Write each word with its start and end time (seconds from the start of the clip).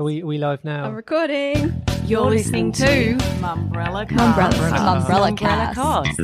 Are 0.00 0.02
we, 0.02 0.22
are 0.22 0.26
we 0.26 0.38
live 0.38 0.64
now? 0.64 0.86
I'm 0.86 0.94
recording. 0.94 1.74
You're 2.06 2.30
listening 2.30 2.72
to 2.72 2.86
Mumbrella 3.42 4.08
Cast. 4.08 4.38
Mumbrella- 4.38 5.04
Mumbrella 5.04 5.36
Mumbrella 5.36 5.74
Cast. 5.74 6.18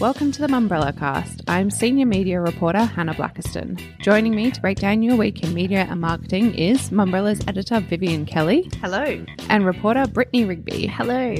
Welcome 0.00 0.32
to 0.32 0.40
the 0.40 0.46
Mumbrella 0.46 0.96
Cast. 0.96 1.42
I'm 1.46 1.70
senior 1.70 2.06
media 2.06 2.40
reporter 2.40 2.84
Hannah 2.84 3.12
Blackiston. 3.12 3.78
Joining 4.00 4.34
me 4.34 4.50
to 4.50 4.58
break 4.58 4.78
down 4.78 5.02
your 5.02 5.14
week 5.16 5.42
in 5.42 5.52
media 5.52 5.86
and 5.90 6.00
marketing 6.00 6.54
is 6.54 6.88
Mumbrella's 6.88 7.46
editor 7.46 7.80
Vivian 7.80 8.24
Kelly 8.24 8.70
Hello. 8.80 9.22
and 9.50 9.66
reporter 9.66 10.06
Brittany 10.06 10.46
Rigby. 10.46 10.86
Hello. 10.86 11.34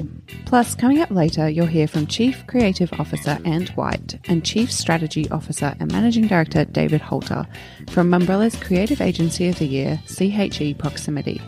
Plus, 0.44 0.74
coming 0.74 1.00
up 1.00 1.10
later, 1.10 1.48
you'll 1.48 1.64
hear 1.64 1.88
from 1.88 2.06
Chief 2.06 2.46
Creative 2.46 2.92
Officer 3.00 3.38
Ant 3.46 3.70
White 3.78 4.18
and 4.28 4.44
Chief 4.44 4.70
Strategy 4.70 5.26
Officer 5.30 5.74
and 5.80 5.90
Managing 5.90 6.26
Director 6.26 6.66
David 6.66 7.00
Holter 7.00 7.46
from 7.88 8.10
Mumbrella's 8.10 8.56
Creative 8.56 9.00
Agency 9.00 9.48
of 9.48 9.58
the 9.58 9.66
Year, 9.66 10.02
CHE 10.06 10.74
Proximity. 10.76 11.40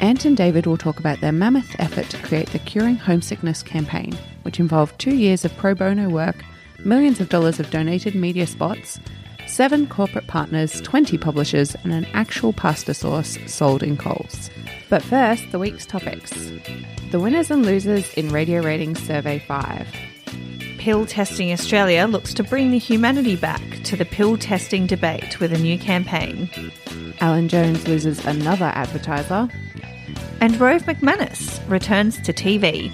Ant 0.00 0.26
and 0.26 0.36
David 0.36 0.66
will 0.66 0.76
talk 0.76 1.00
about 1.00 1.22
their 1.22 1.32
mammoth 1.32 1.74
effort 1.78 2.10
to 2.10 2.18
create 2.18 2.50
the 2.50 2.58
Curing 2.58 2.96
Homesickness 2.96 3.62
campaign, 3.62 4.14
which 4.42 4.60
involved 4.60 4.98
two 4.98 5.14
years 5.14 5.44
of 5.44 5.56
pro 5.56 5.74
bono 5.74 6.08
work, 6.08 6.44
millions 6.84 7.20
of 7.20 7.28
dollars 7.28 7.60
of 7.60 7.70
donated 7.70 8.14
media 8.14 8.46
spots, 8.46 9.00
seven 9.46 9.86
corporate 9.86 10.26
partners, 10.26 10.80
20 10.80 11.18
publishers, 11.18 11.74
and 11.82 11.92
an 11.92 12.06
actual 12.12 12.52
pasta 12.52 12.94
sauce 12.94 13.38
sold 13.46 13.82
in 13.82 13.96
Coles. 13.96 14.50
But 14.88 15.02
first, 15.02 15.50
the 15.50 15.58
week's 15.58 15.86
topics. 15.86 16.30
The 17.10 17.20
winners 17.20 17.50
and 17.50 17.66
losers 17.66 18.12
in 18.14 18.30
Radio 18.30 18.62
Ratings 18.62 19.02
Survey 19.02 19.40
5. 19.40 19.88
Pill 20.78 21.04
Testing 21.04 21.52
Australia 21.52 22.06
looks 22.06 22.32
to 22.34 22.42
bring 22.42 22.70
the 22.70 22.78
humanity 22.78 23.36
back 23.36 23.60
to 23.84 23.96
the 23.96 24.04
pill 24.04 24.38
testing 24.38 24.86
debate 24.86 25.38
with 25.38 25.52
a 25.52 25.58
new 25.58 25.78
campaign. 25.78 26.48
Alan 27.20 27.48
Jones 27.48 27.86
loses 27.86 28.24
another 28.24 28.72
advertiser. 28.74 29.48
And 30.40 30.58
Rove 30.58 30.84
McManus 30.84 31.60
returns 31.68 32.18
to 32.22 32.32
TV. 32.32 32.90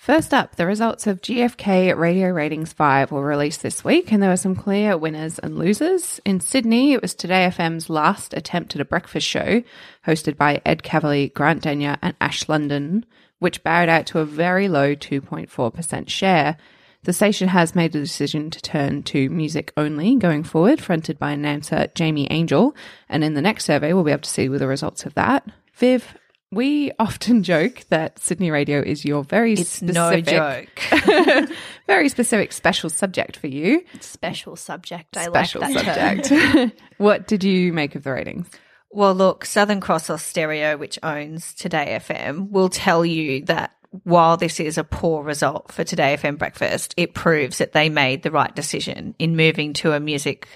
First 0.00 0.32
up, 0.32 0.56
the 0.56 0.64
results 0.64 1.06
of 1.06 1.20
GFK 1.20 1.94
Radio 1.94 2.30
Ratings 2.30 2.72
5 2.72 3.12
were 3.12 3.22
released 3.22 3.60
this 3.60 3.84
week, 3.84 4.10
and 4.10 4.22
there 4.22 4.30
were 4.30 4.36
some 4.38 4.56
clear 4.56 4.96
winners 4.96 5.38
and 5.38 5.58
losers. 5.58 6.18
In 6.24 6.40
Sydney, 6.40 6.94
it 6.94 7.02
was 7.02 7.14
Today 7.14 7.50
FM's 7.54 7.90
last 7.90 8.32
attempt 8.32 8.74
at 8.74 8.80
a 8.80 8.86
breakfast 8.86 9.26
show, 9.26 9.62
hosted 10.06 10.38
by 10.38 10.62
Ed 10.64 10.82
Kavalee, 10.82 11.34
Grant 11.34 11.64
Denyer, 11.64 11.98
and 12.00 12.16
Ash 12.18 12.48
London, 12.48 13.04
which 13.40 13.62
bowed 13.62 13.90
out 13.90 14.06
to 14.06 14.20
a 14.20 14.24
very 14.24 14.68
low 14.68 14.94
2.4% 14.94 16.08
share. 16.08 16.56
The 17.02 17.12
station 17.12 17.48
has 17.48 17.74
made 17.74 17.92
the 17.92 18.00
decision 18.00 18.48
to 18.52 18.62
turn 18.62 19.02
to 19.02 19.28
music 19.28 19.70
only 19.76 20.16
going 20.16 20.44
forward, 20.44 20.80
fronted 20.80 21.18
by 21.18 21.32
announcer 21.32 21.88
Jamie 21.94 22.26
Angel, 22.30 22.74
and 23.10 23.22
in 23.22 23.34
the 23.34 23.42
next 23.42 23.66
survey, 23.66 23.92
we'll 23.92 24.04
be 24.04 24.12
able 24.12 24.22
to 24.22 24.30
see 24.30 24.48
the 24.48 24.66
results 24.66 25.04
of 25.04 25.12
that. 25.12 25.46
Viv, 25.74 26.14
we 26.50 26.92
often 26.98 27.42
joke 27.44 27.84
that 27.90 28.18
Sydney 28.18 28.50
Radio 28.50 28.80
is 28.80 29.04
your 29.04 29.24
very 29.24 29.54
It's 29.54 29.70
specific, 29.70 30.26
no 30.26 30.30
joke. 30.30 31.48
very 31.86 32.08
specific 32.08 32.52
special 32.52 32.90
subject 32.90 33.36
for 33.36 33.46
you. 33.46 33.84
Special 34.00 34.56
subject. 34.56 35.16
I 35.16 35.26
special 35.26 35.60
like 35.60 35.74
that 35.74 36.24
term. 36.24 36.24
subject. 36.24 36.80
what 36.98 37.26
did 37.26 37.44
you 37.44 37.72
make 37.72 37.94
of 37.94 38.02
the 38.02 38.12
ratings? 38.12 38.48
Well, 38.90 39.14
look, 39.14 39.44
Southern 39.44 39.80
Cross 39.80 40.08
Austereo, 40.08 40.76
which 40.76 40.98
owns 41.02 41.54
Today 41.54 42.00
FM, 42.04 42.50
will 42.50 42.68
tell 42.68 43.06
you 43.06 43.44
that 43.44 43.72
while 44.04 44.36
this 44.36 44.58
is 44.58 44.78
a 44.78 44.84
poor 44.84 45.22
result 45.22 45.70
for 45.72 45.84
Today 45.84 46.16
FM 46.16 46.38
Breakfast, 46.38 46.94
it 46.96 47.14
proves 47.14 47.58
that 47.58 47.72
they 47.72 47.88
made 47.88 48.22
the 48.22 48.30
right 48.30 48.54
decision 48.54 49.14
in 49.18 49.36
moving 49.36 49.72
to 49.74 49.92
a 49.92 50.00
music 50.00 50.48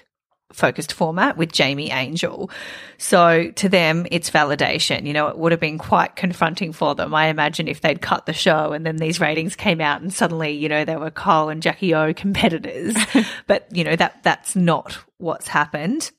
focused 0.55 0.93
format 0.93 1.37
with 1.37 1.53
Jamie 1.53 1.91
Angel. 1.91 2.51
So 2.97 3.51
to 3.53 3.69
them, 3.69 4.07
it's 4.11 4.31
validation. 4.31 5.07
You 5.07 5.13
know, 5.13 5.29
it 5.29 5.39
would 5.39 5.53
have 5.53 5.61
been 5.61 5.79
quite 5.79 6.17
confronting 6.17 6.73
for 6.73 6.95
them. 6.95 7.15
I 7.15 7.27
imagine 7.27 7.69
if 7.69 7.81
they'd 7.81 8.01
cut 8.01 8.27
the 8.27 8.33
show 8.33 8.73
and 8.73 8.87
then 8.87 8.97
these 8.97 9.21
ratings 9.21 9.57
came 9.57 9.81
out 9.81 10.01
and 10.01 10.13
suddenly, 10.13 10.53
you 10.53 10.69
know, 10.69 10.85
there 10.85 10.99
were 10.99 11.11
Kyle 11.11 11.49
and 11.49 11.63
Jackie 11.63 11.95
O 11.95 12.15
competitors. 12.15 12.97
but, 13.47 13.67
you 13.71 13.85
know, 13.85 13.97
that, 13.97 14.23
that's 14.23 14.55
not 14.55 14.99
what's 15.19 15.49
happened. 15.49 16.11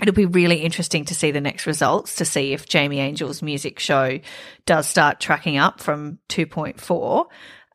It'll 0.00 0.14
be 0.14 0.26
really 0.26 0.58
interesting 0.58 1.04
to 1.06 1.14
see 1.14 1.30
the 1.30 1.40
next 1.40 1.66
results 1.66 2.16
to 2.16 2.24
see 2.24 2.52
if 2.52 2.66
Jamie 2.66 2.98
Angel's 2.98 3.42
music 3.42 3.78
show 3.78 4.18
does 4.66 4.88
start 4.88 5.20
tracking 5.20 5.58
up 5.58 5.80
from 5.80 6.18
2.4. 6.28 7.26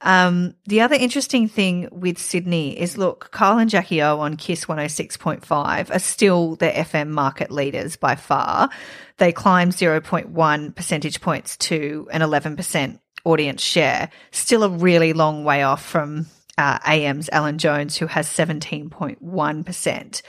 Um, 0.01 0.55
the 0.65 0.81
other 0.81 0.95
interesting 0.95 1.47
thing 1.47 1.89
with 1.91 2.17
Sydney 2.17 2.79
is 2.79 2.97
look, 2.97 3.31
Kyle 3.31 3.57
and 3.57 3.69
Jackie 3.69 4.01
O 4.01 4.19
on 4.19 4.37
Kiss 4.37 4.65
106.5 4.65 5.95
are 5.95 5.99
still 5.99 6.55
the 6.55 6.69
FM 6.69 7.09
market 7.09 7.51
leaders 7.51 7.95
by 7.95 8.15
far. 8.15 8.69
They 9.17 9.31
climb 9.31 9.71
0.1 9.71 10.75
percentage 10.75 11.21
points 11.21 11.57
to 11.57 12.07
an 12.11 12.21
11% 12.21 12.99
audience 13.25 13.61
share. 13.61 14.09
Still 14.31 14.63
a 14.63 14.69
really 14.69 15.13
long 15.13 15.43
way 15.43 15.63
off 15.63 15.83
from 15.83 16.27
uh, 16.57 16.79
AM's 16.85 17.29
Alan 17.29 17.57
Jones, 17.57 17.97
who 17.97 18.07
has 18.07 18.27
17.1%. 18.27 20.21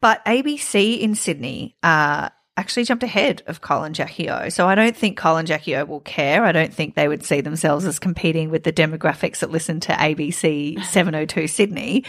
But 0.00 0.24
ABC 0.24 1.00
in 1.00 1.14
Sydney 1.14 1.76
uh, 1.82 2.28
actually 2.56 2.84
jumped 2.84 3.02
ahead 3.02 3.42
of 3.46 3.60
Kyle 3.60 3.82
and 3.82 3.94
Jackie 3.94 4.30
O. 4.30 4.48
So 4.48 4.68
I 4.68 4.74
don't 4.74 4.96
think 4.96 5.16
Kyle 5.16 5.36
and 5.36 5.48
Jackie 5.48 5.74
O 5.76 5.84
will 5.84 6.00
care. 6.00 6.44
I 6.44 6.52
don't 6.52 6.72
think 6.72 6.94
they 6.94 7.08
would 7.08 7.24
see 7.24 7.40
themselves 7.40 7.84
as 7.84 7.98
competing 7.98 8.50
with 8.50 8.62
the 8.62 8.72
demographics 8.72 9.40
that 9.40 9.50
listen 9.50 9.80
to 9.80 9.92
ABC 9.92 10.82
702 10.84 11.46
Sydney. 11.48 12.04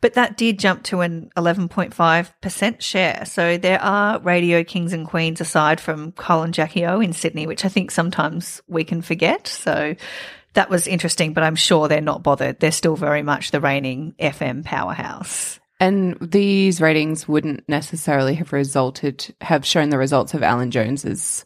But 0.00 0.14
that 0.14 0.38
did 0.38 0.58
jump 0.58 0.84
to 0.84 1.00
an 1.02 1.30
11.5% 1.36 2.80
share. 2.80 3.24
So 3.26 3.58
there 3.58 3.82
are 3.82 4.18
radio 4.20 4.64
kings 4.64 4.94
and 4.94 5.06
queens 5.06 5.40
aside 5.40 5.80
from 5.80 6.12
Kyle 6.12 6.42
and 6.42 6.54
Jackie 6.54 6.86
O 6.86 7.00
in 7.00 7.12
Sydney, 7.12 7.46
which 7.46 7.66
I 7.66 7.68
think 7.68 7.90
sometimes 7.90 8.62
we 8.66 8.84
can 8.84 9.02
forget. 9.02 9.46
So 9.46 9.96
that 10.54 10.70
was 10.70 10.86
interesting, 10.86 11.34
but 11.34 11.44
I'm 11.44 11.56
sure 11.56 11.88
they're 11.88 12.00
not 12.00 12.22
bothered. 12.22 12.58
They're 12.58 12.72
still 12.72 12.96
very 12.96 13.22
much 13.22 13.50
the 13.50 13.60
reigning 13.60 14.14
FM 14.18 14.64
powerhouse. 14.64 15.59
And 15.80 16.18
these 16.20 16.80
ratings 16.80 17.26
wouldn't 17.26 17.66
necessarily 17.68 18.34
have 18.34 18.52
resulted, 18.52 19.34
have 19.40 19.64
shown 19.64 19.88
the 19.88 19.98
results 19.98 20.34
of 20.34 20.42
Alan 20.42 20.70
Jones's 20.70 21.44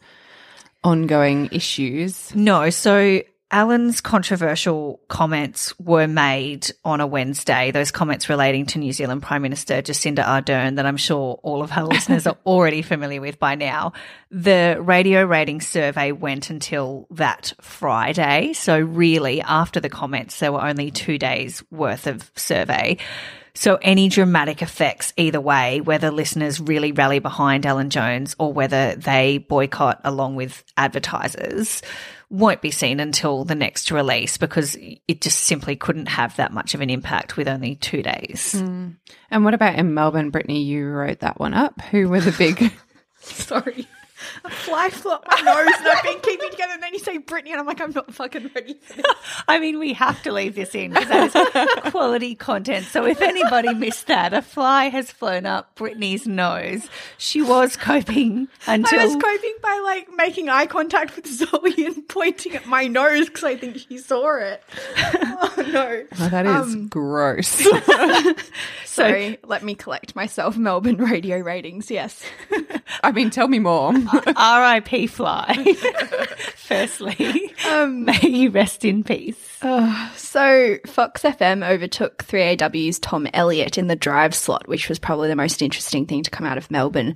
ongoing 0.82 1.48
issues. 1.52 2.34
No, 2.34 2.68
so 2.70 3.22
Alan's 3.54 4.00
controversial 4.00 5.00
comments 5.06 5.78
were 5.78 6.08
made 6.08 6.66
on 6.84 7.00
a 7.00 7.06
Wednesday, 7.06 7.70
those 7.70 7.92
comments 7.92 8.28
relating 8.28 8.66
to 8.66 8.80
New 8.80 8.92
Zealand 8.92 9.22
Prime 9.22 9.42
Minister 9.42 9.80
Jacinda 9.80 10.24
Ardern 10.24 10.74
that 10.74 10.86
I'm 10.86 10.96
sure 10.96 11.38
all 11.44 11.62
of 11.62 11.70
her 11.70 11.84
listeners 11.84 12.26
are 12.26 12.36
already 12.46 12.82
familiar 12.82 13.20
with 13.20 13.38
by 13.38 13.54
now. 13.54 13.92
The 14.32 14.78
radio 14.80 15.24
rating 15.24 15.60
survey 15.60 16.10
went 16.10 16.50
until 16.50 17.06
that 17.12 17.52
Friday. 17.60 18.54
So 18.54 18.80
really 18.80 19.40
after 19.40 19.78
the 19.78 19.88
comments, 19.88 20.40
there 20.40 20.50
were 20.50 20.64
only 20.64 20.90
two 20.90 21.18
days 21.18 21.62
worth 21.70 22.08
of 22.08 22.32
survey. 22.34 22.98
So 23.56 23.78
any 23.80 24.08
dramatic 24.08 24.62
effects 24.62 25.12
either 25.16 25.40
way, 25.40 25.80
whether 25.80 26.10
listeners 26.10 26.60
really 26.60 26.90
rally 26.90 27.20
behind 27.20 27.64
Alan 27.64 27.88
Jones 27.88 28.34
or 28.38 28.52
whether 28.52 28.96
they 28.96 29.38
boycott 29.38 30.00
along 30.02 30.34
with 30.34 30.64
advertisers, 30.76 31.80
won't 32.30 32.60
be 32.60 32.72
seen 32.72 32.98
until 32.98 33.44
the 33.44 33.54
next 33.54 33.92
release 33.92 34.38
because 34.38 34.76
it 34.76 35.20
just 35.20 35.40
simply 35.40 35.76
couldn't 35.76 36.06
have 36.06 36.34
that 36.36 36.52
much 36.52 36.74
of 36.74 36.80
an 36.80 36.90
impact 36.90 37.36
with 37.36 37.46
only 37.46 37.76
two 37.76 38.02
days. 38.02 38.58
Hmm. 38.58 38.90
And 39.30 39.44
what 39.44 39.54
about 39.54 39.78
in 39.78 39.94
Melbourne, 39.94 40.30
Brittany? 40.30 40.62
You 40.62 40.86
wrote 40.86 41.20
that 41.20 41.38
one 41.38 41.54
up. 41.54 41.80
Who 41.92 42.08
were 42.08 42.20
the 42.20 42.32
big? 42.32 42.72
Sorry. 43.20 43.86
A 44.44 44.50
fly 44.50 44.90
flew 44.90 45.12
up 45.12 45.24
my 45.28 45.40
nose 45.40 45.74
and 45.78 45.88
I've 45.88 46.02
been 46.02 46.20
keeping 46.20 46.50
together 46.50 46.72
and 46.74 46.82
then 46.82 46.92
you 46.92 47.00
say 47.00 47.18
Brittany 47.18 47.50
and 47.52 47.60
I'm 47.60 47.66
like, 47.66 47.80
I'm 47.80 47.90
not 47.92 48.12
fucking 48.14 48.50
ready 48.54 48.74
for 48.74 48.94
this. 48.94 49.06
I 49.48 49.58
mean, 49.58 49.78
we 49.78 49.92
have 49.94 50.22
to 50.22 50.32
leave 50.32 50.54
this 50.54 50.74
in 50.74 50.92
because 50.92 51.08
that 51.32 51.84
is 51.84 51.90
quality 51.92 52.34
content. 52.34 52.86
So 52.86 53.04
if 53.06 53.20
anybody 53.20 53.74
missed 53.74 54.06
that, 54.06 54.32
a 54.32 54.42
fly 54.42 54.84
has 54.88 55.10
flown 55.10 55.46
up 55.46 55.74
Brittany's 55.74 56.26
nose. 56.26 56.88
She 57.18 57.42
was 57.42 57.76
coping 57.76 58.48
until 58.66 59.00
I 59.00 59.04
was 59.06 59.14
coping 59.16 59.54
by 59.62 59.80
like 59.84 60.08
making 60.16 60.48
eye 60.48 60.66
contact 60.66 61.16
with 61.16 61.26
Zoe 61.26 61.84
and 61.84 62.06
pointing 62.08 62.54
at 62.54 62.66
my 62.66 62.86
nose 62.86 63.26
because 63.26 63.44
I 63.44 63.56
think 63.56 63.78
she 63.78 63.98
saw 63.98 64.36
it. 64.36 64.62
Oh 64.96 65.54
no. 65.72 66.04
Oh, 66.20 66.28
that 66.28 66.46
is 66.46 66.52
Um, 66.74 66.86
gross. 66.88 67.66
Sorry, 68.84 69.38
let 69.44 69.62
me 69.64 69.74
collect 69.74 70.14
myself. 70.14 70.56
Melbourne 70.56 70.96
radio 70.98 71.38
ratings, 71.38 71.90
yes. 71.90 72.22
I 73.02 73.10
mean, 73.12 73.30
tell 73.30 73.48
me 73.48 73.58
more. 73.58 73.92
R.I.P. 74.36 75.06
Fly. 75.06 75.54
Firstly, 76.56 77.52
Um, 77.68 78.04
may 78.04 78.20
you 78.22 78.50
rest 78.50 78.84
in 78.84 79.04
peace. 79.04 79.53
So 80.14 80.76
Fox 80.84 81.22
FM 81.22 81.66
overtook 81.66 82.24
3AW's 82.24 82.98
Tom 82.98 83.26
Elliott 83.32 83.78
in 83.78 83.86
the 83.86 83.96
drive 83.96 84.34
slot, 84.34 84.68
which 84.68 84.90
was 84.90 84.98
probably 84.98 85.28
the 85.28 85.36
most 85.36 85.62
interesting 85.62 86.04
thing 86.04 86.22
to 86.22 86.30
come 86.30 86.46
out 86.46 86.58
of 86.58 86.70
Melbourne 86.70 87.14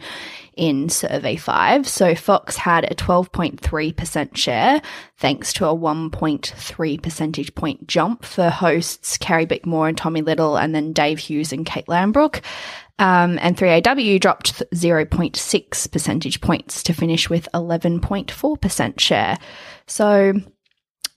in 0.56 0.88
Survey 0.88 1.36
5. 1.36 1.86
So 1.86 2.14
Fox 2.14 2.56
had 2.56 2.90
a 2.90 2.94
12.3% 2.94 4.34
share, 4.34 4.80
thanks 5.18 5.52
to 5.54 5.66
a 5.66 5.76
1.3 5.76 7.02
percentage 7.02 7.54
point 7.54 7.86
jump 7.86 8.24
for 8.24 8.48
hosts 8.48 9.18
Carrie 9.18 9.46
Bickmore 9.46 9.88
and 9.88 9.98
Tommy 9.98 10.22
Little, 10.22 10.56
and 10.56 10.74
then 10.74 10.94
Dave 10.94 11.18
Hughes 11.18 11.52
and 11.52 11.66
Kate 11.66 11.86
Langbroek. 11.86 12.40
Um, 12.98 13.38
and 13.42 13.56
3AW 13.56 14.20
dropped 14.20 14.62
0.6 14.74 15.92
percentage 15.92 16.40
points 16.40 16.82
to 16.84 16.92
finish 16.94 17.28
with 17.28 17.46
11.4% 17.52 19.00
share. 19.00 19.38
So 19.86 20.32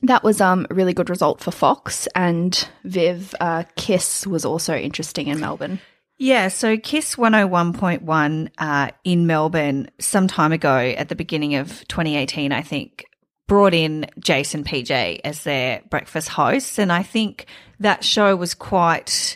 that 0.03 0.23
was 0.23 0.41
um, 0.41 0.65
a 0.69 0.73
really 0.73 0.93
good 0.93 1.09
result 1.09 1.41
for 1.41 1.51
Fox. 1.51 2.07
And 2.15 2.67
Viv, 2.83 3.35
uh, 3.39 3.63
Kiss 3.75 4.25
was 4.25 4.45
also 4.45 4.75
interesting 4.75 5.27
in 5.27 5.39
Melbourne. 5.39 5.79
Yeah, 6.17 6.49
so 6.49 6.77
Kiss 6.77 7.15
101.1 7.15 8.49
uh, 8.59 8.91
in 9.03 9.25
Melbourne 9.25 9.89
some 9.99 10.27
time 10.27 10.51
ago 10.51 10.77
at 10.77 11.09
the 11.09 11.15
beginning 11.15 11.55
of 11.55 11.87
2018, 11.87 12.51
I 12.51 12.61
think, 12.61 13.05
brought 13.47 13.73
in 13.73 14.05
Jase 14.19 14.53
and 14.53 14.65
PJ 14.65 15.21
as 15.23 15.43
their 15.43 15.81
breakfast 15.89 16.29
hosts. 16.29 16.77
And 16.77 16.91
I 16.91 17.01
think 17.01 17.47
that 17.79 18.03
show 18.03 18.35
was 18.35 18.53
quite 18.53 19.35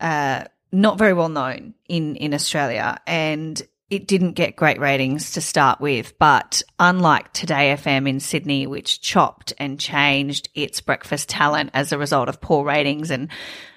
uh, 0.00 0.44
not 0.72 0.96
very 0.96 1.12
well 1.12 1.28
known 1.28 1.74
in, 1.86 2.16
in 2.16 2.32
Australia. 2.32 2.98
And 3.06 3.60
it 3.92 4.06
didn't 4.06 4.32
get 4.32 4.56
great 4.56 4.80
ratings 4.80 5.32
to 5.32 5.42
start 5.42 5.78
with, 5.78 6.18
but 6.18 6.62
unlike 6.78 7.30
Today 7.34 7.76
FM 7.76 8.08
in 8.08 8.20
Sydney, 8.20 8.66
which 8.66 9.02
chopped 9.02 9.52
and 9.58 9.78
changed 9.78 10.48
its 10.54 10.80
breakfast 10.80 11.28
talent 11.28 11.68
as 11.74 11.92
a 11.92 11.98
result 11.98 12.30
of 12.30 12.40
poor 12.40 12.64
ratings 12.64 13.10
and 13.10 13.28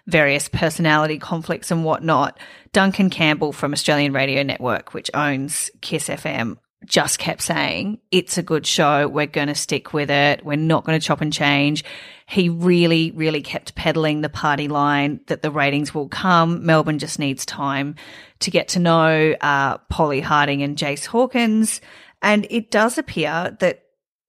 various 0.08 0.48
personality 0.48 1.20
conflicts 1.20 1.70
and 1.70 1.84
whatnot, 1.84 2.40
Duncan 2.72 3.10
Campbell 3.10 3.52
from 3.52 3.74
Australian 3.74 4.14
Radio 4.14 4.42
Network, 4.42 4.94
which 4.94 5.12
owns 5.14 5.70
Kiss 5.82 6.08
FM, 6.08 6.60
just 6.86 7.20
kept 7.20 7.42
saying, 7.42 8.00
it's 8.12 8.38
a 8.38 8.44
good 8.44 8.66
show. 8.66 9.08
We're 9.08 9.26
going 9.26 9.48
to 9.48 9.56
stick 9.56 9.94
with 9.94 10.10
it. 10.10 10.46
We're 10.46 10.56
not 10.56 10.86
going 10.86 11.00
to 11.00 11.06
chop 11.06 11.22
and 11.22 11.34
change. 11.34 11.84
He 12.28 12.50
really, 12.50 13.12
really 13.12 13.42
kept 13.42 13.76
peddling 13.76 14.22
the 14.22 14.30
party 14.30 14.68
line 14.68 15.20
that 15.28 15.42
the 15.42 15.52
ratings 15.52 15.94
will 15.94 16.10
come. 16.10 16.66
Melbourne 16.66 17.00
just 17.00 17.20
needs 17.20 17.46
time 17.46 17.96
to 18.40 18.52
get 18.52 18.70
to 18.70 18.80
know 18.80 19.36
uh, 19.42 19.78
Polly 19.90 20.22
Harding 20.22 20.64
and 20.64 20.78
Jase 20.78 21.06
Hawkins. 21.06 21.82
And 22.22 22.48
it 22.50 22.72
does 22.72 22.98
appear 22.98 23.56
that 23.60 23.85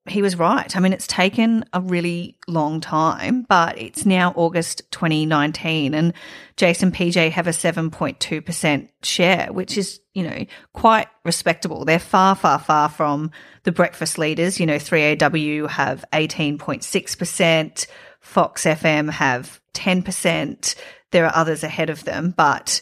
he 0.09 0.23
was 0.23 0.39
right. 0.39 0.77
I 0.77 0.81
mean, 0.81 0.93
it's 0.93 1.07
taken 1.07 1.65
a 1.73 1.81
really 1.81 2.37
long 2.49 2.81
time, 2.81 3.43
but 3.49 3.79
it's 3.79 4.07
now 4.07 4.33
August 4.37 4.83
2019 4.91 5.95
and 5.95 6.13
Jase 6.57 6.83
and 6.83 6.95
PJ 6.95 7.31
have 7.33 7.47
a 7.47 7.51
7.2% 7.51 8.89
share, 9.03 9.53
which 9.53 9.77
is, 9.77 10.01
you 10.15 10.23
know, 10.23 10.47
quite 10.73 11.09
respectable. 11.25 11.85
They're 11.85 11.99
far, 11.99 12.35
far, 12.35 12.59
far 12.59 12.89
from 12.89 13.31
the 13.65 13.73
breakfast 13.73 14.19
leaders. 14.19 14.59
You 14.59 14.67
know, 14.67 14.77
3AW 14.77 15.69
have 15.71 16.05
18.6%, 16.13 17.87
Fox 18.21 18.65
FM 18.65 19.11
have 19.11 19.61
10%. 19.75 20.75
There 21.11 21.27
are 21.27 21.37
others 21.37 21.63
ahead 21.63 21.91
of 21.91 22.05
them, 22.05 22.35
but 22.37 22.81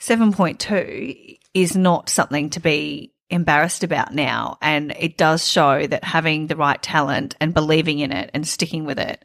7.2 0.00 1.38
is 1.54 1.76
not 1.76 2.10
something 2.10 2.50
to 2.50 2.60
be 2.60 3.13
embarrassed 3.30 3.84
about 3.84 4.14
now. 4.14 4.58
And 4.60 4.94
it 4.98 5.16
does 5.16 5.46
show 5.46 5.86
that 5.86 6.04
having 6.04 6.46
the 6.46 6.56
right 6.56 6.80
talent 6.82 7.36
and 7.40 7.54
believing 7.54 7.98
in 7.98 8.12
it 8.12 8.30
and 8.34 8.46
sticking 8.46 8.84
with 8.84 8.98
it 8.98 9.22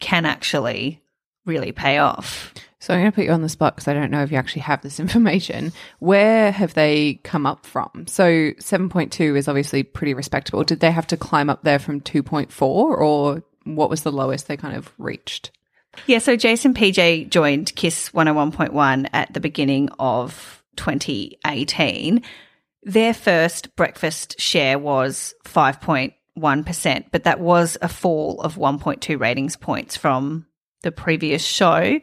can 0.00 0.24
actually 0.24 1.02
really 1.44 1.72
pay 1.72 1.98
off. 1.98 2.54
So 2.78 2.92
I'm 2.92 3.00
going 3.00 3.12
to 3.12 3.14
put 3.14 3.24
you 3.24 3.32
on 3.32 3.42
the 3.42 3.48
spot 3.48 3.74
because 3.74 3.88
I 3.88 3.94
don't 3.94 4.10
know 4.10 4.22
if 4.22 4.30
you 4.30 4.36
actually 4.36 4.62
have 4.62 4.82
this 4.82 5.00
information. 5.00 5.72
Where 6.00 6.52
have 6.52 6.74
they 6.74 7.20
come 7.22 7.46
up 7.46 7.64
from? 7.64 8.06
So 8.06 8.24
7.2 8.24 9.36
is 9.36 9.48
obviously 9.48 9.82
pretty 9.82 10.14
respectable. 10.14 10.64
Did 10.64 10.80
they 10.80 10.90
have 10.90 11.06
to 11.08 11.16
climb 11.16 11.48
up 11.50 11.62
there 11.62 11.78
from 11.78 12.00
2.4 12.00 12.62
or 12.62 13.42
what 13.64 13.90
was 13.90 14.02
the 14.02 14.12
lowest 14.12 14.48
they 14.48 14.56
kind 14.56 14.76
of 14.76 14.92
reached? 14.98 15.50
Yeah, 16.06 16.18
so 16.18 16.36
Jase 16.36 16.64
and 16.64 16.76
PJ 16.76 17.30
joined 17.30 17.74
Kiss 17.74 18.10
101.1 18.10 19.08
at 19.12 19.32
the 19.32 19.40
beginning 19.40 19.88
of 19.98 20.62
2018 20.76 22.22
their 22.84 23.14
first 23.14 23.74
breakfast 23.76 24.40
share 24.40 24.78
was 24.78 25.34
5.1%, 25.44 27.04
but 27.10 27.24
that 27.24 27.40
was 27.40 27.76
a 27.80 27.88
fall 27.88 28.40
of 28.40 28.56
1.2 28.56 29.18
ratings 29.18 29.56
points 29.56 29.96
from 29.96 30.46
the 30.82 30.92
previous 30.92 31.44
show. 31.44 31.98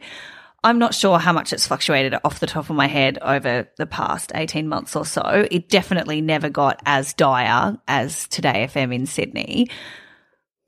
I'm 0.64 0.78
not 0.78 0.94
sure 0.94 1.18
how 1.18 1.32
much 1.32 1.52
it's 1.52 1.66
fluctuated 1.66 2.14
off 2.24 2.40
the 2.40 2.46
top 2.46 2.70
of 2.70 2.76
my 2.76 2.86
head 2.86 3.18
over 3.20 3.68
the 3.78 3.86
past 3.86 4.30
18 4.34 4.68
months 4.68 4.94
or 4.94 5.04
so. 5.04 5.46
It 5.50 5.68
definitely 5.68 6.20
never 6.20 6.48
got 6.48 6.80
as 6.86 7.14
dire 7.14 7.78
as 7.88 8.28
Today 8.28 8.68
FM 8.72 8.94
in 8.94 9.06
Sydney, 9.06 9.68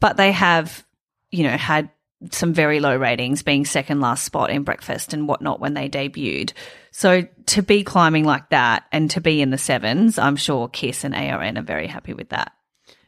but 0.01 0.17
they 0.17 0.33
have, 0.33 0.85
you 1.31 1.45
know, 1.45 1.57
had 1.57 1.91
some 2.31 2.53
very 2.53 2.81
low 2.81 2.97
ratings, 2.97 3.43
being 3.43 3.65
second 3.65 4.01
last 4.01 4.25
spot 4.25 4.51
in 4.51 4.63
breakfast 4.63 5.13
and 5.13 5.29
whatnot 5.29 5.61
when 5.61 5.75
they 5.75 5.89
debuted. 5.89 6.53
So 6.91 7.27
to 7.47 7.63
be 7.63 7.83
climbing 7.83 8.25
like 8.25 8.51
that 8.51 8.85
and 8.93 9.11
to 9.13 9.21
be 9.21 9.43
in 9.43 9.51
the 9.51 9.59
sevens, 9.59 10.19
I'm 10.19 10.37
sure 10.37 10.69
Kiss 10.69 11.05
and 11.05 11.15
ARN 11.15 11.59
are 11.59 11.63
very 11.63 11.87
happy 11.87 12.15
with 12.15 12.31
that. 12.31 12.53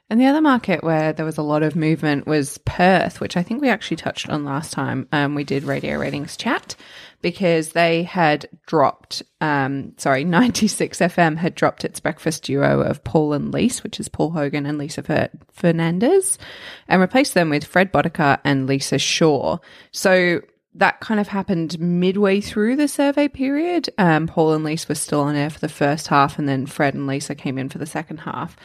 And 0.09 0.21
the 0.21 0.27
other 0.27 0.41
market 0.41 0.85
where 0.85 1.13
there 1.13 1.27
was 1.27 1.37
a 1.37 1.43
lot 1.43 1.65
of 1.65 1.75
movement 1.75 2.27
was 2.27 2.59
Perth, 2.59 3.21
which 3.21 3.37
I 3.37 3.43
think 3.43 3.61
we 3.61 3.69
actually 3.69 3.97
touched 3.97 4.29
on 4.29 4.45
last 4.45 4.73
time. 4.73 5.09
Um, 5.11 5.35
we 5.35 5.43
did 5.43 5.65
radio 5.65 5.99
ratings 5.99 6.37
chat 6.37 6.77
because 7.23 7.71
they 7.71 8.03
had 8.03 8.49
dropped, 8.67 9.23
um, 9.41 9.93
sorry, 9.97 10.25
96 10.37 10.99
FM 10.99 11.37
had 11.37 11.55
dropped 11.55 11.85
its 11.85 12.01
breakfast 12.01 12.45
duo 12.45 12.81
of 12.81 13.03
Paul 13.05 13.33
and 13.33 13.53
Lise, 13.53 13.83
which 13.83 13.99
is 14.01 14.09
Paul 14.09 14.31
Hogan 14.31 14.67
and 14.67 14.79
Lisa 14.79 15.03
Fer- 15.03 15.31
Fernandez, 15.53 16.39
and 16.89 17.01
replaced 17.01 17.35
them 17.35 17.51
with 17.51 17.65
Fred 17.65 17.93
Botica 17.93 18.41
and 18.45 18.67
Lisa 18.67 18.99
Shaw. 18.99 19.59
So 19.93 20.43
that 20.75 21.01
kind 21.01 21.19
of 21.19 21.29
happened 21.29 21.81
midway 21.81 22.41
through 22.41 22.77
the 22.77 22.89
survey 22.89 23.29
period. 23.29 23.89
Um, 23.99 24.27
Paul 24.27 24.53
and 24.53 24.65
Lisa 24.65 24.89
were 24.89 24.95
still 24.95 25.21
on 25.23 25.35
air 25.35 25.51
for 25.51 25.59
the 25.59 25.69
first 25.69 26.09
half, 26.09 26.39
and 26.39 26.49
then 26.49 26.67
Fred 26.67 26.95
and 26.95 27.07
Lisa 27.07 27.35
came 27.35 27.59
in 27.59 27.69
for 27.69 27.79
the 27.79 27.87
second 27.87 28.19
half. 28.19 28.57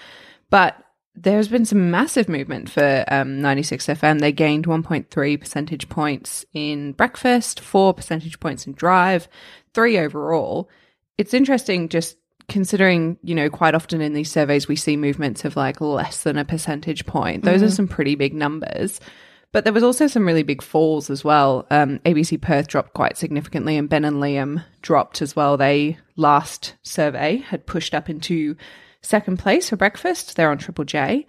But 0.50 0.76
there's 1.16 1.48
been 1.48 1.66
some 1.66 1.92
massive 1.92 2.30
movement 2.30 2.70
for 2.70 3.04
um, 3.10 3.42
96 3.42 3.88
FM. 3.88 4.20
They 4.20 4.32
gained 4.32 4.66
1.3 4.66 5.40
percentage 5.40 5.90
points 5.90 6.46
in 6.54 6.94
breakfast, 6.94 7.60
four 7.60 7.94
percentage 7.94 8.40
points 8.40 8.66
in 8.66 8.74
drive, 8.74 9.28
three 9.74 9.98
overall. 9.98 10.70
It's 11.18 11.34
interesting 11.34 11.90
just 11.90 12.18
considering, 12.48 13.18
you 13.24 13.36
know, 13.36 13.50
quite 13.50 13.76
often 13.76 14.02
in 14.02 14.14
these 14.14 14.32
surveys 14.32 14.68
we 14.68 14.76
see 14.76 14.98
movements 14.98 15.46
of 15.46 15.56
like 15.56 15.82
less 15.82 16.24
than 16.24 16.38
a 16.38 16.46
percentage 16.46 17.06
point. 17.06 17.44
Those 17.44 17.58
mm-hmm. 17.58 17.66
are 17.66 17.72
some 17.72 17.88
pretty 17.88 18.16
big 18.16 18.34
numbers. 18.34 19.00
But 19.54 19.66
there 19.66 19.74
was 19.74 19.84
also 19.84 20.08
some 20.08 20.26
really 20.26 20.44
big 20.44 20.62
falls 20.62 21.10
as 21.10 21.26
well. 21.26 21.68
Um, 21.70 22.00
ABC 22.00 22.42
Perth 22.42 22.70
dropped 22.70 22.94
quite 22.94 23.18
significantly, 23.18 23.76
and 23.76 23.90
Ben 23.90 24.06
and 24.06 24.18
Liam 24.18 24.64
dropped 24.82 25.22
as 25.22 25.36
well. 25.36 25.58
They 25.58 25.98
last 26.16 26.76
survey 26.84 27.38
had 27.38 27.66
pushed 27.66 27.94
up 27.94 28.10
into 28.10 28.56
second 29.02 29.38
place 29.38 29.70
for 29.70 29.76
breakfast. 29.76 30.36
They're 30.36 30.52
on 30.52 30.58
Triple 30.58 30.86
J. 30.86 31.26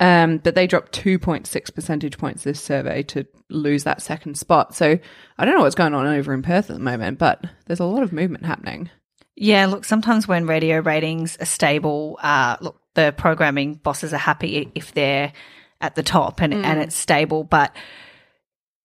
Um, 0.00 0.38
but 0.38 0.54
they 0.54 0.66
dropped 0.66 0.92
2.6 0.92 1.74
percentage 1.74 2.18
points 2.18 2.42
this 2.42 2.60
survey 2.60 3.04
to 3.04 3.26
lose 3.48 3.84
that 3.84 4.02
second 4.02 4.36
spot. 4.36 4.74
So 4.74 4.98
I 5.38 5.44
don't 5.44 5.54
know 5.54 5.62
what's 5.62 5.76
going 5.76 5.94
on 5.94 6.06
over 6.06 6.34
in 6.34 6.42
Perth 6.42 6.68
at 6.68 6.76
the 6.76 6.82
moment, 6.82 7.18
but 7.18 7.44
there's 7.66 7.80
a 7.80 7.84
lot 7.84 8.02
of 8.02 8.12
movement 8.12 8.44
happening. 8.44 8.90
Yeah, 9.36 9.66
look, 9.66 9.84
sometimes 9.84 10.26
when 10.26 10.46
radio 10.46 10.80
ratings 10.80 11.36
are 11.38 11.46
stable, 11.46 12.18
uh, 12.22 12.56
look, 12.60 12.80
the 12.94 13.14
programming 13.16 13.74
bosses 13.74 14.12
are 14.12 14.18
happy 14.18 14.70
if 14.74 14.92
they're 14.92 15.32
at 15.80 15.94
the 15.94 16.02
top 16.02 16.40
and, 16.40 16.52
mm. 16.52 16.64
and 16.64 16.80
it's 16.80 16.96
stable, 16.96 17.44
but 17.44 17.74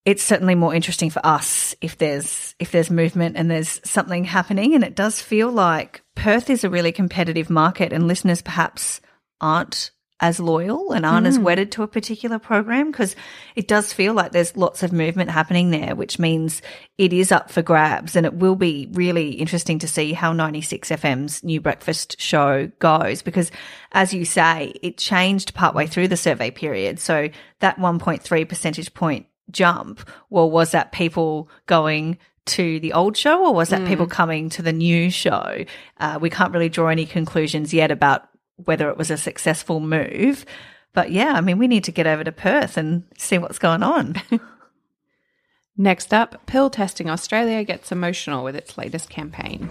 it's 0.10 0.24
certainly 0.24 0.56
more 0.56 0.74
interesting 0.74 1.12
for 1.12 1.24
us 1.24 1.76
if 1.82 2.00
there's 2.00 2.56
if 2.58 2.72
there's 2.72 2.90
movement 2.90 3.38
and 3.38 3.52
there's 3.52 3.80
something 3.88 4.24
happening 4.24 4.74
and 4.74 4.84
it 4.84 4.96
does 4.96 5.22
feel 5.22 5.52
like 5.52 6.02
Perth 6.16 6.50
is 6.50 6.64
a 6.64 6.70
really 6.70 6.92
competitive 6.92 7.48
market 7.48 7.94
and 7.94 8.08
listeners 8.08 8.42
perhaps 8.42 9.02
aren't 9.40 9.92
as 10.20 10.40
loyal 10.40 10.94
and 10.94 11.06
aren't 11.06 11.28
mm. 11.28 11.30
as 11.30 11.38
wedded 11.38 11.72
to 11.72 11.84
a 11.84 11.88
particular 11.88 12.40
program 12.40 12.90
because 12.92 13.16
it 13.56 13.68
does 13.68 13.94
feel 13.94 14.16
like 14.16 14.32
there's 14.32 14.58
lots 14.58 14.82
of 14.82 14.92
movement 14.92 15.30
happening 15.30 15.70
there, 15.70 15.96
which 15.96 16.18
means 16.18 16.64
it 16.98 17.14
is 17.14 17.32
up 17.32 17.50
for 17.50 17.62
grabs. 17.62 18.16
And 18.18 18.26
it 18.26 18.34
will 18.34 18.56
be 18.56 18.90
really 18.92 19.34
interesting 19.34 19.80
to 19.80 19.88
see 19.88 20.12
how 20.12 20.34
96 20.34 20.90
FM's 20.90 21.44
new 21.44 21.62
breakfast 21.62 22.20
show 22.20 22.68
goes 22.80 23.22
because, 23.22 23.50
as 23.94 24.14
you 24.14 24.26
say, 24.26 24.74
it 24.82 24.98
changed 24.98 25.54
partway 25.54 25.88
through 25.88 26.10
the 26.10 26.18
survey 26.18 26.52
period. 26.52 27.00
So 27.00 27.30
that 27.60 27.78
1.3 27.78 28.50
percentage 28.50 28.94
point 28.94 29.29
jump, 29.52 30.08
well, 30.30 30.50
was 30.50 30.72
that 30.72 30.92
people 30.92 31.50
going 31.66 32.18
to 32.48 32.80
the 32.80 32.94
old 32.94 33.16
show 33.16 33.46
or 33.46 33.54
was 33.54 33.70
that 33.70 33.82
mm. 33.82 33.88
people 33.88 34.08
coming 34.08 34.50
to 34.50 34.62
the 34.62 34.74
new 34.74 35.10
show? 35.10 35.64
Uh, 36.00 36.18
we 36.22 36.30
can't 36.30 36.54
really 36.54 36.70
draw 36.70 36.88
any 36.88 37.06
conclusions 37.06 37.74
yet 37.74 37.92
about 37.92 38.28
whether 38.66 38.90
it 38.90 38.98
was 38.98 39.12
a 39.12 39.18
successful 39.18 39.80
move. 39.80 40.46
But 40.94 41.12
yeah, 41.12 41.34
I 41.34 41.42
mean, 41.42 41.58
we 41.58 41.68
need 41.68 41.84
to 41.86 41.92
get 41.92 42.08
over 42.08 42.24
to 42.24 42.32
Perth 42.32 42.78
and 42.78 43.04
see 43.18 43.38
what's 43.38 43.60
going 43.60 43.84
on. 43.84 44.16
Next 45.78 46.14
up, 46.14 46.46
Pill 46.46 46.70
Testing 46.70 47.10
Australia 47.10 47.64
gets 47.64 47.92
emotional 47.92 48.44
with 48.44 48.56
its 48.56 48.78
latest 48.78 49.10
campaign. 49.10 49.70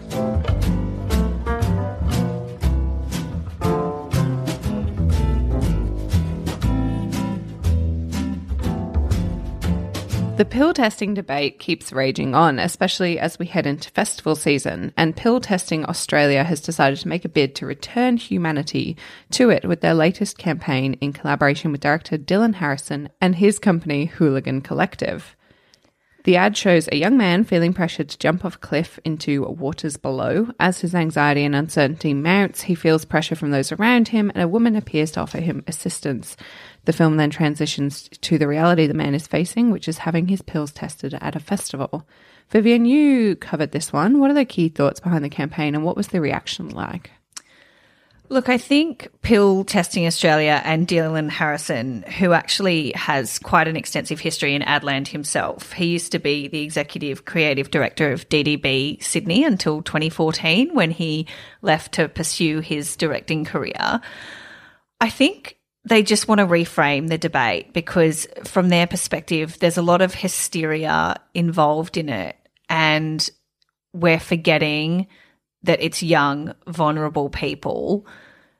The 10.39 10.45
pill 10.45 10.73
testing 10.73 11.15
debate 11.15 11.59
keeps 11.59 11.93
raging 11.93 12.33
on, 12.33 12.61
especially 12.61 13.19
as 13.19 13.41
we 13.41 13.47
head 13.47 13.67
into 13.67 13.91
festival 13.91 14.37
season, 14.37 14.93
and 14.97 15.17
Pill 15.17 15.41
Testing 15.41 15.85
Australia 15.85 16.45
has 16.45 16.61
decided 16.61 17.01
to 17.01 17.09
make 17.09 17.25
a 17.25 17.29
bid 17.29 17.57
to 17.57 17.67
return 17.67 18.17
humanity 18.17 18.97
to 19.33 19.51
it 19.51 19.65
with 19.65 19.81
their 19.81 19.95
latest 19.95 20.39
campaign 20.39 20.95
in 21.01 21.13
collaboration 21.13 21.73
with 21.73 21.81
director 21.81 22.17
Dylan 22.17 22.55
Harrison 22.55 23.09
and 23.21 23.35
his 23.35 23.59
company 23.59 24.05
Hooligan 24.05 24.61
Collective. 24.61 25.35
The 26.23 26.37
ad 26.37 26.57
shows 26.57 26.89
a 26.93 26.97
young 26.97 27.17
man 27.17 27.43
feeling 27.43 27.73
pressured 27.73 28.11
to 28.11 28.19
jump 28.19 28.45
off 28.45 28.57
a 28.57 28.59
cliff 28.59 29.01
into 29.05 29.45
waters 29.45 29.97
below. 29.97 30.49
As 30.61 30.81
his 30.83 30.95
anxiety 30.95 31.43
and 31.43 31.55
uncertainty 31.55 32.13
mounts, 32.13 32.61
he 32.61 32.75
feels 32.75 33.05
pressure 33.05 33.35
from 33.35 33.51
those 33.51 33.73
around 33.73 34.09
him, 34.09 34.31
and 34.35 34.43
a 34.43 34.49
woman 34.49 34.77
appears 34.77 35.11
to 35.13 35.21
offer 35.21 35.41
him 35.41 35.65
assistance. 35.67 36.37
The 36.89 36.95
film 36.95 37.19
then 37.19 37.29
transitions 37.29 38.09
to 38.23 38.39
the 38.39 38.49
reality 38.49 38.87
the 38.87 38.95
man 38.95 39.15
is 39.15 39.27
facing, 39.27 39.71
which 39.71 39.89
is 39.89 39.99
having 39.99 40.27
his 40.27 40.41
pills 40.41 40.73
tested 40.73 41.13
at 41.21 41.37
a 41.37 41.39
festival. 41.39 42.09
Vivian, 42.49 42.87
you 42.87 43.37
covered 43.37 43.73
this 43.73 43.93
one. 43.93 44.21
What 44.21 44.31
are 44.31 44.35
the 44.35 44.47
key 44.47 44.71
thoughts 44.71 44.99
behind 44.99 45.23
the 45.23 45.29
campaign, 45.29 45.75
and 45.75 45.85
what 45.85 45.99
was 45.99 46.09
the 46.09 46.23
reaction 46.23 46.71
like? 46.71 47.11
Look, 48.31 48.49
I 48.49 48.57
think 48.57 49.09
Pill 49.21 49.65
Testing 49.65 50.07
Australia 50.07 50.63
and 50.65 50.89
Dylan 50.89 51.29
Harrison, 51.29 52.05
who 52.05 52.33
actually 52.33 52.93
has 52.93 53.39
quite 53.39 53.69
an 53.69 53.77
extensive 53.77 54.21
history 54.21 54.55
in 54.55 54.63
Adland 54.63 55.09
himself, 55.09 55.75
he 55.75 55.89
used 55.89 56.13
to 56.13 56.19
be 56.19 56.49
the 56.49 56.63
executive 56.63 57.27
creative 57.27 57.71
director 57.71 58.13
of 58.13 58.31
DDB 58.31 59.03
Sydney 59.03 59.45
until 59.45 59.83
2014 59.83 60.75
when 60.75 60.91
he 60.91 61.27
left 61.61 61.93
to 61.93 62.09
pursue 62.09 62.61
his 62.61 62.97
directing 62.97 63.45
career. 63.45 64.01
I 65.03 65.11
think 65.11 65.58
they 65.89 66.03
just 66.03 66.29
want 66.29 66.39
to 66.41 66.47
reframe 66.47 67.09
the 67.09 67.19
debate 67.19 67.73
because, 67.73 68.27
from 68.45 68.69
their 68.69 68.87
perspective, 68.87 69.59
there's 69.59 69.79
a 69.79 69.83
lot 69.83 70.03
of 70.03 70.15
hysteria 70.15 71.17
involved 71.35 71.97
in 71.97 72.09
it, 72.09 72.37
and 72.69 73.29
we're 73.93 74.21
forgetting 74.21 75.07
that 75.63 75.83
it's 75.83 76.03
young, 76.03 76.55
vulnerable 76.67 77.31
people 77.31 78.07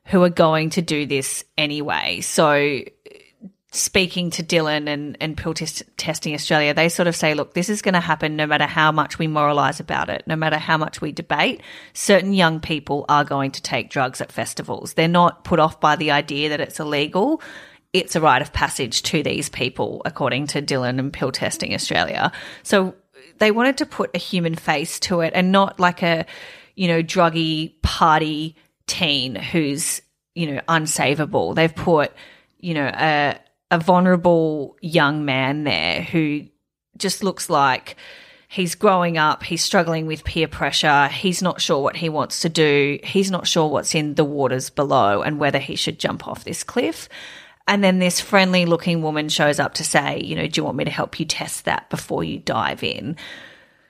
who 0.07 0.23
are 0.23 0.31
going 0.31 0.71
to 0.71 0.83
do 0.83 1.07
this 1.07 1.45
anyway. 1.57 2.21
So, 2.21 2.81
speaking 3.71 4.31
to 4.31 4.43
Dylan 4.43 4.89
and, 4.89 5.17
and 5.21 5.37
Pill 5.37 5.53
Test- 5.53 5.83
Testing 5.97 6.35
Australia, 6.35 6.73
they 6.73 6.89
sort 6.89 7.07
of 7.07 7.15
say, 7.15 7.35
look, 7.35 7.53
this 7.53 7.69
is 7.69 7.83
going 7.83 7.95
to 7.95 8.01
happen 8.01 8.35
no 8.35 8.47
matter 8.47 8.65
how 8.65 8.91
much 8.91 9.19
we 9.19 9.27
moralize 9.27 9.79
about 9.79 10.09
it, 10.09 10.23
no 10.27 10.37
matter 10.37 10.57
how 10.57 10.79
much 10.79 11.01
we 11.01 11.13
debate. 11.13 11.63
Certain 11.93 12.33
young 12.33 12.61
people 12.61 13.05
are 13.09 13.25
going 13.25 13.51
to 13.51 13.63
take 13.63 13.91
drugs 13.91 14.21
at 14.21 14.33
festivals. 14.33 14.95
They're 14.95 15.07
not 15.07 15.45
put 15.45 15.61
off 15.61 15.81
by 15.81 15.97
the 15.97 16.13
idea 16.13 16.49
that 16.49 16.61
it's 16.61 16.81
illegal. 16.81 17.43
It's 17.93 18.17
a 18.17 18.21
rite 18.21 18.43
of 18.43 18.53
passage 18.53 19.03
to 19.03 19.23
these 19.23 19.51
people, 19.51 20.01
according 20.07 20.47
to 20.49 20.63
Dylan 20.63 20.99
and 20.99 21.13
Pill 21.13 21.33
Testing 21.33 21.75
Australia. 21.75 22.33
So 22.63 22.95
they 23.39 23.51
wanted 23.51 23.79
to 23.79 23.87
put 23.87 24.11
a 24.15 24.19
human 24.19 24.55
face 24.55 24.99
to 25.01 25.21
it 25.21 25.33
and 25.35 25.53
not 25.53 25.79
like 25.79 26.03
a, 26.03 26.25
you 26.75 26.89
know, 26.89 27.03
druggy 27.03 27.81
party 27.83 28.57
teen 28.87 29.35
who's, 29.35 30.01
you 30.35 30.55
know, 30.55 30.61
unsavable. 30.69 31.55
They've 31.55 31.75
put, 31.75 32.13
you 32.61 32.73
know, 32.75 32.87
a, 32.87 33.39
a 33.71 33.79
vulnerable 33.79 34.77
young 34.81 35.25
man 35.25 35.65
there 35.65 36.03
who 36.03 36.47
just 36.97 37.23
looks 37.23 37.51
like 37.51 37.97
he's 38.49 38.75
growing 38.75 39.19
up, 39.19 39.43
he's 39.43 39.63
struggling 39.63 40.07
with 40.07 40.25
peer 40.25 40.49
pressure, 40.49 41.09
he's 41.09 41.43
not 41.43 41.61
sure 41.61 41.83
what 41.83 41.97
he 41.97 42.09
wants 42.09 42.41
to 42.41 42.49
do, 42.49 42.99
he's 43.05 43.31
not 43.31 43.47
sure 43.47 43.69
what's 43.69 43.95
in 43.95 44.15
the 44.15 44.25
waters 44.25 44.71
below 44.71 45.23
and 45.23 45.39
whether 45.39 45.59
he 45.59 45.77
should 45.77 45.99
jump 45.99 46.27
off 46.27 46.45
this 46.45 46.65
cliff. 46.65 47.09
And 47.67 47.85
then 47.85 47.99
this 47.99 48.19
friendly 48.19 48.65
looking 48.65 49.03
woman 49.03 49.29
shows 49.29 49.61
up 49.61 49.75
to 49.75 49.85
say, 49.85 50.23
you 50.23 50.35
know, 50.35 50.47
do 50.47 50.59
you 50.59 50.65
want 50.65 50.79
me 50.79 50.85
to 50.85 50.91
help 50.91 51.21
you 51.21 51.27
test 51.27 51.67
that 51.67 51.91
before 51.91 52.25
you 52.25 52.39
dive 52.39 52.83
in? 52.83 53.17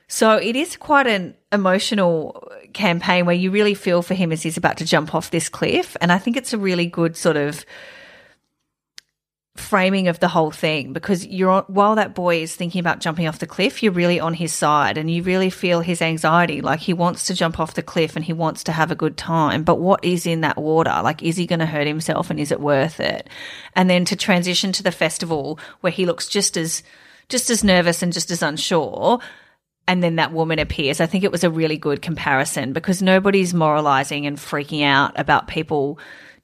So 0.08 0.36
it 0.36 0.56
is 0.56 0.76
quite 0.76 1.06
an 1.06 1.36
emotional 1.52 2.50
campaign 2.72 3.26
where 3.26 3.36
you 3.36 3.52
really 3.52 3.74
feel 3.74 4.02
for 4.02 4.14
him 4.14 4.32
as 4.32 4.42
he's 4.42 4.56
about 4.56 4.78
to 4.78 4.84
jump 4.84 5.14
off 5.14 5.30
this 5.30 5.48
cliff. 5.48 5.96
And 6.00 6.10
I 6.10 6.18
think 6.18 6.36
it's 6.36 6.52
a 6.52 6.58
really 6.58 6.86
good 6.86 7.16
sort 7.16 7.36
of 7.36 7.64
framing 9.58 10.08
of 10.08 10.20
the 10.20 10.28
whole 10.28 10.50
thing 10.50 10.92
because 10.92 11.26
you're 11.26 11.62
while 11.62 11.96
that 11.96 12.14
boy 12.14 12.42
is 12.42 12.54
thinking 12.54 12.80
about 12.80 13.00
jumping 13.00 13.26
off 13.26 13.38
the 13.38 13.46
cliff, 13.46 13.82
you're 13.82 13.92
really 13.92 14.20
on 14.20 14.34
his 14.34 14.52
side 14.52 14.96
and 14.96 15.10
you 15.10 15.22
really 15.22 15.50
feel 15.50 15.80
his 15.80 16.00
anxiety. 16.00 16.60
Like 16.60 16.80
he 16.80 16.92
wants 16.92 17.24
to 17.26 17.34
jump 17.34 17.60
off 17.60 17.74
the 17.74 17.82
cliff 17.82 18.16
and 18.16 18.24
he 18.24 18.32
wants 18.32 18.64
to 18.64 18.72
have 18.72 18.90
a 18.90 18.96
good 18.96 19.16
time. 19.16 19.64
But 19.64 19.80
what 19.80 20.04
is 20.04 20.26
in 20.26 20.40
that 20.42 20.56
water? 20.56 21.00
Like, 21.02 21.22
is 21.22 21.36
he 21.36 21.46
going 21.46 21.58
to 21.58 21.66
hurt 21.66 21.86
himself 21.86 22.30
and 22.30 22.40
is 22.40 22.50
it 22.52 22.60
worth 22.60 23.00
it? 23.00 23.28
And 23.74 23.90
then 23.90 24.04
to 24.06 24.16
transition 24.16 24.72
to 24.72 24.82
the 24.82 24.92
festival 24.92 25.58
where 25.80 25.92
he 25.92 26.06
looks 26.06 26.28
just 26.28 26.56
as, 26.56 26.82
just 27.28 27.50
as 27.50 27.62
nervous 27.62 28.02
and 28.02 28.12
just 28.12 28.30
as 28.30 28.42
unsure 28.42 29.20
and 29.88 30.02
then 30.02 30.16
that 30.16 30.32
woman 30.32 30.58
appears. 30.58 31.00
I 31.00 31.06
think 31.06 31.24
it 31.24 31.32
was 31.32 31.44
a 31.44 31.50
really 31.50 31.78
good 31.78 32.02
comparison 32.02 32.74
because 32.74 33.00
nobody's 33.00 33.54
moralizing 33.54 34.26
and 34.26 34.36
freaking 34.36 34.84
out 34.84 35.18
about 35.18 35.48
people 35.48 35.98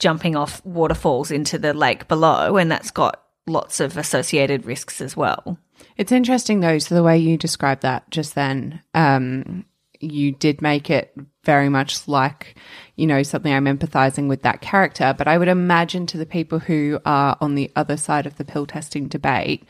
jumping 0.04 0.37
off 0.37 0.62
waterfalls 0.66 1.30
into 1.30 1.56
the 1.56 1.73
lake 1.73 2.06
below, 2.08 2.58
and 2.58 2.70
that's 2.70 2.90
got 2.90 3.23
lots 3.46 3.80
of 3.80 3.96
associated 3.96 4.66
risks 4.66 5.00
as 5.00 5.16
well. 5.16 5.58
It's 5.96 6.12
interesting 6.12 6.61
though, 6.61 6.78
so 6.78 6.94
the 6.94 7.02
way 7.02 7.16
you 7.16 7.38
described 7.38 7.80
that 7.80 8.11
just 8.11 8.34
then, 8.34 8.82
um, 8.92 9.64
you 10.00 10.32
did 10.32 10.61
make 10.61 10.90
it 10.90 11.16
very 11.44 11.70
much 11.70 12.06
like, 12.06 12.54
you 12.96 13.06
know, 13.06 13.23
something 13.23 13.50
I'm 13.50 13.64
empathizing 13.64 14.28
with 14.28 14.42
that 14.42 14.61
character. 14.61 15.14
But 15.16 15.26
I 15.26 15.38
would 15.38 15.49
imagine 15.49 16.04
to 16.08 16.18
the 16.18 16.26
people 16.26 16.58
who 16.58 17.00
are 17.06 17.38
on 17.40 17.54
the 17.54 17.73
other 17.75 17.96
side 17.96 18.26
of 18.26 18.37
the 18.37 18.44
pill 18.44 18.66
testing 18.66 19.08
debate, 19.08 19.64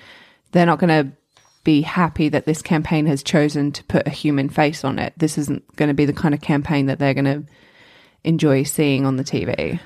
they're 0.51 0.67
not 0.67 0.81
going 0.81 1.05
to 1.05 1.17
be 1.63 1.83
happy 1.83 2.29
that 2.29 2.45
this 2.45 2.61
campaign 2.61 3.07
has 3.07 3.23
chosen 3.23 3.71
to 3.71 3.85
put 3.85 4.09
a 4.09 4.11
human 4.11 4.49
face 4.49 4.83
on 4.83 4.99
it. 4.99 5.13
This 5.17 5.39
isn't 5.39 5.77
going 5.77 5.91
to 5.91 5.95
be 5.95 6.07
the 6.07 6.13
kind 6.13 6.35
of 6.35 6.41
campaign 6.41 6.87
that 6.87 6.99
they're 6.99 7.15
going 7.15 7.25
to 7.25 7.45
enjoy 8.25 8.65
seeing 8.65 9.07
on 9.07 9.17
the 9.17 9.23
TV. 9.23 9.79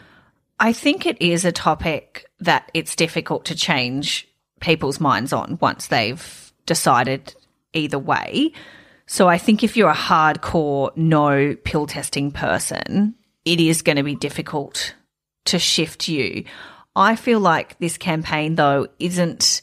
I 0.61 0.73
think 0.73 1.07
it 1.07 1.21
is 1.23 1.45
a 1.45 1.53
topic 1.53 2.27
that 2.41 2.71
it's 2.75 2.97
difficult 2.97 3.45
to 3.47 3.55
change 3.55 4.29
people's 4.61 5.01
minds 5.01 5.33
on 5.33 5.59
once 5.61 5.87
they've 5.87 6.53
decided 6.67 7.35
either 7.73 7.99
way. 7.99 8.53
So 9.07 9.29
I 9.29 9.39
think 9.39 9.63
if 9.63 9.77
you're 9.77 9.91
a 9.91 9.95
hardcore 9.95 10.95
no 10.97 11.57
pill 11.65 11.87
testing 11.87 12.31
person, 12.31 13.15
it 13.45 13.61
is 13.61 13.83
going 13.83 13.97
to 13.97 14.03
be 14.03 14.17
difficult 14.17 14.95
to 15.47 15.59
shift 15.59 16.09
you. 16.09 16.45
I 16.95 17.17
feel 17.17 17.41
like 17.41 17.79
this 17.79 17.97
campaign 17.97 18.57
though 18.57 18.89
isn't 18.99 19.63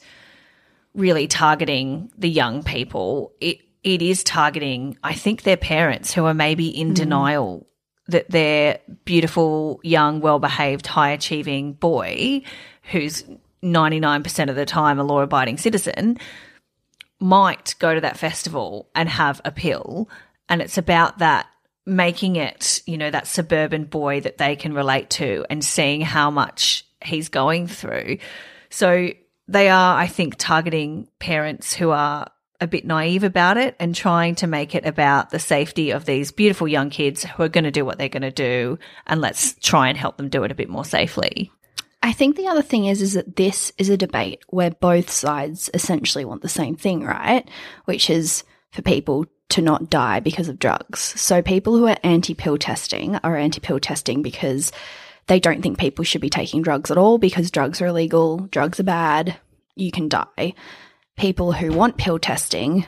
really 0.94 1.28
targeting 1.28 2.10
the 2.16 2.30
young 2.30 2.62
people. 2.62 3.32
It 3.40 3.60
it 3.84 4.02
is 4.02 4.24
targeting, 4.24 4.98
I 5.04 5.14
think, 5.14 5.42
their 5.42 5.56
parents 5.56 6.12
who 6.12 6.24
are 6.24 6.34
maybe 6.34 6.68
in 6.68 6.90
mm. 6.90 6.94
denial 6.94 7.68
that 8.08 8.30
their 8.30 8.78
beautiful, 9.04 9.80
young, 9.82 10.20
well 10.20 10.38
behaved, 10.38 10.86
high 10.86 11.10
achieving 11.10 11.72
boy, 11.72 12.42
who's 12.90 13.24
99% 13.62 14.48
of 14.48 14.56
the 14.56 14.66
time 14.66 14.98
a 14.98 15.04
law 15.04 15.20
abiding 15.20 15.58
citizen, 15.58 16.18
might 17.18 17.74
go 17.78 17.94
to 17.94 18.00
that 18.00 18.16
festival 18.16 18.88
and 18.94 19.08
have 19.08 19.40
a 19.44 19.50
pill. 19.50 20.08
And 20.48 20.62
it's 20.62 20.78
about 20.78 21.18
that 21.18 21.46
making 21.86 22.36
it, 22.36 22.82
you 22.86 22.98
know, 22.98 23.10
that 23.10 23.26
suburban 23.26 23.84
boy 23.84 24.20
that 24.20 24.38
they 24.38 24.56
can 24.56 24.72
relate 24.72 25.08
to 25.10 25.44
and 25.48 25.64
seeing 25.64 26.00
how 26.00 26.30
much 26.30 26.84
he's 27.02 27.28
going 27.28 27.66
through. 27.66 28.18
So 28.70 29.10
they 29.48 29.68
are, 29.68 29.96
I 29.96 30.06
think, 30.06 30.34
targeting 30.36 31.08
parents 31.18 31.74
who 31.74 31.90
are 31.90 32.28
a 32.60 32.66
bit 32.66 32.84
naive 32.84 33.24
about 33.24 33.56
it 33.56 33.76
and 33.78 33.94
trying 33.94 34.34
to 34.36 34.46
make 34.46 34.74
it 34.74 34.86
about 34.86 35.30
the 35.30 35.38
safety 35.38 35.90
of 35.90 36.04
these 36.04 36.32
beautiful 36.32 36.68
young 36.68 36.90
kids 36.90 37.24
who 37.24 37.42
are 37.42 37.48
going 37.48 37.64
to 37.64 37.70
do 37.70 37.84
what 37.84 37.98
they're 37.98 38.08
going 38.08 38.22
to 38.22 38.30
do 38.30 38.78
and 39.06 39.20
let's 39.20 39.54
try 39.54 39.88
and 39.88 39.98
help 39.98 40.16
them 40.16 40.28
do 40.28 40.44
it 40.44 40.50
a 40.50 40.54
bit 40.56 40.68
more 40.68 40.84
safely. 40.84 41.50
I 42.02 42.12
think 42.12 42.36
the 42.36 42.46
other 42.46 42.62
thing 42.62 42.86
is 42.86 43.02
is 43.02 43.14
that 43.14 43.36
this 43.36 43.72
is 43.78 43.88
a 43.88 43.96
debate 43.96 44.42
where 44.48 44.70
both 44.70 45.10
sides 45.10 45.70
essentially 45.74 46.24
want 46.24 46.42
the 46.42 46.48
same 46.48 46.76
thing, 46.76 47.02
right? 47.04 47.48
Which 47.84 48.10
is 48.10 48.44
for 48.70 48.82
people 48.82 49.26
to 49.48 49.62
not 49.62 49.90
die 49.90 50.20
because 50.20 50.48
of 50.48 50.58
drugs. 50.58 51.00
So 51.00 51.42
people 51.42 51.76
who 51.76 51.86
are 51.86 51.96
anti-pill 52.02 52.58
testing 52.58 53.16
are 53.16 53.36
anti-pill 53.36 53.80
testing 53.80 54.22
because 54.22 54.72
they 55.26 55.40
don't 55.40 55.62
think 55.62 55.78
people 55.78 56.04
should 56.04 56.20
be 56.20 56.30
taking 56.30 56.62
drugs 56.62 56.90
at 56.90 56.98
all 56.98 57.18
because 57.18 57.50
drugs 57.50 57.80
are 57.80 57.86
illegal, 57.86 58.38
drugs 58.50 58.78
are 58.78 58.84
bad, 58.84 59.36
you 59.74 59.90
can 59.90 60.08
die. 60.08 60.54
People 61.16 61.52
who 61.52 61.72
want 61.72 61.96
pill 61.96 62.18
testing 62.18 62.86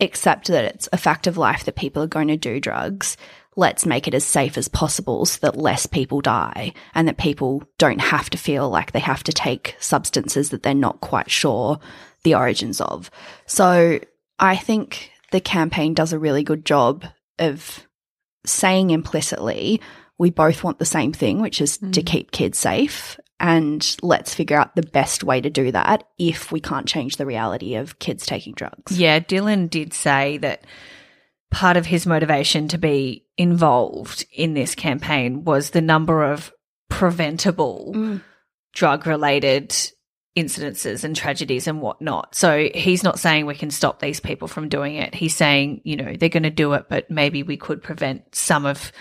accept 0.00 0.48
that 0.48 0.64
it's 0.64 0.88
a 0.92 0.98
fact 0.98 1.26
of 1.26 1.36
life 1.36 1.64
that 1.64 1.76
people 1.76 2.02
are 2.02 2.08
going 2.08 2.28
to 2.28 2.36
do 2.36 2.60
drugs. 2.60 3.16
Let's 3.56 3.86
make 3.86 4.06
it 4.06 4.14
as 4.14 4.24
safe 4.24 4.58
as 4.58 4.68
possible 4.68 5.24
so 5.24 5.38
that 5.42 5.58
less 5.58 5.86
people 5.86 6.20
die 6.20 6.74
and 6.94 7.08
that 7.08 7.16
people 7.16 7.62
don't 7.78 8.00
have 8.00 8.28
to 8.30 8.38
feel 8.38 8.68
like 8.68 8.92
they 8.92 9.00
have 9.00 9.24
to 9.24 9.32
take 9.32 9.76
substances 9.78 10.50
that 10.50 10.62
they're 10.62 10.74
not 10.74 11.00
quite 11.00 11.30
sure 11.30 11.78
the 12.22 12.34
origins 12.34 12.80
of. 12.80 13.10
So 13.46 13.98
I 14.38 14.56
think 14.56 15.10
the 15.32 15.40
campaign 15.40 15.94
does 15.94 16.12
a 16.12 16.18
really 16.18 16.42
good 16.42 16.64
job 16.64 17.04
of 17.38 17.86
saying 18.44 18.90
implicitly 18.90 19.80
we 20.18 20.30
both 20.30 20.64
want 20.64 20.78
the 20.78 20.84
same 20.84 21.12
thing, 21.12 21.40
which 21.40 21.60
is 21.60 21.78
mm. 21.78 21.92
to 21.92 22.02
keep 22.02 22.30
kids 22.30 22.58
safe. 22.58 23.18
And 23.38 23.96
let's 24.02 24.34
figure 24.34 24.58
out 24.58 24.74
the 24.74 24.82
best 24.82 25.22
way 25.22 25.40
to 25.40 25.50
do 25.50 25.72
that 25.72 26.04
if 26.18 26.50
we 26.50 26.60
can't 26.60 26.88
change 26.88 27.16
the 27.16 27.26
reality 27.26 27.74
of 27.74 27.98
kids 27.98 28.24
taking 28.26 28.54
drugs. 28.54 28.98
Yeah, 28.98 29.20
Dylan 29.20 29.68
did 29.68 29.92
say 29.92 30.38
that 30.38 30.64
part 31.50 31.76
of 31.76 31.86
his 31.86 32.06
motivation 32.06 32.68
to 32.68 32.78
be 32.78 33.24
involved 33.36 34.26
in 34.32 34.54
this 34.54 34.74
campaign 34.74 35.44
was 35.44 35.70
the 35.70 35.80
number 35.80 36.24
of 36.24 36.52
preventable 36.88 37.92
Mm. 37.94 38.22
drug 38.72 39.06
related 39.06 39.74
incidences 40.36 41.02
and 41.02 41.16
tragedies 41.16 41.66
and 41.66 41.80
whatnot. 41.80 42.34
So 42.34 42.68
he's 42.74 43.02
not 43.02 43.18
saying 43.18 43.46
we 43.46 43.54
can 43.54 43.70
stop 43.70 44.00
these 44.00 44.20
people 44.20 44.48
from 44.48 44.68
doing 44.68 44.96
it. 44.96 45.14
He's 45.14 45.34
saying, 45.34 45.80
you 45.84 45.96
know, 45.96 46.14
they're 46.14 46.28
going 46.28 46.42
to 46.42 46.50
do 46.50 46.74
it, 46.74 46.86
but 46.90 47.10
maybe 47.10 47.42
we 47.42 47.56
could 47.56 47.82
prevent 47.82 48.34
some 48.34 48.66
of 48.66 48.92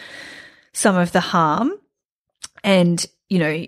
some 0.72 0.96
of 0.96 1.12
the 1.12 1.20
harm. 1.20 1.74
And, 2.63 3.06
you 3.27 3.39
know, 3.39 3.65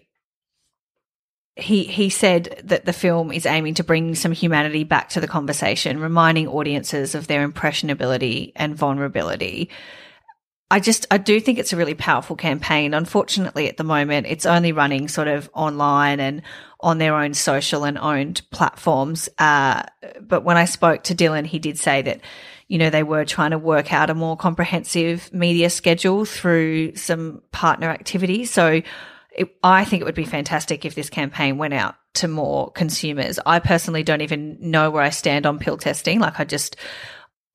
he 1.57 1.83
he 1.83 2.09
said 2.09 2.61
that 2.63 2.85
the 2.85 2.93
film 2.93 3.31
is 3.31 3.45
aiming 3.45 3.73
to 3.75 3.83
bring 3.83 4.15
some 4.15 4.31
humanity 4.31 4.83
back 4.83 5.09
to 5.09 5.19
the 5.19 5.27
conversation, 5.27 5.99
reminding 5.99 6.47
audiences 6.47 7.15
of 7.15 7.27
their 7.27 7.43
impressionability 7.43 8.51
and 8.55 8.75
vulnerability. 8.75 9.69
I 10.69 10.79
just 10.79 11.07
I 11.09 11.17
do 11.17 11.39
think 11.39 11.57
it's 11.57 11.73
a 11.73 11.77
really 11.77 11.95
powerful 11.95 12.35
campaign. 12.35 12.93
Unfortunately, 12.93 13.67
at 13.69 13.77
the 13.77 13.83
moment, 13.83 14.27
it's 14.27 14.45
only 14.45 14.71
running 14.71 15.07
sort 15.07 15.27
of 15.27 15.49
online 15.53 16.19
and 16.19 16.41
on 16.79 16.99
their 16.99 17.15
own 17.15 17.33
social 17.33 17.85
and 17.85 17.97
owned 17.97 18.41
platforms. 18.51 19.29
Uh, 19.39 19.83
but 20.21 20.43
when 20.43 20.57
I 20.57 20.65
spoke 20.65 21.03
to 21.05 21.15
Dylan, 21.15 21.45
he 21.45 21.57
did 21.57 21.79
say 21.79 22.01
that 22.03 22.21
you 22.67 22.77
know 22.77 22.89
they 22.89 23.03
were 23.03 23.25
trying 23.25 23.51
to 23.51 23.57
work 23.57 23.93
out 23.93 24.09
a 24.09 24.13
more 24.13 24.37
comprehensive 24.37 25.33
media 25.33 25.69
schedule 25.69 26.25
through 26.25 26.95
some 26.95 27.41
partner 27.51 27.89
activities. 27.89 28.51
So 28.51 28.81
it, 29.37 29.55
I 29.63 29.85
think 29.85 30.01
it 30.01 30.05
would 30.05 30.15
be 30.15 30.25
fantastic 30.25 30.83
if 30.83 30.95
this 30.95 31.09
campaign 31.09 31.57
went 31.57 31.75
out 31.75 31.95
to 32.15 32.27
more 32.27 32.71
consumers. 32.71 33.39
I 33.45 33.59
personally 33.59 34.03
don't 34.03 34.21
even 34.21 34.57
know 34.59 34.89
where 34.89 35.03
I 35.03 35.11
stand 35.11 35.45
on 35.45 35.59
pill 35.59 35.77
testing. 35.77 36.19
Like 36.19 36.39
I 36.39 36.43
just, 36.43 36.75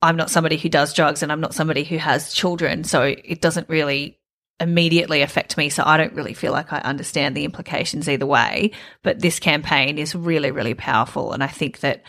I'm 0.01 0.15
not 0.15 0.29
somebody 0.29 0.57
who 0.57 0.69
does 0.69 0.93
drugs 0.93 1.21
and 1.21 1.31
I'm 1.31 1.41
not 1.41 1.53
somebody 1.53 1.83
who 1.83 1.97
has 1.97 2.33
children. 2.33 2.85
So 2.85 3.03
it 3.03 3.41
doesn't 3.41 3.67
really 3.67 4.17
immediately 4.61 5.21
affect 5.21 5.57
me. 5.57 5.69
So 5.69 5.83
I 5.85 5.97
don't 5.97 6.13
really 6.13 6.33
feel 6.33 6.53
like 6.53 6.71
I 6.71 6.79
understand 6.79 7.35
the 7.35 7.43
implications 7.43 8.07
either 8.07 8.25
way. 8.25 8.71
But 9.03 9.19
this 9.19 9.39
campaign 9.39 9.97
is 9.97 10.15
really, 10.15 10.51
really 10.51 10.75
powerful. 10.75 11.33
And 11.33 11.43
I 11.43 11.47
think 11.47 11.81
that, 11.81 12.03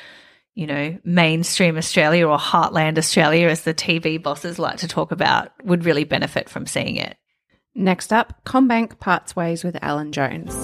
you 0.55 0.69
know, 0.69 0.97
mainstream 1.03 1.77
Australia 1.77 2.29
or 2.29 2.39
heartland 2.39 2.97
Australia, 2.97 3.49
as 3.49 3.63
the 3.63 3.75
TV 3.75 4.23
bosses 4.23 4.61
like 4.61 4.79
to 4.79 4.89
talk 4.89 5.11
about, 5.11 5.51
would 5.65 5.85
really 5.85 6.05
benefit 6.05 6.49
from 6.49 6.67
seeing 6.67 6.95
it. 6.95 7.17
Next 7.77 8.13
up, 8.13 8.45
CommBank 8.45 9.01
parts 9.01 9.35
ways 9.35 9.65
with 9.65 9.77
Alan 9.83 10.13
Jones. 10.13 10.55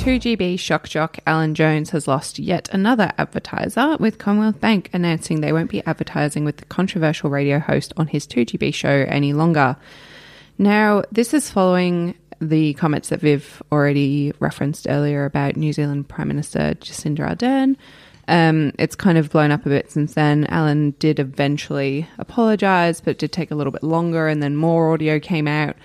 Two 0.00 0.20
GB 0.20 0.56
shock 0.58 0.88
jock 0.88 1.18
Alan 1.26 1.56
Jones 1.56 1.90
has 1.90 2.06
lost 2.06 2.38
yet 2.38 2.68
another 2.72 3.12
advertiser, 3.18 3.96
with 3.98 4.18
Commonwealth 4.18 4.60
Bank 4.60 4.88
announcing 4.92 5.40
they 5.40 5.52
won't 5.52 5.70
be 5.70 5.84
advertising 5.84 6.44
with 6.44 6.58
the 6.58 6.64
controversial 6.66 7.28
radio 7.28 7.58
host 7.58 7.92
on 7.96 8.06
his 8.06 8.24
2GB 8.24 8.72
show 8.72 9.04
any 9.08 9.32
longer. 9.32 9.76
Now, 10.58 11.02
this 11.10 11.34
is 11.34 11.50
following 11.50 12.14
the 12.40 12.74
comments 12.74 13.08
that 13.08 13.20
Viv 13.20 13.62
already 13.72 14.32
referenced 14.38 14.86
earlier 14.88 15.24
about 15.24 15.56
New 15.56 15.72
Zealand 15.72 16.08
Prime 16.08 16.28
Minister 16.28 16.74
Jacinda 16.80 17.20
Ardern. 17.20 17.76
Um, 18.28 18.72
it's 18.78 18.94
kind 18.94 19.16
of 19.16 19.30
blown 19.30 19.50
up 19.50 19.64
a 19.64 19.70
bit 19.70 19.90
since 19.90 20.14
then. 20.14 20.44
Alan 20.46 20.90
did 20.98 21.18
eventually 21.18 22.06
apologise, 22.18 23.00
but 23.00 23.12
it 23.12 23.18
did 23.18 23.32
take 23.32 23.50
a 23.50 23.54
little 23.54 23.72
bit 23.72 23.82
longer, 23.82 24.28
and 24.28 24.42
then 24.42 24.54
more 24.54 24.92
audio 24.92 25.18
came 25.18 25.48
out. 25.48 25.76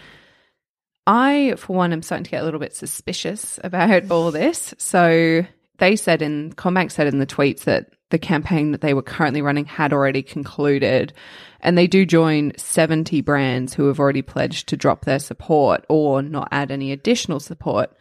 I, 1.08 1.56
for 1.58 1.76
one, 1.76 1.94
am 1.94 2.02
starting 2.02 2.26
to 2.26 2.32
get 2.32 2.42
a 2.42 2.46
little 2.46 2.60
bit 2.60 2.76
suspicious 2.76 3.60
about 3.64 4.12
all 4.12 4.32
this. 4.32 4.74
So 4.78 5.46
they 5.80 5.96
said 5.96 6.22
in 6.22 6.54
CommBank 6.54 6.92
said 6.92 7.08
in 7.08 7.20
the 7.20 7.26
tweets 7.26 7.62
that 7.62 7.90
the 8.10 8.20
campaign 8.20 8.72
that 8.72 8.82
they 8.82 8.94
were 8.94 9.02
currently 9.02 9.42
running 9.42 9.66
had 9.66 9.92
already 9.92 10.22
concluded. 10.22 11.14
And 11.62 11.78
they 11.78 11.88
do 11.88 12.06
join 12.06 12.52
70 12.58 13.22
brands 13.22 13.74
who 13.74 13.88
have 13.88 14.00
already 14.00 14.22
pledged 14.22 14.70
to 14.70 14.78
drop 14.78 15.06
their 15.06 15.20
support 15.20 15.84
or 15.90 16.22
not 16.22 16.50
add 16.52 16.72
any 16.72 16.92
additional 16.92 17.40
support. 17.40 17.92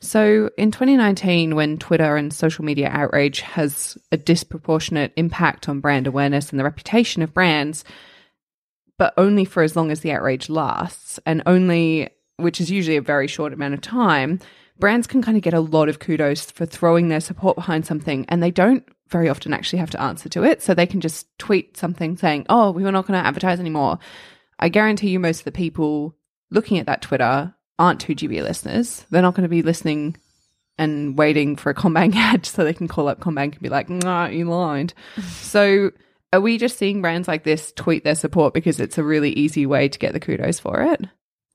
So 0.00 0.50
in 0.58 0.72
2019, 0.72 1.54
when 1.54 1.78
Twitter 1.78 2.16
and 2.16 2.34
social 2.34 2.64
media 2.64 2.88
outrage 2.88 3.40
has 3.40 3.96
a 4.10 4.16
disproportionate 4.16 5.12
impact 5.16 5.68
on 5.68 5.80
brand 5.80 6.06
awareness 6.06 6.50
and 6.50 6.58
the 6.58 6.64
reputation 6.64 7.22
of 7.22 7.32
brands, 7.32 7.84
but 8.98 9.14
only 9.16 9.44
for 9.44 9.62
as 9.62 9.74
long 9.74 9.90
as 9.90 10.00
the 10.00 10.12
outrage 10.12 10.50
lasts 10.50 11.18
and 11.24 11.42
only, 11.46 12.10
which 12.36 12.60
is 12.60 12.70
usually 12.70 12.96
a 12.96 13.02
very 13.02 13.28
short 13.28 13.52
amount 13.52 13.74
of 13.74 13.80
time, 13.80 14.40
brands 14.82 15.06
can 15.06 15.22
kind 15.22 15.36
of 15.36 15.44
get 15.44 15.54
a 15.54 15.60
lot 15.60 15.88
of 15.88 16.00
kudos 16.00 16.50
for 16.50 16.66
throwing 16.66 17.06
their 17.06 17.20
support 17.20 17.54
behind 17.54 17.86
something 17.86 18.26
and 18.28 18.42
they 18.42 18.50
don't 18.50 18.84
very 19.10 19.28
often 19.28 19.54
actually 19.54 19.78
have 19.78 19.90
to 19.90 20.02
answer 20.02 20.28
to 20.28 20.42
it. 20.42 20.60
So 20.60 20.74
they 20.74 20.86
can 20.88 21.00
just 21.00 21.28
tweet 21.38 21.76
something 21.76 22.16
saying, 22.16 22.46
oh, 22.48 22.72
we 22.72 22.82
were 22.82 22.90
not 22.90 23.06
going 23.06 23.22
to 23.22 23.24
advertise 23.24 23.60
anymore. 23.60 24.00
I 24.58 24.70
guarantee 24.70 25.10
you, 25.10 25.20
most 25.20 25.38
of 25.38 25.44
the 25.44 25.52
people 25.52 26.16
looking 26.50 26.80
at 26.80 26.86
that 26.86 27.00
Twitter 27.00 27.54
aren't 27.78 28.04
2GB 28.04 28.42
listeners. 28.42 29.06
They're 29.08 29.22
not 29.22 29.34
going 29.34 29.44
to 29.44 29.48
be 29.48 29.62
listening 29.62 30.16
and 30.76 31.16
waiting 31.16 31.54
for 31.54 31.70
a 31.70 31.74
CommBank 31.74 32.14
ad 32.16 32.44
so 32.44 32.64
they 32.64 32.74
can 32.74 32.88
call 32.88 33.06
up 33.06 33.20
CommBank 33.20 33.52
and 33.52 33.62
be 33.62 33.68
like, 33.68 33.88
nah, 33.88 34.26
you 34.26 34.46
lied. 34.46 34.94
so 35.28 35.92
are 36.32 36.40
we 36.40 36.58
just 36.58 36.76
seeing 36.76 37.00
brands 37.00 37.28
like 37.28 37.44
this 37.44 37.70
tweet 37.70 38.02
their 38.02 38.16
support 38.16 38.52
because 38.52 38.80
it's 38.80 38.98
a 38.98 39.04
really 39.04 39.30
easy 39.30 39.64
way 39.64 39.88
to 39.88 39.98
get 40.00 40.12
the 40.12 40.18
kudos 40.18 40.58
for 40.58 40.82
it? 40.82 41.02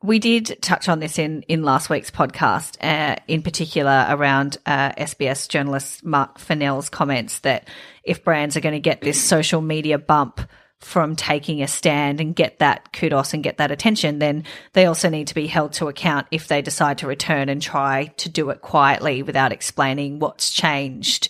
We 0.04 0.20
did 0.20 0.60
touch 0.62 0.90
on 0.90 1.00
this 1.00 1.18
in, 1.18 1.42
in 1.44 1.64
last 1.64 1.90
week's 1.90 2.12
podcast, 2.12 2.78
uh, 2.82 3.16
in 3.28 3.42
particular 3.42 4.06
around 4.08 4.58
uh, 4.66 4.92
SBS 4.92 5.50
journalist 5.50 6.06
Mark 6.06 6.38
Fennell's 6.38 6.88
comments 6.88 7.40
that 7.40 7.68
if 8.04 8.24
brands 8.24 8.56
are 8.56 8.62
going 8.62 8.74
to 8.74 8.80
get 8.80 9.02
this 9.02 9.20
social 9.20 9.60
media 9.60 9.98
bump 9.98 10.40
from 10.80 11.16
taking 11.16 11.64
a 11.64 11.68
stand 11.68 12.22
and 12.22 12.36
get 12.36 12.60
that 12.60 12.94
kudos 12.94 13.34
and 13.34 13.44
get 13.44 13.58
that 13.58 13.72
attention, 13.72 14.20
then 14.20 14.44
they 14.74 14.86
also 14.86 15.10
need 15.10 15.28
to 15.28 15.36
be 15.36 15.48
held 15.48 15.74
to 15.74 15.88
account 15.88 16.28
if 16.30 16.48
they 16.48 16.62
decide 16.62 17.00
to 17.00 17.08
return 17.08 17.50
and 17.50 17.60
try 17.60 18.06
to 18.18 18.30
do 18.30 18.52
it 18.52 18.62
quietly 18.62 19.24
without 19.24 19.52
explaining 19.52 20.20
what's 20.20 20.52
changed. 20.52 21.30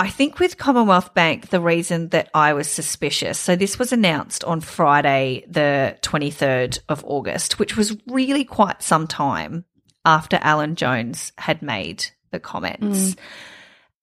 I 0.00 0.08
think 0.08 0.38
with 0.38 0.56
Commonwealth 0.56 1.12
Bank, 1.12 1.50
the 1.50 1.60
reason 1.60 2.08
that 2.08 2.30
I 2.32 2.54
was 2.54 2.70
suspicious, 2.70 3.38
so 3.38 3.54
this 3.54 3.78
was 3.78 3.92
announced 3.92 4.42
on 4.44 4.62
Friday, 4.62 5.44
the 5.46 5.94
23rd 6.00 6.78
of 6.88 7.04
August, 7.04 7.58
which 7.58 7.76
was 7.76 7.94
really 8.06 8.44
quite 8.44 8.82
some 8.82 9.06
time 9.06 9.66
after 10.06 10.38
Alan 10.40 10.74
Jones 10.74 11.32
had 11.36 11.60
made 11.60 12.06
the 12.30 12.40
comments. 12.40 13.10
Mm. 13.10 13.16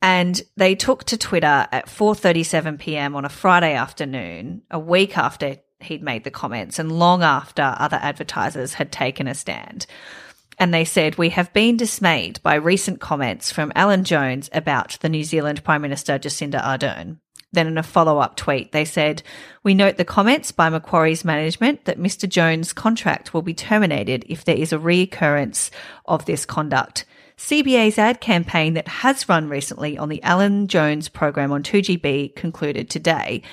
And 0.04 0.42
they 0.56 0.76
took 0.76 1.04
to 1.06 1.18
Twitter 1.18 1.68
at 1.72 1.88
4:37 1.88 2.78
p.m. 2.78 3.16
on 3.16 3.26
a 3.26 3.30
Friday 3.30 3.74
afternoon, 3.74 4.62
a 4.70 4.78
week 4.78 5.18
after 5.18 5.58
he'd 5.80 6.04
made 6.04 6.24
the 6.24 6.30
comments 6.30 6.78
and 6.78 6.92
long 6.92 7.24
after 7.24 7.76
other 7.80 7.98
advertisers 8.00 8.76
had 8.76 8.92
taken 8.92 9.28
a 9.28 9.34
stand 9.34 9.88
and 10.60 10.74
they 10.74 10.86
said, 10.86 11.18
We 11.18 11.30
have 11.30 11.54
been 11.54 11.78
dismayed 11.78 12.42
by 12.44 12.56
recent 12.56 13.00
comments 13.00 13.52
from 13.52 13.72
Alan 13.76 14.04
Jones 14.04 14.50
about 14.54 14.98
the 15.02 15.10
New 15.10 15.24
Zealand 15.24 15.64
Prime 15.64 15.82
Minister 15.82 16.18
Jacinda 16.18 16.62
Ardern. 16.64 17.18
Then, 17.54 17.68
in 17.68 17.78
a 17.78 17.84
follow 17.84 18.20
up 18.20 18.36
tweet, 18.36 18.72
they 18.72 18.84
said, 18.84 19.24
We 19.64 19.74
note 19.74 19.98
the 19.98 20.06
comments 20.06 20.52
by 20.52 20.70
Macquarie's 20.70 21.24
management 21.24 21.86
that 21.86 22.00
Mr. 22.00 22.28
Jones' 22.28 22.74
contract 22.74 23.34
will 23.34 23.42
be 23.42 23.54
terminated 23.54 24.26
if 24.28 24.44
there 24.44 24.58
is 24.58 24.74
a 24.74 24.78
reoccurrence 24.78 25.70
of 26.06 26.26
this 26.26 26.46
conduct. 26.46 27.06
CBA's 27.38 28.00
ad 28.00 28.20
campaign 28.20 28.74
that 28.74 28.88
has 28.88 29.30
run 29.30 29.48
recently 29.48 29.98
on 29.98 30.10
the 30.10 30.22
Alan 30.24 30.68
Jones 30.68 31.08
program 31.08 31.52
on 31.52 31.62
2GB 31.64 32.36
concluded 32.36 32.90
today. 32.90 33.44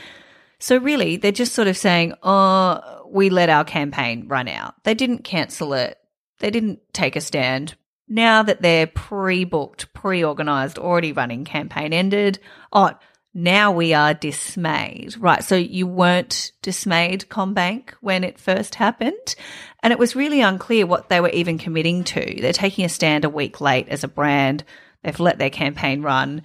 So, 0.58 0.78
really, 0.78 1.16
they're 1.16 1.32
just 1.32 1.54
sort 1.54 1.68
of 1.68 1.76
saying, 1.76 2.14
Oh, 2.22 3.06
we 3.08 3.30
let 3.30 3.50
our 3.50 3.64
campaign 3.64 4.26
run 4.26 4.48
out. 4.48 4.74
They 4.82 4.94
didn't 4.94 5.22
cancel 5.22 5.74
it 5.74 5.98
they 6.38 6.50
didn't 6.50 6.80
take 6.92 7.16
a 7.16 7.20
stand. 7.20 7.74
Now 8.08 8.42
that 8.42 8.62
their 8.62 8.86
pre 8.86 9.44
booked, 9.44 9.92
pre 9.94 10.22
organized, 10.22 10.78
already 10.78 11.12
running 11.12 11.44
campaign 11.44 11.92
ended, 11.92 12.38
oh, 12.72 12.92
now 13.32 13.72
we 13.72 13.94
are 13.94 14.14
dismayed. 14.14 15.16
Right. 15.18 15.42
So 15.42 15.56
you 15.56 15.86
weren't 15.86 16.52
dismayed, 16.62 17.26
CommBank, 17.28 17.90
when 18.00 18.22
it 18.22 18.38
first 18.38 18.76
happened. 18.76 19.34
And 19.82 19.92
it 19.92 19.98
was 19.98 20.14
really 20.14 20.40
unclear 20.40 20.86
what 20.86 21.08
they 21.08 21.20
were 21.20 21.30
even 21.30 21.58
committing 21.58 22.04
to. 22.04 22.40
They're 22.40 22.52
taking 22.52 22.84
a 22.84 22.88
stand 22.88 23.24
a 23.24 23.30
week 23.30 23.60
late 23.60 23.88
as 23.88 24.04
a 24.04 24.08
brand. 24.08 24.64
They've 25.02 25.18
let 25.18 25.38
their 25.38 25.50
campaign 25.50 26.02
run. 26.02 26.42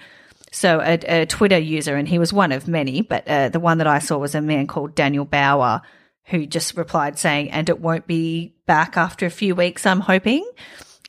So 0.52 0.82
a, 0.82 1.22
a 1.22 1.26
Twitter 1.28 1.60
user, 1.60 1.96
and 1.96 2.08
he 2.08 2.18
was 2.18 2.34
one 2.34 2.52
of 2.52 2.68
many, 2.68 3.02
but 3.02 3.28
uh, 3.28 3.50
the 3.50 3.60
one 3.60 3.78
that 3.78 3.88
I 3.88 4.00
saw 4.00 4.18
was 4.18 4.34
a 4.34 4.42
man 4.42 4.66
called 4.66 4.96
Daniel 4.96 5.26
Bauer 5.26 5.82
who 6.30 6.46
just 6.46 6.78
replied 6.78 7.18
saying, 7.18 7.52
and 7.52 7.70
it 7.70 7.80
won't 7.80 8.08
be 8.08 8.56
back 8.70 8.98
after 8.98 9.26
a 9.26 9.32
few 9.32 9.56
weeks, 9.56 9.88
I'm 9.88 10.00
hoping. 10.00 10.48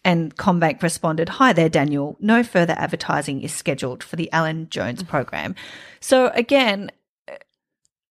and 0.03 0.35
CommBank 0.35 0.83
responded, 0.83 1.29
Hi 1.29 1.53
there, 1.53 1.69
Daniel. 1.69 2.17
No 2.21 2.43
further 2.43 2.75
advertising 2.79 3.43
is 3.43 3.53
scheduled 3.53 4.03
for 4.03 4.17
the 4.17 4.33
Alan 4.33 4.71
Jones 4.71 5.03
program. 5.03 5.55
So 6.01 6.29
again, 6.29 6.91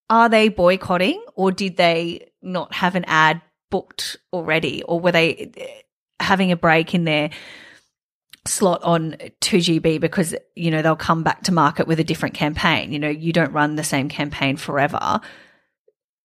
are 0.08 0.28
they 0.28 0.48
boycotting 0.48 1.20
or 1.34 1.50
did 1.50 1.76
they 1.76 2.30
not 2.42 2.72
have 2.74 2.94
an 2.94 3.04
ad 3.06 3.42
booked 3.70 4.18
already? 4.32 4.84
Or 4.84 5.00
were 5.00 5.10
they 5.10 5.50
uh, 5.60 6.24
having 6.24 6.52
a 6.52 6.56
break 6.56 6.94
in 6.94 7.04
their 7.04 7.30
slot 8.46 8.84
on 8.84 9.16
2GB 9.40 10.00
because, 10.00 10.32
you 10.54 10.70
know, 10.70 10.82
they'll 10.82 10.94
come 10.94 11.24
back 11.24 11.42
to 11.42 11.52
market 11.52 11.88
with 11.88 11.98
a 11.98 12.04
different 12.04 12.36
campaign? 12.36 12.92
You 12.92 13.00
know, 13.00 13.08
you 13.08 13.32
don't 13.32 13.52
run 13.52 13.74
the 13.74 13.82
same 13.82 14.08
campaign 14.08 14.56
forever. 14.56 15.20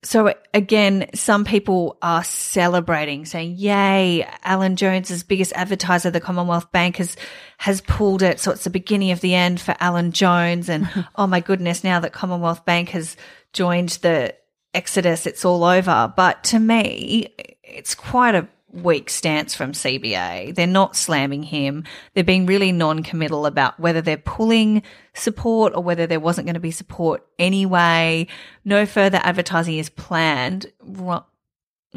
So 0.06 0.34
again, 0.54 1.10
some 1.16 1.46
people 1.46 1.98
are 2.02 2.24
celebrating, 2.24 3.26
saying, 3.26 3.56
"Yay! 3.58 4.28
Alan 4.44 4.76
Jones's 4.76 5.24
biggest 5.24 5.52
advertiser, 5.54 6.12
the 6.12 6.22
Commonwealth 6.22 6.72
Bank, 6.72 6.98
has 6.98 7.18
has 7.58 7.82
pulled 7.82 8.22
it. 8.22 8.40
So 8.40 8.52
it's 8.52 8.64
the 8.64 8.70
beginning 8.70 9.12
of 9.12 9.22
the 9.22 9.34
end 9.34 9.60
for 9.60 9.76
Alan 9.80 10.12
Jones." 10.12 10.70
And 10.70 10.88
oh 11.16 11.26
my 11.26 11.40
goodness, 11.40 11.84
now 11.84 12.00
that 12.00 12.14
Commonwealth 12.14 12.66
Bank 12.66 12.90
has 12.90 13.18
joined 13.52 13.90
the 14.04 14.36
exodus, 14.76 15.26
it's 15.26 15.44
all 15.44 15.64
over. 15.64 16.14
But 16.16 16.44
to 16.46 16.60
me, 16.60 17.34
it's 17.64 17.96
quite 17.96 18.36
a 18.36 18.48
weak 18.76 19.10
stance 19.10 19.56
from 19.56 19.72
CBA. 19.72 20.54
They're 20.56 20.68
not 20.68 20.96
slamming 20.96 21.44
him. 21.44 21.84
They're 22.14 22.24
being 22.24 22.46
really 22.46 22.72
non-committal 22.72 23.46
about 23.46 23.80
whether 23.80 24.02
they're 24.02 24.18
pulling 24.18 24.84
support 25.14 25.74
or 25.76 25.84
whether 25.84 26.08
there 26.08 26.20
wasn't 26.20 26.48
going 26.48 26.56
to 26.56 26.60
be 26.60 26.72
support 26.72 27.26
anyway. 27.40 28.28
No 28.64 28.86
further 28.86 29.20
advertising 29.24 29.78
is 29.78 29.90
planned. 29.90 30.68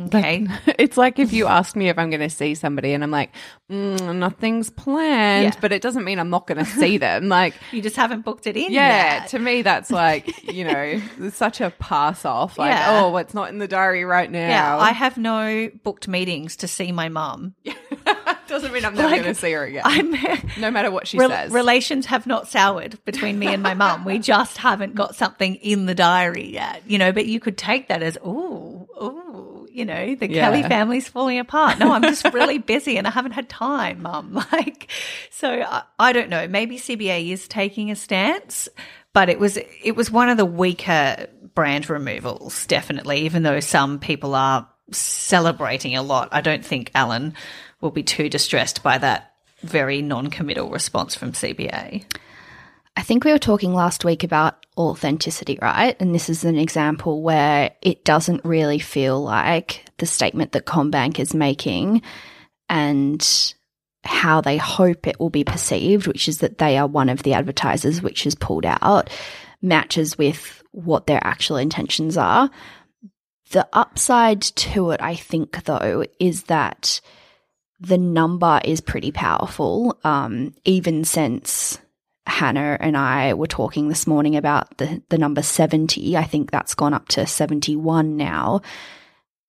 Okay. 0.00 0.46
it's 0.78 0.96
like 0.96 1.18
if 1.18 1.32
you 1.32 1.46
ask 1.46 1.74
me 1.76 1.88
if 1.88 1.98
I'm 1.98 2.10
going 2.10 2.20
to 2.20 2.30
see 2.30 2.54
somebody 2.54 2.92
and 2.92 3.02
I'm 3.02 3.10
like, 3.10 3.30
mm, 3.70 4.16
nothing's 4.16 4.70
planned, 4.70 5.54
Yeah. 5.54 5.60
but 5.60 5.72
it 5.72 5.82
doesn't 5.82 6.04
mean 6.04 6.18
I'm 6.18 6.30
not 6.30 6.46
going 6.46 6.58
to 6.58 6.64
see 6.64 6.98
them. 6.98 7.28
Like, 7.28 7.54
You 7.72 7.82
just 7.82 7.96
haven't 7.96 8.24
booked 8.24 8.46
it 8.46 8.56
in 8.56 8.72
yeah, 8.72 9.20
yet. 9.20 9.28
to 9.30 9.38
me, 9.38 9.62
that's 9.62 9.90
like, 9.90 10.42
you 10.52 10.64
know, 10.64 11.00
such 11.30 11.60
a 11.60 11.70
pass 11.70 12.24
off. 12.24 12.58
Like, 12.58 12.70
Yeah. 12.72 13.00
oh, 13.02 13.16
it's 13.16 13.34
not 13.34 13.48
in 13.50 13.58
the 13.58 13.68
diary 13.68 14.04
right 14.04 14.30
now. 14.30 14.48
Yeah, 14.48 14.76
I 14.78 14.92
have 14.92 15.18
no 15.18 15.70
booked 15.82 16.08
meetings 16.08 16.56
to 16.56 16.68
see 16.68 16.92
my 16.92 17.08
mum. 17.08 17.54
doesn't 18.46 18.72
mean 18.72 18.84
I'm 18.84 18.94
never 18.94 19.08
Like, 19.10 19.22
going 19.22 19.34
to 19.34 19.38
see 19.38 19.52
her 19.52 19.64
again. 19.64 19.82
I'm 19.84 20.10
no 20.58 20.70
matter 20.70 20.90
what 20.90 21.06
she 21.06 21.18
Rel- 21.18 21.28
says. 21.28 21.52
relations 21.52 22.06
have 22.06 22.26
not 22.26 22.48
soured 22.48 22.98
between 23.04 23.38
me 23.38 23.48
and 23.48 23.62
my 23.62 23.74
mum. 23.74 24.06
We 24.06 24.18
just 24.18 24.56
haven't 24.56 24.94
got 24.94 25.14
something 25.14 25.56
in 25.56 25.84
the 25.84 25.94
diary 25.94 26.46
yet, 26.54 26.82
you 26.86 26.96
know. 26.96 27.12
But 27.12 27.26
you 27.26 27.40
could 27.40 27.58
take 27.58 27.88
that 27.88 28.02
as, 28.02 28.16
ooh, 28.26 28.67
you 29.78 29.84
know, 29.84 30.14
the 30.16 30.30
Yeah. 30.30 30.42
Kelly 30.42 30.62
family's 30.62 31.08
falling 31.08 31.38
apart. 31.38 31.78
No, 31.78 31.92
I'm 31.92 32.02
just 32.02 32.24
really 32.34 32.58
busy 32.74 32.98
and 32.98 33.06
I 33.06 33.10
haven't 33.10 33.32
had 33.32 33.48
time, 33.48 34.02
mum. 34.02 34.44
Like, 34.52 34.90
so 35.30 35.48
I, 35.48 35.82
I 35.98 36.12
don't 36.12 36.28
know. 36.28 36.48
Maybe 36.48 36.78
CBA 36.78 37.30
is 37.30 37.46
taking 37.48 37.90
a 37.90 37.96
stance, 37.96 38.68
but 39.12 39.28
it 39.28 39.38
was 39.38 39.56
it 39.82 39.94
was 39.96 40.10
one 40.10 40.28
of 40.28 40.36
the 40.36 40.44
weaker 40.44 41.26
brand 41.54 41.88
removals, 41.88 42.66
definitely. 42.66 43.20
Even 43.20 43.42
though 43.42 43.60
some 43.60 43.98
people 43.98 44.34
are 44.34 44.68
celebrating 44.90 45.96
a 45.96 46.02
lot, 46.02 46.28
I 46.32 46.40
don't 46.40 46.64
think 46.64 46.90
Alan 46.94 47.34
will 47.80 47.90
be 47.90 48.02
too 48.02 48.28
distressed 48.28 48.82
by 48.82 48.98
that 48.98 49.32
very 49.60 50.02
non-committal 50.02 50.70
response 50.70 51.14
from 51.14 51.32
CBA. 51.32 52.04
I 52.96 53.02
think 53.02 53.24
we 53.24 53.32
were 53.32 53.38
talking 53.38 53.74
last 53.74 54.04
week 54.04 54.24
about 54.24 54.66
authenticity, 54.78 55.58
right? 55.60 55.96
And 56.00 56.14
this 56.14 56.30
is 56.30 56.44
an 56.44 56.56
example 56.56 57.22
where 57.22 57.72
it 57.82 58.04
doesn't 58.04 58.44
really 58.44 58.78
feel 58.78 59.22
like 59.22 59.84
the 59.98 60.06
statement 60.06 60.52
that 60.52 60.66
CommBank 60.66 61.18
is 61.18 61.34
making 61.34 62.02
and 62.68 63.54
how 64.04 64.40
they 64.40 64.56
hope 64.56 65.06
it 65.06 65.18
will 65.18 65.30
be 65.30 65.44
perceived, 65.44 66.06
which 66.06 66.28
is 66.28 66.38
that 66.38 66.58
they 66.58 66.78
are 66.78 66.86
one 66.86 67.08
of 67.08 67.24
the 67.24 67.34
advertisers 67.34 68.00
which 68.00 68.26
is 68.26 68.34
pulled 68.34 68.64
out, 68.64 69.10
matches 69.60 70.16
with 70.16 70.62
what 70.70 71.06
their 71.06 71.20
actual 71.22 71.56
intentions 71.56 72.16
are. 72.16 72.48
The 73.50 73.68
upside 73.72 74.42
to 74.42 74.90
it, 74.90 75.02
I 75.02 75.16
think, 75.16 75.64
though, 75.64 76.04
is 76.20 76.44
that 76.44 77.00
the 77.80 77.98
number 77.98 78.60
is 78.64 78.80
pretty 78.80 79.10
powerful, 79.10 79.98
um, 80.04 80.54
even 80.64 81.04
since 81.04 81.78
Hannah 82.28 82.76
and 82.80 82.96
I 82.96 83.34
were 83.34 83.46
talking 83.46 83.88
this 83.88 84.06
morning 84.06 84.36
about 84.36 84.76
the, 84.78 85.02
the 85.08 85.18
number 85.18 85.42
70. 85.42 86.16
I 86.16 86.24
think 86.24 86.50
that's 86.50 86.74
gone 86.74 86.94
up 86.94 87.08
to 87.08 87.26
71 87.26 88.16
now. 88.16 88.60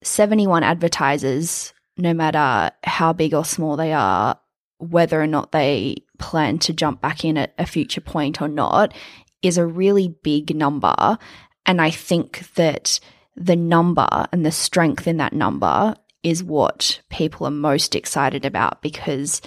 71 0.02 0.64
advertisers, 0.64 1.74
no 1.98 2.14
matter 2.14 2.74
how 2.84 3.12
big 3.14 3.34
or 3.34 3.44
small 3.44 3.76
they 3.76 3.92
are, 3.92 4.40
whether 4.78 5.22
or 5.22 5.28
not 5.28 5.52
they 5.52 5.98
plan 6.18 6.58
to 6.60 6.74
jump 6.74 7.02
back 7.02 7.26
in 7.26 7.38
at 7.38 7.54
a 7.58 7.66
future 7.66 8.02
point 8.02 8.42
or 8.42 8.48
not, 8.48 8.94
is 9.42 9.58
a 9.58 9.66
really 9.66 10.16
big 10.24 10.56
number. 10.56 11.18
And 11.66 11.82
I 11.82 11.92
think 11.92 12.54
that 12.56 13.00
the 13.36 13.56
number 13.58 14.08
and 14.32 14.46
the 14.46 14.52
strength 14.52 15.06
in 15.06 15.18
that 15.18 15.34
number 15.34 15.96
is 16.24 16.44
what 16.44 17.02
people 17.10 17.48
are 17.48 17.52
most 17.52 17.96
excited 17.96 18.46
about 18.46 18.82
because 18.82 19.42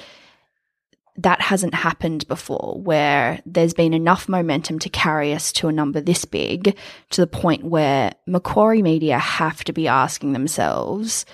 that 1.17 1.41
hasn't 1.43 1.75
happened 1.75 2.27
before 2.27 2.81
where 2.83 3.41
there's 3.45 3.75
been 3.75 3.93
enough 3.93 4.29
momentum 4.29 4.79
to 4.79 4.89
carry 4.89 5.35
us 5.35 5.53
to 5.53 5.69
a 5.69 5.73
number 5.73 6.01
this 6.01 6.25
big 6.25 6.77
to 7.11 7.21
the 7.21 7.27
point 7.27 7.65
where 7.65 8.13
Macquarie 8.27 8.83
Media 8.83 9.19
have 9.19 9.63
to 9.65 9.73
be 9.73 9.89
asking 9.89 10.33
themselves, 10.33 11.27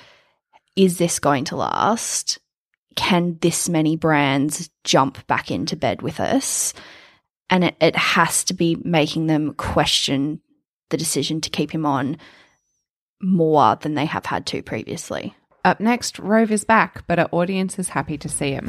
is 0.74 0.98
this 0.98 1.18
going 1.20 1.44
to 1.44 1.56
last? 1.56 2.38
Can 2.96 3.38
this 3.40 3.68
many 3.68 3.96
brands 3.96 4.68
jump 4.82 5.24
back 5.28 5.50
into 5.50 5.76
bed 5.76 6.02
with 6.02 6.18
us? 6.18 6.74
And 7.48 7.64
it, 7.64 7.76
it 7.80 7.96
has 7.96 8.44
to 8.44 8.54
be 8.54 8.76
making 8.82 9.28
them 9.28 9.54
question 9.54 10.40
the 10.90 10.96
decision 10.96 11.40
to 11.42 11.50
keep 11.50 11.70
him 11.70 11.86
on 11.86 12.16
more 13.22 13.76
than 13.76 13.94
they 13.94 14.06
have 14.06 14.26
had 14.26 14.44
to 14.46 14.62
previously. 14.62 15.36
Up 15.64 15.80
next, 15.80 16.18
Rove 16.18 16.50
is 16.50 16.64
back, 16.64 17.06
but 17.06 17.18
our 17.18 17.28
audience 17.30 17.78
is 17.78 17.90
happy 17.90 18.18
to 18.18 18.28
see 18.28 18.52
him. 18.52 18.68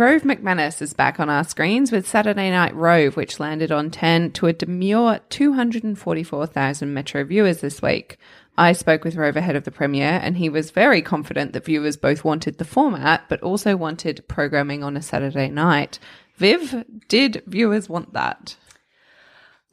Rove 0.00 0.22
McManus 0.22 0.80
is 0.80 0.94
back 0.94 1.20
on 1.20 1.28
our 1.28 1.44
screens 1.44 1.92
with 1.92 2.08
Saturday 2.08 2.50
Night 2.50 2.74
Rove, 2.74 3.18
which 3.18 3.38
landed 3.38 3.70
on 3.70 3.90
10 3.90 4.32
to 4.32 4.46
a 4.46 4.52
demure 4.54 5.20
244,000 5.28 6.94
Metro 6.94 7.22
viewers 7.22 7.60
this 7.60 7.82
week. 7.82 8.16
I 8.56 8.72
spoke 8.72 9.04
with 9.04 9.16
Rove 9.16 9.36
ahead 9.36 9.56
of 9.56 9.64
the 9.64 9.70
premiere, 9.70 10.18
and 10.22 10.38
he 10.38 10.48
was 10.48 10.70
very 10.70 11.02
confident 11.02 11.52
that 11.52 11.66
viewers 11.66 11.98
both 11.98 12.24
wanted 12.24 12.56
the 12.56 12.64
format 12.64 13.24
but 13.28 13.42
also 13.42 13.76
wanted 13.76 14.26
programming 14.26 14.82
on 14.82 14.96
a 14.96 15.02
Saturday 15.02 15.50
night. 15.50 15.98
Viv, 16.36 16.82
did 17.08 17.42
viewers 17.46 17.90
want 17.90 18.14
that? 18.14 18.56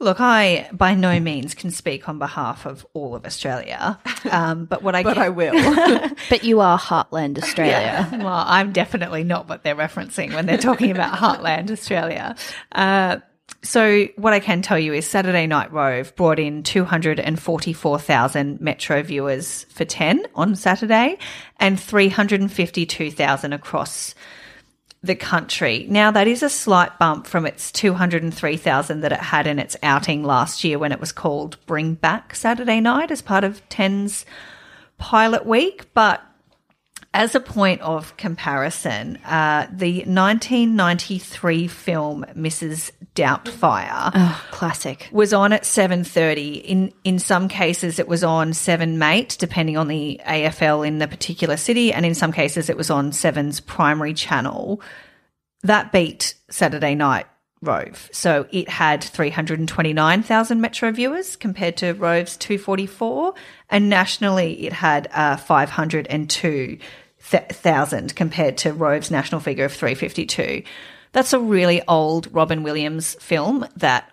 Look, 0.00 0.20
I 0.20 0.68
by 0.72 0.94
no 0.94 1.18
means 1.18 1.54
can 1.54 1.72
speak 1.72 2.08
on 2.08 2.20
behalf 2.20 2.66
of 2.66 2.86
all 2.94 3.16
of 3.16 3.26
Australia, 3.26 3.98
um, 4.30 4.64
but 4.66 4.82
what 4.82 4.94
I 4.94 5.02
But 5.02 5.14
can, 5.14 5.22
I 5.24 5.28
will. 5.30 6.10
But 6.30 6.44
you 6.44 6.60
are 6.60 6.78
Heartland 6.78 7.38
Australia. 7.38 8.08
well, 8.12 8.44
I'm 8.46 8.72
definitely 8.72 9.24
not 9.24 9.48
what 9.48 9.64
they're 9.64 9.74
referencing 9.74 10.34
when 10.34 10.46
they're 10.46 10.56
talking 10.58 10.90
about 10.92 11.14
Heartland 11.14 11.70
Australia. 11.70 12.36
Uh, 12.70 13.18
so 13.62 14.06
what 14.16 14.32
I 14.32 14.40
can 14.40 14.62
tell 14.62 14.78
you 14.78 14.92
is 14.92 15.06
Saturday 15.06 15.46
Night 15.46 15.72
Rove 15.72 16.14
brought 16.14 16.38
in 16.38 16.62
244,000 16.62 18.60
Metro 18.60 19.02
viewers 19.02 19.64
for 19.64 19.84
10 19.84 20.26
on 20.36 20.54
Saturday 20.54 21.18
and 21.58 21.80
352,000 21.80 23.52
across 23.52 24.14
the 25.02 25.14
country. 25.14 25.86
Now 25.88 26.10
that 26.10 26.26
is 26.26 26.42
a 26.42 26.48
slight 26.48 26.98
bump 26.98 27.26
from 27.26 27.46
its 27.46 27.70
203,000 27.72 29.00
that 29.00 29.12
it 29.12 29.20
had 29.20 29.46
in 29.46 29.58
its 29.58 29.76
outing 29.82 30.24
last 30.24 30.64
year 30.64 30.78
when 30.78 30.92
it 30.92 31.00
was 31.00 31.12
called 31.12 31.56
Bring 31.66 31.94
Back 31.94 32.34
Saturday 32.34 32.80
Night 32.80 33.10
as 33.10 33.22
part 33.22 33.44
of 33.44 33.66
10's 33.68 34.26
pilot 34.98 35.46
week, 35.46 35.86
but 35.94 36.20
as 37.14 37.34
a 37.34 37.40
point 37.40 37.80
of 37.80 38.16
comparison, 38.16 39.16
uh, 39.24 39.66
the 39.72 40.04
1993 40.04 41.66
film 41.68 42.24
Mrs. 42.36 42.90
Doubtfire 43.14 44.10
Oh, 44.14 44.44
classic. 44.52 45.08
was 45.10 45.32
on 45.32 45.52
at 45.52 45.62
7:30 45.64 46.54
in 46.64 46.92
in 47.02 47.18
some 47.18 47.48
cases 47.48 47.98
it 47.98 48.06
was 48.06 48.22
on 48.22 48.52
7 48.52 48.96
mate 48.98 49.36
depending 49.40 49.76
on 49.76 49.88
the 49.88 50.20
AFL 50.24 50.86
in 50.86 50.98
the 50.98 51.08
particular 51.08 51.56
city 51.56 51.92
and 51.92 52.06
in 52.06 52.14
some 52.14 52.30
cases 52.30 52.68
it 52.70 52.76
was 52.76 52.90
on 52.90 53.10
7's 53.10 53.58
primary 53.58 54.14
channel 54.14 54.80
that 55.64 55.90
beat 55.90 56.34
Saturday 56.48 56.94
night 56.94 57.26
Rove. 57.60 58.08
So 58.12 58.46
it 58.50 58.68
had 58.68 59.02
329,000 59.02 60.60
metro 60.60 60.92
viewers 60.92 61.34
compared 61.36 61.76
to 61.78 61.92
Rove's 61.92 62.36
244 62.36 63.34
and 63.68 63.88
nationally 63.88 64.66
it 64.66 64.72
had 64.72 65.08
uh, 65.12 65.36
502,000 65.36 68.14
compared 68.14 68.58
to 68.58 68.72
Rove's 68.72 69.10
national 69.10 69.40
figure 69.40 69.64
of 69.64 69.72
352 69.72 70.62
That's 71.12 71.32
a 71.32 71.40
really 71.40 71.82
old 71.88 72.32
Robin 72.32 72.62
Williams 72.62 73.16
film 73.16 73.66
that 73.76 74.10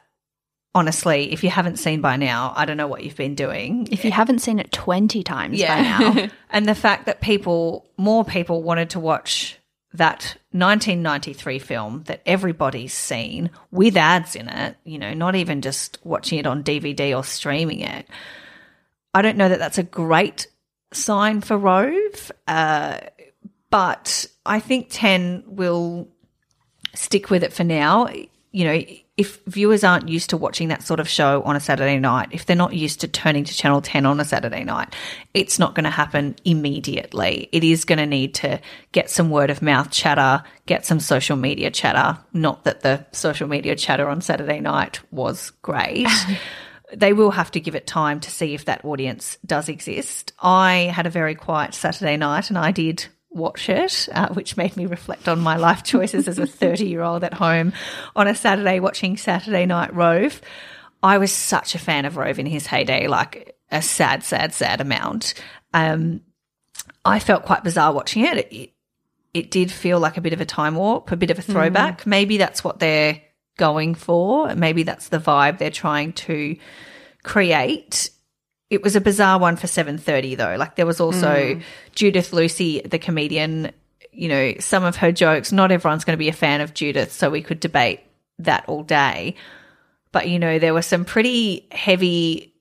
honestly, 0.74 1.32
if 1.32 1.44
you 1.44 1.50
haven't 1.50 1.78
seen 1.78 2.02
by 2.02 2.18
now, 2.18 2.54
I 2.56 2.66
don't 2.66 2.78
know 2.78 2.88
what 2.88 3.04
you've 3.04 3.16
been 3.16 3.36
doing. 3.36 3.88
If 3.92 4.04
you 4.04 4.12
haven't 4.12 4.40
seen 4.40 4.60
it 4.60 4.72
20 4.72 5.24
times 5.24 5.62
by 5.62 5.82
now, 5.82 6.28
and 6.50 6.68
the 6.68 6.76
fact 6.76 7.06
that 7.06 7.22
people, 7.22 7.88
more 7.98 8.26
people 8.26 8.62
wanted 8.62 8.90
to 8.92 9.00
watch 9.00 9.58
that 9.98 10.38
1993 10.52 11.60
film 11.60 12.04
that 12.06 12.22
everybody's 12.26 12.94
seen 12.94 13.50
with 13.72 13.98
ads 13.98 14.36
in 14.36 14.50
it, 14.50 14.78
you 14.84 14.98
know, 14.98 15.14
not 15.14 15.36
even 15.36 15.62
just 15.62 15.98
watching 16.04 16.40
it 16.40 16.48
on 16.48 16.64
DVD 16.64 17.16
or 17.16 17.24
streaming 17.24 17.82
it. 17.82 18.08
I 19.14 19.22
don't 19.22 19.38
know 19.38 19.50
that 19.50 19.60
that's 19.60 19.78
a 19.78 19.84
great 19.84 20.48
sign 20.94 21.42
for 21.42 21.58
Rove, 21.58 22.32
uh, 22.48 23.00
but 23.70 24.26
I 24.46 24.60
think 24.60 24.88
10 24.90 25.44
will 25.48 26.08
stick 26.94 27.30
with 27.30 27.44
it 27.44 27.54
for 27.54 27.64
now. 27.64 28.08
You 28.52 28.66
know, 28.66 28.82
if 29.18 29.42
viewers 29.46 29.84
aren't 29.84 30.10
used 30.10 30.30
to 30.32 30.38
watching 30.38 30.68
that 30.68 30.84
sort 30.84 31.00
of 31.00 31.08
show 31.08 31.42
on 31.44 31.56
a 31.56 31.60
Saturday 31.60 31.98
night, 32.00 32.30
if 32.32 32.46
they're 32.46 32.56
not 32.56 32.74
used 32.74 33.00
to 33.00 33.08
turning 33.08 33.46
to 33.46 33.54
Channel 33.54 33.82
10 33.82 34.06
on 34.06 34.20
a 34.20 34.26
Saturday 34.26 34.66
night, 34.66 34.94
it's 35.34 35.58
not 35.58 35.74
going 35.74 35.86
to 35.86 35.90
happen 35.90 36.36
immediately. 36.44 37.48
It 37.54 37.64
is 37.64 37.86
going 37.86 38.00
to 38.00 38.06
need 38.06 38.34
to 38.36 38.60
get 38.92 39.10
some 39.10 39.30
word 39.30 39.50
of 39.50 39.62
mouth 39.62 39.90
chatter, 39.90 40.44
get 40.66 40.86
some 40.86 41.00
social 41.00 41.38
media 41.38 41.72
chatter. 41.72 42.20
Not 42.34 42.66
that 42.66 42.82
the 42.82 43.06
social 43.14 43.48
media 43.48 43.78
chatter 43.78 44.10
on 44.10 44.20
Saturday 44.20 44.60
night 44.60 45.00
was 45.12 45.52
great. 45.62 46.08
they 46.94 47.14
will 47.14 47.32
have 47.32 47.52
to 47.52 47.62
give 47.62 47.76
it 47.76 47.88
time 47.88 48.20
to 48.20 48.30
see 48.30 48.54
if 48.54 48.66
that 48.66 48.84
audience 48.84 49.38
does 49.46 49.70
exist. 49.70 50.34
I 50.40 50.92
had 50.94 51.06
a 51.06 51.10
very 51.10 51.36
quiet 51.36 51.74
Saturday 51.74 52.18
night 52.18 52.50
and 52.50 52.58
I 52.58 52.72
did 52.72 53.06
watch 53.36 53.70
it, 53.70 54.08
uh, 54.12 54.30
which 54.30 54.58
made 54.58 54.76
me 54.78 54.86
reflect 54.86 55.28
on 55.28 55.40
my 55.40 55.58
life 55.58 55.84
choices 55.84 56.28
as 56.28 56.40
a 56.40 56.48
30 56.48 56.86
year 56.88 57.02
old 57.02 57.24
at 57.24 57.34
home 57.34 57.74
on 58.16 58.28
a 58.28 58.36
Saturday 58.36 58.80
watching 58.80 59.18
Saturday 59.18 59.66
Night 59.66 59.94
Rove. 59.94 60.42
I 61.04 61.18
was 61.18 61.32
such 61.32 61.76
a 61.76 61.80
fan 61.80 62.06
of 62.06 62.18
Rove 62.18 62.40
in 62.40 62.46
his 62.46 62.66
heyday, 62.66 63.08
like 63.08 63.56
a 63.72 63.82
sad, 63.82 64.24
sad, 64.24 64.54
sad 64.54 64.82
amount. 64.82 65.36
Um, 65.74 66.22
I 67.04 67.20
felt 67.20 67.46
quite 67.46 67.64
bizarre 67.64 67.94
watching 67.94 68.26
it. 68.26 68.52
it. 68.52 68.72
It 69.34 69.52
did 69.52 69.70
feel 69.70 70.00
like 70.00 70.16
a 70.16 70.22
bit 70.22 70.32
of 70.32 70.40
a 70.40 70.46
time 70.46 70.76
warp, 70.76 71.12
a 71.12 71.18
bit 71.18 71.30
of 71.30 71.38
a 71.38 71.42
throwback. 71.42 72.02
Mm. 72.02 72.06
Maybe 72.08 72.38
that's 72.38 72.64
what 72.64 72.80
they're 72.80 73.22
going 73.58 73.94
for. 73.94 74.56
Maybe 74.56 74.84
that's 74.84 75.10
the 75.10 75.20
vibe 75.20 75.58
they're 75.58 75.70
trying 75.70 76.14
to 76.14 76.56
create 77.24 78.10
it 78.70 78.82
was 78.82 78.96
a 78.96 79.02
bizarre 79.02 79.40
one 79.40 79.56
for 79.56 79.68
7:30 79.68 80.38
though. 80.38 80.56
Like 80.58 80.76
there 80.76 80.86
was 80.86 81.00
also 81.00 81.28
mm. 81.28 81.64
Judith 81.94 82.34
Lucy 82.34 82.82
the 82.82 83.00
comedian, 83.00 83.72
you 84.12 84.28
know, 84.28 84.54
some 84.60 84.84
of 84.84 84.98
her 84.98 85.12
jokes, 85.12 85.52
not 85.52 85.72
everyone's 85.72 86.04
going 86.04 86.18
to 86.18 86.24
be 86.24 86.30
a 86.30 86.34
fan 86.34 86.62
of 86.62 86.74
Judith, 86.74 87.12
so 87.12 87.30
we 87.30 87.42
could 87.42 87.60
debate 87.60 88.02
that 88.40 88.66
all 88.68 88.84
day. 88.84 89.36
But 90.12 90.30
you 90.30 90.40
know, 90.40 90.60
there 90.60 90.74
were 90.74 90.82
some 90.82 91.06
pretty 91.06 91.68
heavy 91.72 92.54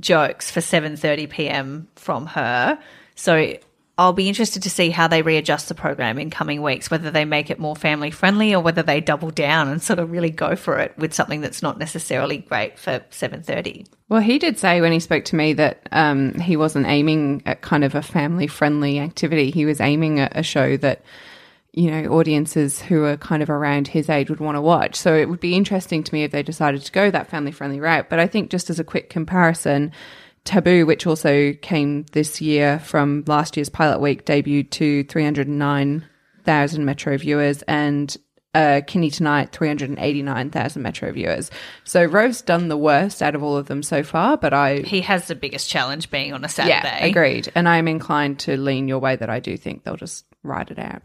jokes 0.00 0.50
for 0.50 0.60
7:30 0.60 1.30
p.m. 1.30 1.88
from 1.96 2.26
her. 2.26 2.78
So 3.14 3.56
I'll 3.98 4.12
be 4.12 4.28
interested 4.28 4.62
to 4.62 4.70
see 4.70 4.90
how 4.90 5.08
they 5.08 5.22
readjust 5.22 5.68
the 5.68 5.74
program 5.74 6.18
in 6.18 6.28
coming 6.28 6.60
weeks, 6.60 6.90
whether 6.90 7.10
they 7.10 7.24
make 7.24 7.48
it 7.48 7.58
more 7.58 7.74
family 7.74 8.10
friendly 8.10 8.54
or 8.54 8.60
whether 8.60 8.82
they 8.82 9.00
double 9.00 9.30
down 9.30 9.68
and 9.68 9.82
sort 9.82 9.98
of 9.98 10.10
really 10.10 10.28
go 10.28 10.54
for 10.54 10.78
it 10.78 10.92
with 10.98 11.14
something 11.14 11.40
that's 11.40 11.62
not 11.62 11.78
necessarily 11.78 12.38
great 12.38 12.78
for 12.78 13.00
7:30. 13.10 13.86
Well, 14.10 14.20
he 14.20 14.38
did 14.38 14.58
say 14.58 14.82
when 14.82 14.92
he 14.92 15.00
spoke 15.00 15.24
to 15.26 15.36
me 15.36 15.54
that 15.54 15.88
um, 15.92 16.34
he 16.34 16.58
wasn't 16.58 16.86
aiming 16.86 17.42
at 17.46 17.62
kind 17.62 17.84
of 17.84 17.94
a 17.94 18.02
family 18.02 18.46
friendly 18.46 18.98
activity. 18.98 19.50
He 19.50 19.64
was 19.64 19.80
aiming 19.80 20.20
at 20.20 20.36
a 20.36 20.42
show 20.42 20.76
that 20.76 21.00
you 21.72 21.90
know 21.90 22.10
audiences 22.10 22.82
who 22.82 23.04
are 23.04 23.16
kind 23.16 23.42
of 23.42 23.48
around 23.48 23.88
his 23.88 24.10
age 24.10 24.28
would 24.28 24.40
want 24.40 24.56
to 24.56 24.60
watch. 24.60 24.94
So 24.96 25.14
it 25.14 25.30
would 25.30 25.40
be 25.40 25.54
interesting 25.54 26.04
to 26.04 26.14
me 26.14 26.22
if 26.22 26.32
they 26.32 26.42
decided 26.42 26.82
to 26.82 26.92
go 26.92 27.10
that 27.10 27.30
family 27.30 27.50
friendly 27.50 27.80
route. 27.80 28.10
But 28.10 28.18
I 28.18 28.26
think 28.26 28.50
just 28.50 28.68
as 28.68 28.78
a 28.78 28.84
quick 28.84 29.08
comparison 29.08 29.90
Taboo, 30.46 30.86
which 30.86 31.06
also 31.06 31.52
came 31.54 32.06
this 32.12 32.40
year 32.40 32.78
from 32.78 33.24
last 33.26 33.56
year's 33.56 33.68
pilot 33.68 34.00
week, 34.00 34.24
debuted 34.24 34.70
to 34.70 35.04
309,000 35.04 36.84
Metro 36.84 37.18
viewers 37.18 37.62
and 37.62 38.16
uh, 38.54 38.80
Kinne 38.86 39.10
Tonight, 39.10 39.52
389,000 39.52 40.80
Metro 40.82 41.12
viewers. 41.12 41.50
So 41.84 42.04
Rove's 42.04 42.40
done 42.40 42.68
the 42.68 42.76
worst 42.76 43.22
out 43.22 43.34
of 43.34 43.42
all 43.42 43.56
of 43.56 43.66
them 43.66 43.82
so 43.82 44.02
far, 44.02 44.38
but 44.38 44.54
I. 44.54 44.78
He 44.78 45.02
has 45.02 45.28
the 45.28 45.34
biggest 45.34 45.68
challenge 45.68 46.10
being 46.10 46.32
on 46.32 46.42
a 46.42 46.48
Saturday. 46.48 46.72
Yeah, 46.72 47.04
agreed. 47.04 47.52
And 47.54 47.68
I'm 47.68 47.86
inclined 47.86 48.38
to 48.40 48.56
lean 48.56 48.88
your 48.88 48.98
way 48.98 49.16
that 49.16 49.28
I 49.28 49.40
do 49.40 49.58
think 49.58 49.84
they'll 49.84 49.96
just 49.96 50.24
ride 50.42 50.70
it 50.70 50.78
out. 50.78 51.02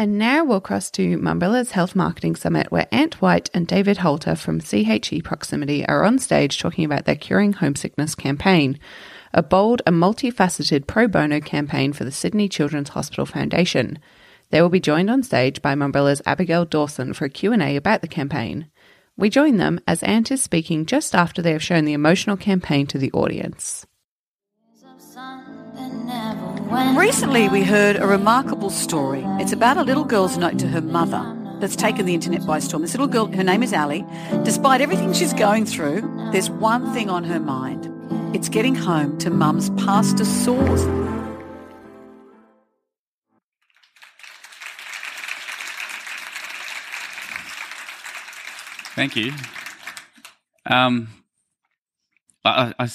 And 0.00 0.16
now 0.16 0.44
we'll 0.44 0.60
cross 0.60 0.92
to 0.92 1.18
Mumbrella's 1.18 1.72
Health 1.72 1.96
Marketing 1.96 2.36
Summit, 2.36 2.70
where 2.70 2.86
Ant 2.92 3.20
White 3.20 3.50
and 3.52 3.66
David 3.66 3.96
Holter 3.96 4.36
from 4.36 4.60
CHE 4.60 5.22
Proximity 5.24 5.84
are 5.88 6.04
on 6.04 6.20
stage 6.20 6.60
talking 6.60 6.84
about 6.84 7.04
their 7.04 7.16
Curing 7.16 7.54
Homesickness 7.54 8.14
campaign, 8.14 8.78
a 9.34 9.42
bold 9.42 9.82
and 9.84 9.96
multifaceted 9.96 10.86
pro 10.86 11.08
bono 11.08 11.40
campaign 11.40 11.92
for 11.92 12.04
the 12.04 12.12
Sydney 12.12 12.48
Children's 12.48 12.90
Hospital 12.90 13.26
Foundation. 13.26 13.98
They 14.50 14.62
will 14.62 14.68
be 14.68 14.78
joined 14.78 15.10
on 15.10 15.24
stage 15.24 15.60
by 15.60 15.74
Mumbrella's 15.74 16.22
Abigail 16.24 16.64
Dawson 16.64 17.12
for 17.12 17.24
a 17.24 17.28
Q&A 17.28 17.74
about 17.74 18.00
the 18.00 18.06
campaign. 18.06 18.68
We 19.16 19.28
join 19.28 19.56
them 19.56 19.80
as 19.84 20.04
Ant 20.04 20.30
is 20.30 20.40
speaking 20.40 20.86
just 20.86 21.12
after 21.12 21.42
they 21.42 21.50
have 21.50 21.62
shown 21.62 21.86
the 21.86 21.92
emotional 21.92 22.36
campaign 22.36 22.86
to 22.86 22.98
the 22.98 23.10
audience. 23.10 23.84
Recently, 26.68 27.48
we 27.48 27.64
heard 27.64 27.96
a 27.96 28.06
remarkable 28.06 28.68
story. 28.68 29.22
It's 29.40 29.52
about 29.52 29.78
a 29.78 29.82
little 29.82 30.04
girl's 30.04 30.36
note 30.36 30.58
to 30.58 30.68
her 30.68 30.82
mother 30.82 31.34
that's 31.60 31.74
taken 31.74 32.04
the 32.04 32.12
internet 32.12 32.46
by 32.46 32.58
storm. 32.58 32.82
This 32.82 32.92
little 32.92 33.06
girl, 33.06 33.24
her 33.26 33.42
name 33.42 33.62
is 33.62 33.72
Ali. 33.72 34.04
Despite 34.44 34.82
everything 34.82 35.14
she's 35.14 35.32
going 35.32 35.64
through, 35.64 36.02
there's 36.30 36.50
one 36.50 36.92
thing 36.92 37.08
on 37.08 37.24
her 37.24 37.40
mind. 37.40 37.90
It's 38.36 38.50
getting 38.50 38.74
home 38.74 39.16
to 39.18 39.30
mum's 39.30 39.70
pasta 39.82 40.26
sauce. 40.26 40.84
Thank 48.94 49.16
you. 49.16 49.32
Um, 50.66 51.08
I, 52.44 52.74
I, 52.78 52.90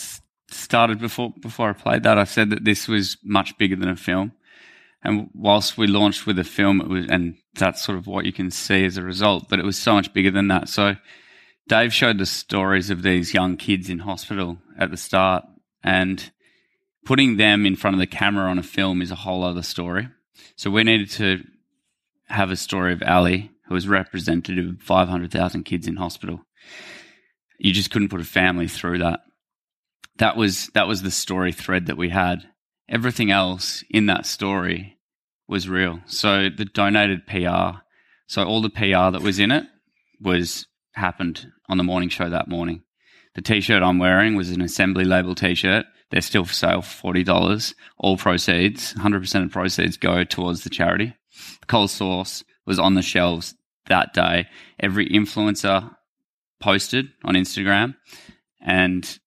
started 0.54 1.00
before 1.00 1.34
before 1.40 1.70
I 1.70 1.74
played 1.74 2.04
that, 2.04 2.18
I 2.18 2.24
said 2.24 2.50
that 2.50 2.64
this 2.64 2.88
was 2.88 3.18
much 3.24 3.58
bigger 3.58 3.76
than 3.76 3.90
a 3.90 3.96
film. 3.96 4.34
And 5.04 5.30
whilst 5.34 5.78
we 5.78 5.88
launched 5.88 6.26
with 6.26 6.40
a 6.40 6.44
film, 6.46 6.80
it 6.80 6.88
was, 6.88 7.08
and 7.08 7.36
that's 7.56 7.82
sort 7.82 7.98
of 7.98 8.08
what 8.08 8.26
you 8.26 8.32
can 8.32 8.50
see 8.50 8.86
as 8.86 8.96
a 8.98 9.04
result, 9.04 9.50
but 9.50 9.60
it 9.60 9.66
was 9.66 9.78
so 9.78 9.94
much 9.94 10.14
bigger 10.14 10.32
than 10.32 10.48
that. 10.48 10.70
So 10.70 10.96
Dave 11.68 11.94
showed 11.94 12.18
the 12.18 12.26
stories 12.26 12.90
of 12.90 13.04
these 13.04 13.34
young 13.34 13.58
kids 13.58 13.90
in 13.90 14.00
hospital 14.00 14.60
at 14.78 14.92
the 14.92 14.98
start, 14.98 15.46
and 15.84 16.32
putting 17.06 17.36
them 17.36 17.66
in 17.66 17.76
front 17.76 17.96
of 17.96 18.00
the 18.00 18.08
camera 18.08 18.50
on 18.50 18.60
a 18.60 18.64
film 18.64 19.02
is 19.02 19.12
a 19.12 19.16
whole 19.16 19.44
other 19.44 19.62
story. 19.62 20.08
So 20.56 20.70
we 20.70 20.84
needed 20.84 21.10
to 21.12 21.44
have 22.28 22.50
a 22.50 22.56
story 22.56 22.94
of 22.94 23.04
Ali, 23.04 23.52
who 23.68 23.74
was 23.74 23.88
representative 23.88 24.70
of 24.70 24.82
500,000 24.82 25.64
kids 25.64 25.88
in 25.88 25.98
hospital. 25.98 26.42
You 27.58 27.74
just 27.74 27.92
couldn't 27.92 28.10
put 28.10 28.22
a 28.22 28.26
family 28.26 28.68
through 28.68 29.00
that 29.00 29.22
that 30.18 30.38
was 30.38 30.68
that 30.74 30.88
was 30.88 31.02
the 31.02 31.12
story 31.12 31.52
thread 31.52 31.86
that 31.88 31.98
we 31.98 32.10
had. 32.10 32.50
Everything 32.90 33.32
else 33.32 33.84
in 33.90 34.06
that 34.08 34.26
story 34.26 34.98
was 35.48 35.70
real. 35.70 36.02
So 36.06 36.50
the 36.50 36.66
donated 36.66 37.26
PR, 37.28 37.80
so 38.28 38.44
all 38.44 38.62
the 38.62 38.70
PR 38.70 39.12
that 39.12 39.22
was 39.22 39.40
in 39.40 39.52
it 39.52 39.66
was 40.22 40.68
happened 40.94 41.48
on 41.68 41.78
the 41.78 41.84
morning 41.84 42.10
show 42.10 42.30
that 42.30 42.48
morning. 42.48 42.84
The 43.36 43.42
t-shirt 43.42 43.82
I'm 43.82 43.98
wearing 43.98 44.36
was 44.36 44.52
an 44.52 44.62
assembly 44.62 45.06
label 45.06 45.34
t-shirt. 45.34 45.86
They're 46.12 46.22
still 46.22 46.46
for 46.46 46.54
sale 46.54 46.82
for 46.82 46.96
forty 46.96 47.24
dollars. 47.24 47.74
All 47.98 48.18
proceeds, 48.18 48.94
hundred 48.94 49.22
percent 49.22 49.46
of 49.46 49.52
proceeds, 49.52 49.98
go 49.98 50.24
towards 50.24 50.64
the 50.64 50.70
charity. 50.70 51.16
The 51.62 51.66
Coles 51.66 51.92
Sauce 51.92 52.44
was 52.66 52.78
on 52.78 52.94
the 52.94 53.02
shelves 53.02 53.56
that 53.88 54.14
day. 54.14 54.48
Every 54.80 55.10
influencer 55.10 55.96
posted 56.60 57.10
on 57.24 57.34
Instagram, 57.34 57.96
and 58.62 59.20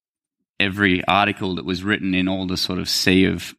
every 0.59 1.05
article 1.07 1.57
that 1.57 1.65
was 1.65 1.85
written 1.85 2.15
in 2.15 2.29
all 2.29 2.47
the 2.47 2.57
sort 2.57 2.79
of 2.79 2.89
sea 2.89 3.25
of 3.27 3.55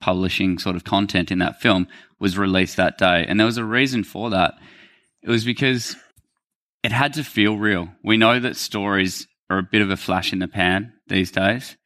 publishing 0.00 0.58
sort 0.58 0.76
of 0.76 0.84
content 0.84 1.30
in 1.30 1.40
that 1.40 1.60
film 1.60 1.86
was 2.18 2.38
released 2.38 2.76
that 2.76 2.98
day. 2.98 3.24
And 3.28 3.38
there 3.38 3.46
was 3.46 3.58
a 3.58 3.64
reason 3.64 4.04
for 4.04 4.30
that. 4.30 4.54
It 5.22 5.28
was 5.28 5.44
because 5.44 5.96
it 6.82 6.92
had 6.92 7.14
to 7.14 7.24
feel 7.24 7.56
real. 7.56 7.88
We 8.02 8.16
know 8.16 8.40
that 8.40 8.56
stories 8.56 9.26
are 9.50 9.58
a 9.58 9.62
bit 9.62 9.82
of 9.82 9.90
a 9.90 9.96
flash 9.96 10.32
in 10.32 10.38
the 10.38 10.48
pan 10.48 10.92
these 11.08 11.30
days, 11.30 11.76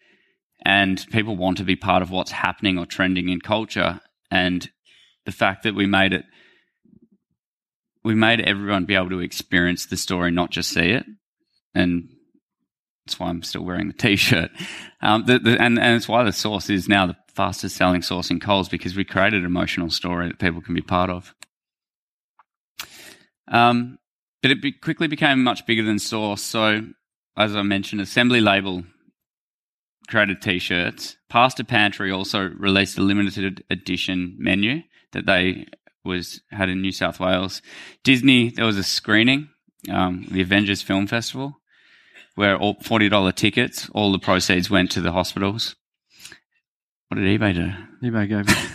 and 0.64 1.04
people 1.10 1.36
want 1.36 1.58
to 1.58 1.64
be 1.64 1.76
part 1.76 2.02
of 2.02 2.10
what's 2.10 2.30
happening 2.30 2.78
or 2.78 2.86
trending 2.86 3.28
in 3.28 3.40
culture. 3.40 4.00
And 4.30 4.68
the 5.26 5.32
fact 5.32 5.64
that 5.64 5.74
we 5.74 5.86
made 5.86 6.12
it, 6.12 6.24
we 8.04 8.14
made 8.14 8.40
everyone 8.40 8.84
be 8.84 8.94
able 8.94 9.10
to 9.10 9.20
experience 9.20 9.86
the 9.86 9.96
story, 9.96 10.30
not 10.30 10.50
just 10.50 10.70
see 10.70 10.90
it. 10.90 11.04
And 11.74 12.10
That's 13.06 13.20
why 13.20 13.28
I'm 13.28 13.42
still 13.42 13.64
wearing 13.64 13.88
the 13.88 13.94
t-shirt. 13.94 14.50
Um, 15.02 15.24
the, 15.26 15.38
the, 15.38 15.60
and, 15.60 15.78
and 15.78 15.96
it's 15.96 16.08
why 16.08 16.24
the 16.24 16.32
sauce 16.32 16.70
is 16.70 16.88
now 16.88 17.06
the 17.06 17.16
fastest 17.34 17.76
selling 17.76 18.02
sauce 18.02 18.30
in 18.30 18.40
Coles 18.40 18.68
because 18.68 18.96
we 18.96 19.04
created 19.04 19.40
an 19.40 19.46
emotional 19.46 19.90
story 19.90 20.28
that 20.28 20.38
people 20.38 20.62
can 20.62 20.74
be 20.74 20.80
part 20.80 21.10
of. 21.10 21.34
Um, 23.48 23.98
but 24.40 24.50
it 24.50 24.62
be, 24.62 24.72
quickly 24.72 25.06
became 25.06 25.42
much 25.42 25.66
bigger 25.66 25.82
than 25.82 25.98
sauce. 25.98 26.42
So, 26.42 26.86
as 27.36 27.54
I 27.54 27.62
mentioned, 27.62 28.00
Assembly 28.00 28.40
Label 28.40 28.84
created 30.08 30.40
t-shirts. 30.40 31.16
Pasta 31.28 31.64
Pantry 31.64 32.10
also 32.10 32.48
released 32.58 32.96
a 32.98 33.02
limited 33.02 33.64
edition 33.70 34.36
menu 34.38 34.82
that 35.12 35.26
they 35.26 35.66
was 36.04 36.42
had 36.50 36.68
in 36.68 36.82
New 36.82 36.92
South 36.92 37.18
Wales. 37.18 37.62
Disney, 38.02 38.50
there 38.50 38.66
was 38.66 38.76
a 38.76 38.84
screening, 38.84 39.48
um, 39.90 40.26
the 40.30 40.42
Avengers 40.42 40.82
Film 40.82 41.06
Festival, 41.06 41.60
where 42.34 42.56
all 42.56 42.76
forty 42.82 43.08
dollar 43.08 43.32
tickets, 43.32 43.88
all 43.94 44.12
the 44.12 44.18
proceeds 44.18 44.70
went 44.70 44.90
to 44.92 45.00
the 45.00 45.12
hospitals. 45.12 45.76
What 47.08 47.18
did 47.18 47.40
eBay 47.40 47.54
do? 47.54 48.08
eBay 48.10 48.28
gave 48.28 48.74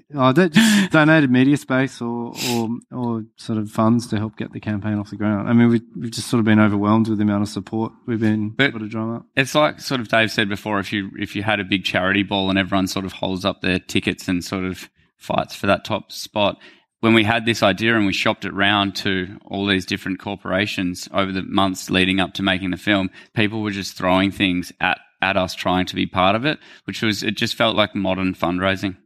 oh, 0.14 0.32
just 0.32 0.90
donated 0.92 1.30
media 1.30 1.56
space 1.56 2.00
or, 2.00 2.32
or 2.50 2.68
or 2.92 3.24
sort 3.36 3.58
of 3.58 3.70
funds 3.70 4.06
to 4.08 4.16
help 4.18 4.36
get 4.36 4.52
the 4.52 4.60
campaign 4.60 4.94
off 4.98 5.10
the 5.10 5.16
ground. 5.16 5.48
I 5.48 5.52
mean, 5.52 5.68
we, 5.68 5.80
we've 5.96 6.10
just 6.10 6.28
sort 6.28 6.38
of 6.38 6.44
been 6.44 6.60
overwhelmed 6.60 7.08
with 7.08 7.18
the 7.18 7.24
amount 7.24 7.42
of 7.42 7.48
support 7.48 7.92
we've 8.06 8.20
been 8.20 8.50
But- 8.50 8.68
able 8.68 8.80
to 8.80 8.88
drum 8.88 9.16
up. 9.16 9.26
It's 9.36 9.54
like 9.54 9.80
sort 9.80 10.00
of 10.00 10.08
Dave 10.08 10.30
said 10.30 10.48
before. 10.48 10.78
If 10.78 10.92
you 10.92 11.10
if 11.18 11.34
you 11.36 11.42
had 11.42 11.60
a 11.60 11.64
big 11.64 11.84
charity 11.84 12.22
ball 12.22 12.50
and 12.50 12.58
everyone 12.58 12.86
sort 12.86 13.04
of 13.04 13.12
holds 13.12 13.44
up 13.44 13.60
their 13.60 13.78
tickets 13.78 14.28
and 14.28 14.44
sort 14.44 14.64
of 14.64 14.88
fights 15.16 15.54
for 15.54 15.66
that 15.66 15.84
top 15.84 16.12
spot. 16.12 16.58
When 17.00 17.14
we 17.14 17.22
had 17.24 17.46
this 17.46 17.62
idea 17.62 17.96
and 17.96 18.06
we 18.06 18.12
shopped 18.12 18.44
it 18.44 18.52
round 18.52 18.96
to 18.96 19.38
all 19.44 19.66
these 19.66 19.86
different 19.86 20.18
corporations 20.18 21.08
over 21.12 21.30
the 21.30 21.42
months 21.42 21.90
leading 21.90 22.18
up 22.18 22.34
to 22.34 22.42
making 22.42 22.70
the 22.70 22.76
film, 22.76 23.10
people 23.34 23.62
were 23.62 23.70
just 23.70 23.96
throwing 23.96 24.30
things 24.30 24.72
at 24.80 24.98
at 25.20 25.36
us 25.36 25.54
trying 25.54 25.86
to 25.86 25.96
be 25.96 26.06
part 26.06 26.36
of 26.36 26.44
it, 26.44 26.58
which 26.84 27.02
was 27.02 27.22
it 27.22 27.36
just 27.36 27.54
felt 27.54 27.76
like 27.76 27.94
modern 27.94 28.34
fundraising. 28.34 28.96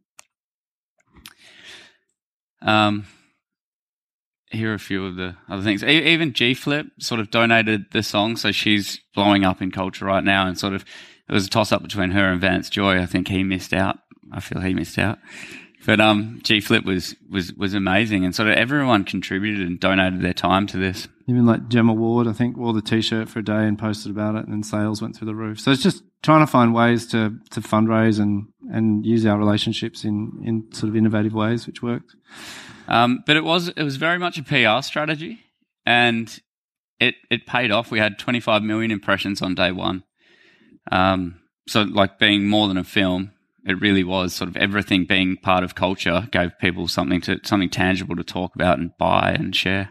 Um, 2.60 3.06
here 4.50 4.70
are 4.70 4.74
a 4.74 4.78
few 4.78 5.06
of 5.06 5.16
the 5.16 5.36
other 5.48 5.62
things. 5.62 5.82
Even 5.82 6.32
G 6.32 6.54
Flip 6.54 6.86
sort 6.98 7.20
of 7.20 7.30
donated 7.30 7.86
the 7.92 8.02
song, 8.02 8.36
so 8.36 8.52
she's 8.52 9.00
blowing 9.14 9.44
up 9.44 9.62
in 9.62 9.70
culture 9.70 10.04
right 10.04 10.22
now. 10.22 10.46
And 10.46 10.58
sort 10.58 10.74
of, 10.74 10.84
it 11.28 11.32
was 11.32 11.46
a 11.46 11.50
toss 11.50 11.72
up 11.72 11.82
between 11.82 12.10
her 12.10 12.30
and 12.30 12.40
Vance 12.40 12.68
Joy. 12.68 13.00
I 13.00 13.06
think 13.06 13.28
he 13.28 13.42
missed 13.42 13.72
out. 13.72 13.98
I 14.30 14.40
feel 14.40 14.60
he 14.60 14.74
missed 14.74 14.98
out. 14.98 15.18
But 15.84 16.00
um, 16.00 16.40
G 16.42 16.60
Flip 16.60 16.84
was 16.84 17.16
was 17.28 17.52
was 17.54 17.74
amazing, 17.74 18.24
and 18.24 18.34
sort 18.34 18.48
of 18.48 18.56
everyone 18.56 19.04
contributed 19.04 19.66
and 19.66 19.80
donated 19.80 20.22
their 20.22 20.32
time 20.32 20.66
to 20.68 20.76
this. 20.76 21.08
Even 21.26 21.44
like 21.44 21.68
Gemma 21.68 21.92
Ward, 21.92 22.28
I 22.28 22.32
think, 22.32 22.56
wore 22.56 22.72
the 22.72 22.82
T-shirt 22.82 23.28
for 23.28 23.40
a 23.40 23.44
day 23.44 23.66
and 23.66 23.78
posted 23.78 24.10
about 24.10 24.36
it, 24.36 24.44
and 24.44 24.52
then 24.52 24.62
sales 24.62 25.02
went 25.02 25.16
through 25.16 25.26
the 25.26 25.34
roof. 25.34 25.60
So 25.60 25.70
it's 25.70 25.82
just 25.82 26.02
trying 26.22 26.40
to 26.40 26.46
find 26.46 26.72
ways 26.72 27.06
to 27.08 27.36
to 27.50 27.60
fundraise 27.60 28.20
and 28.20 28.48
and 28.70 29.04
use 29.04 29.26
our 29.26 29.38
relationships 29.38 30.04
in 30.04 30.42
in 30.44 30.72
sort 30.72 30.88
of 30.88 30.96
innovative 30.96 31.34
ways, 31.34 31.66
which 31.66 31.82
worked. 31.82 32.14
Um, 32.86 33.22
but 33.26 33.36
it 33.36 33.44
was 33.44 33.68
it 33.68 33.82
was 33.82 33.96
very 33.96 34.18
much 34.18 34.38
a 34.38 34.42
PR 34.42 34.82
strategy, 34.82 35.40
and 35.84 36.40
it 37.00 37.16
it 37.28 37.46
paid 37.46 37.72
off. 37.72 37.90
We 37.90 37.98
had 37.98 38.18
25 38.18 38.62
million 38.62 38.92
impressions 38.92 39.42
on 39.42 39.56
day 39.56 39.72
one. 39.72 40.04
Um, 40.90 41.40
so 41.68 41.82
like 41.82 42.18
being 42.18 42.46
more 42.46 42.68
than 42.68 42.76
a 42.76 42.84
film, 42.84 43.32
it 43.64 43.80
really 43.80 44.04
was 44.04 44.34
sort 44.34 44.48
of 44.48 44.56
everything 44.56 45.04
being 45.04 45.36
part 45.36 45.64
of 45.64 45.74
culture 45.74 46.28
gave 46.30 46.58
people 46.58 46.88
something 46.88 47.20
to 47.22 47.38
something 47.44 47.70
tangible 47.70 48.16
to 48.16 48.24
talk 48.24 48.54
about 48.54 48.78
and 48.78 48.90
buy 48.98 49.32
and 49.38 49.54
share. 49.54 49.90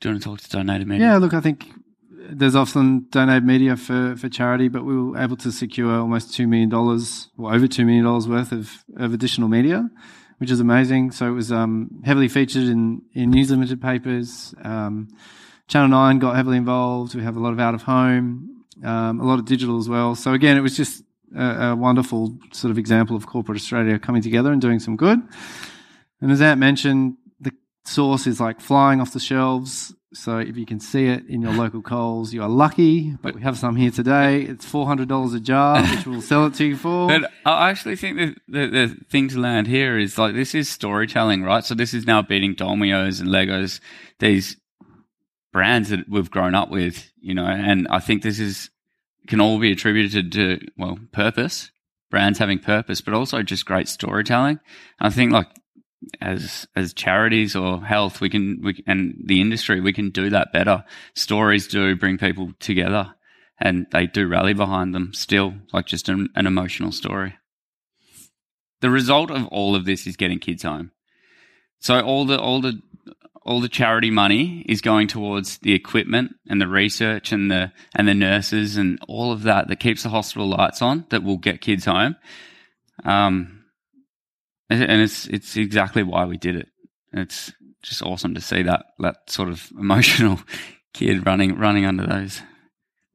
Do 0.00 0.08
you 0.08 0.14
want 0.14 0.22
to 0.22 0.28
talk 0.28 0.40
to 0.40 0.48
donated 0.48 0.88
media? 0.88 1.08
Yeah, 1.08 1.16
look, 1.18 1.34
I 1.34 1.40
think 1.40 1.66
there's 2.10 2.56
often 2.56 3.06
donated 3.10 3.44
media 3.44 3.76
for, 3.76 4.16
for 4.16 4.28
charity, 4.28 4.68
but 4.68 4.84
we 4.84 4.96
were 4.96 5.18
able 5.18 5.36
to 5.36 5.52
secure 5.52 6.00
almost 6.00 6.30
$2 6.30 6.48
million 6.48 6.72
or 6.72 7.54
over 7.54 7.66
$2 7.66 7.84
million 7.84 8.04
worth 8.04 8.52
of, 8.52 8.84
of 8.96 9.12
additional 9.12 9.48
media, 9.48 9.88
which 10.38 10.50
is 10.50 10.60
amazing. 10.60 11.10
So 11.10 11.26
it 11.26 11.32
was 11.32 11.52
um, 11.52 12.00
heavily 12.04 12.28
featured 12.28 12.64
in, 12.64 13.02
in 13.14 13.30
News 13.30 13.50
Limited 13.50 13.82
papers. 13.82 14.54
Um, 14.62 15.08
Channel 15.68 15.88
9 15.88 16.18
got 16.18 16.36
heavily 16.36 16.56
involved. 16.56 17.14
We 17.14 17.22
have 17.22 17.36
a 17.36 17.40
lot 17.40 17.52
of 17.52 17.60
out 17.60 17.74
of 17.74 17.82
home, 17.82 18.59
um, 18.84 19.20
a 19.20 19.24
lot 19.24 19.38
of 19.38 19.44
digital 19.44 19.78
as 19.78 19.88
well. 19.88 20.14
So 20.14 20.32
again, 20.32 20.56
it 20.56 20.60
was 20.60 20.76
just 20.76 21.02
a, 21.36 21.68
a 21.68 21.76
wonderful 21.76 22.38
sort 22.52 22.70
of 22.70 22.78
example 22.78 23.16
of 23.16 23.26
corporate 23.26 23.56
Australia 23.56 23.98
coming 23.98 24.22
together 24.22 24.52
and 24.52 24.60
doing 24.60 24.78
some 24.78 24.96
good. 24.96 25.20
And 26.20 26.30
as 26.30 26.40
Ant 26.40 26.60
mentioned, 26.60 27.16
the 27.40 27.52
sauce 27.84 28.26
is 28.26 28.40
like 28.40 28.60
flying 28.60 29.00
off 29.00 29.12
the 29.12 29.20
shelves. 29.20 29.94
So 30.12 30.38
if 30.38 30.56
you 30.56 30.66
can 30.66 30.80
see 30.80 31.06
it 31.06 31.24
in 31.28 31.40
your 31.40 31.52
local 31.52 31.82
Coles, 31.82 32.34
you 32.34 32.42
are 32.42 32.48
lucky. 32.48 33.16
But 33.22 33.36
we 33.36 33.42
have 33.42 33.56
some 33.56 33.76
here 33.76 33.92
today. 33.92 34.42
It's 34.42 34.64
four 34.64 34.86
hundred 34.86 35.08
dollars 35.08 35.34
a 35.34 35.40
jar, 35.40 35.80
which 35.94 36.04
we'll 36.04 36.20
sell 36.20 36.46
it 36.46 36.54
to 36.54 36.64
you 36.64 36.76
for. 36.76 37.06
But 37.06 37.30
I 37.46 37.70
actually 37.70 37.94
think 37.94 38.18
that 38.18 38.34
the, 38.48 38.66
the 38.66 38.96
thing 39.08 39.28
to 39.28 39.38
land 39.38 39.68
here 39.68 39.96
is 39.96 40.18
like 40.18 40.34
this 40.34 40.52
is 40.52 40.68
storytelling, 40.68 41.44
right? 41.44 41.64
So 41.64 41.76
this 41.76 41.94
is 41.94 42.06
now 42.06 42.22
beating 42.22 42.56
Dolmios 42.56 43.20
and 43.20 43.28
Leggo's, 43.28 43.80
these 44.18 44.56
brands 45.52 45.90
that 45.90 46.08
we've 46.08 46.30
grown 46.30 46.54
up 46.54 46.70
with, 46.70 47.10
you 47.20 47.34
know, 47.34 47.46
and 47.46 47.86
I 47.88 47.98
think 47.98 48.22
this 48.22 48.38
is 48.38 48.70
can 49.26 49.40
all 49.40 49.58
be 49.58 49.72
attributed 49.72 50.32
to 50.32 50.60
well 50.76 50.98
purpose, 51.12 51.70
brands 52.10 52.38
having 52.38 52.58
purpose, 52.58 53.00
but 53.00 53.14
also 53.14 53.42
just 53.42 53.66
great 53.66 53.88
storytelling. 53.88 54.60
I 54.98 55.10
think 55.10 55.32
like 55.32 55.48
as 56.20 56.66
as 56.74 56.94
charities 56.94 57.54
or 57.54 57.84
health, 57.84 58.20
we 58.20 58.30
can 58.30 58.60
we 58.62 58.82
and 58.86 59.14
the 59.24 59.40
industry 59.40 59.80
we 59.80 59.92
can 59.92 60.10
do 60.10 60.30
that 60.30 60.52
better. 60.52 60.84
Stories 61.14 61.68
do 61.68 61.94
bring 61.96 62.18
people 62.18 62.52
together, 62.58 63.14
and 63.58 63.86
they 63.92 64.06
do 64.06 64.26
rally 64.26 64.54
behind 64.54 64.94
them. 64.94 65.12
Still, 65.12 65.54
like 65.72 65.86
just 65.86 66.08
an, 66.08 66.28
an 66.34 66.46
emotional 66.46 66.92
story. 66.92 67.34
The 68.80 68.90
result 68.90 69.30
of 69.30 69.46
all 69.48 69.74
of 69.74 69.84
this 69.84 70.06
is 70.06 70.16
getting 70.16 70.38
kids 70.38 70.62
home. 70.62 70.92
So 71.80 72.00
all 72.00 72.24
the 72.24 72.38
all 72.40 72.60
the 72.60 72.80
all 73.42 73.60
the 73.60 73.68
charity 73.68 74.10
money 74.10 74.64
is 74.68 74.80
going 74.80 75.08
towards 75.08 75.58
the 75.58 75.72
equipment 75.72 76.32
and 76.48 76.60
the 76.60 76.68
research 76.68 77.32
and 77.32 77.50
the 77.50 77.72
and 77.94 78.06
the 78.06 78.14
nurses 78.14 78.76
and 78.76 78.98
all 79.08 79.32
of 79.32 79.42
that 79.44 79.68
that 79.68 79.80
keeps 79.80 80.02
the 80.02 80.08
hospital 80.10 80.48
lights 80.48 80.82
on 80.82 81.06
that 81.10 81.22
will 81.22 81.38
get 81.38 81.60
kids 81.60 81.86
home. 81.86 82.16
Um, 83.04 83.64
and 84.68 85.02
it's 85.02 85.26
it's 85.26 85.56
exactly 85.56 86.02
why 86.02 86.26
we 86.26 86.36
did 86.36 86.56
it. 86.56 86.68
It's 87.12 87.52
just 87.82 88.02
awesome 88.02 88.34
to 88.34 88.40
see 88.40 88.62
that 88.62 88.86
that 88.98 89.30
sort 89.30 89.48
of 89.48 89.70
emotional 89.78 90.40
kid 90.92 91.26
running 91.26 91.56
running 91.56 91.86
under 91.86 92.06
those 92.06 92.42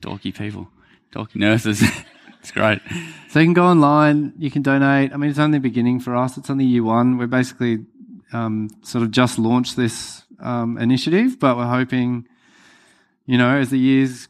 dorky 0.04 0.36
people, 0.36 0.70
dorky 1.14 1.36
nurses. 1.36 1.84
it's 2.40 2.52
great. 2.52 2.82
So 3.30 3.40
you 3.40 3.46
can 3.46 3.54
go 3.54 3.66
online, 3.66 4.34
you 4.38 4.50
can 4.50 4.64
donate. 4.64 5.14
I 5.14 5.18
mean, 5.18 5.30
it's 5.30 5.40
only 5.40 5.60
the 5.60 5.64
beginning 5.64 6.00
for 6.00 6.16
us. 6.16 6.38
It's 6.38 6.50
only 6.50 6.66
year 6.66 6.84
one. 6.84 7.18
We're 7.18 7.28
basically 7.28 7.86
um, 8.34 8.70
sort 8.84 9.04
of 9.04 9.12
just 9.12 9.40
launched 9.40 9.76
this 9.76 10.24
um, 10.40 10.78
initiative, 10.78 11.40
but 11.40 11.58
we're 11.58 11.66
hoping, 11.66 12.28
you 13.26 13.38
know, 13.38 13.58
as 13.58 13.70
the 13.70 13.80
years 13.80 14.28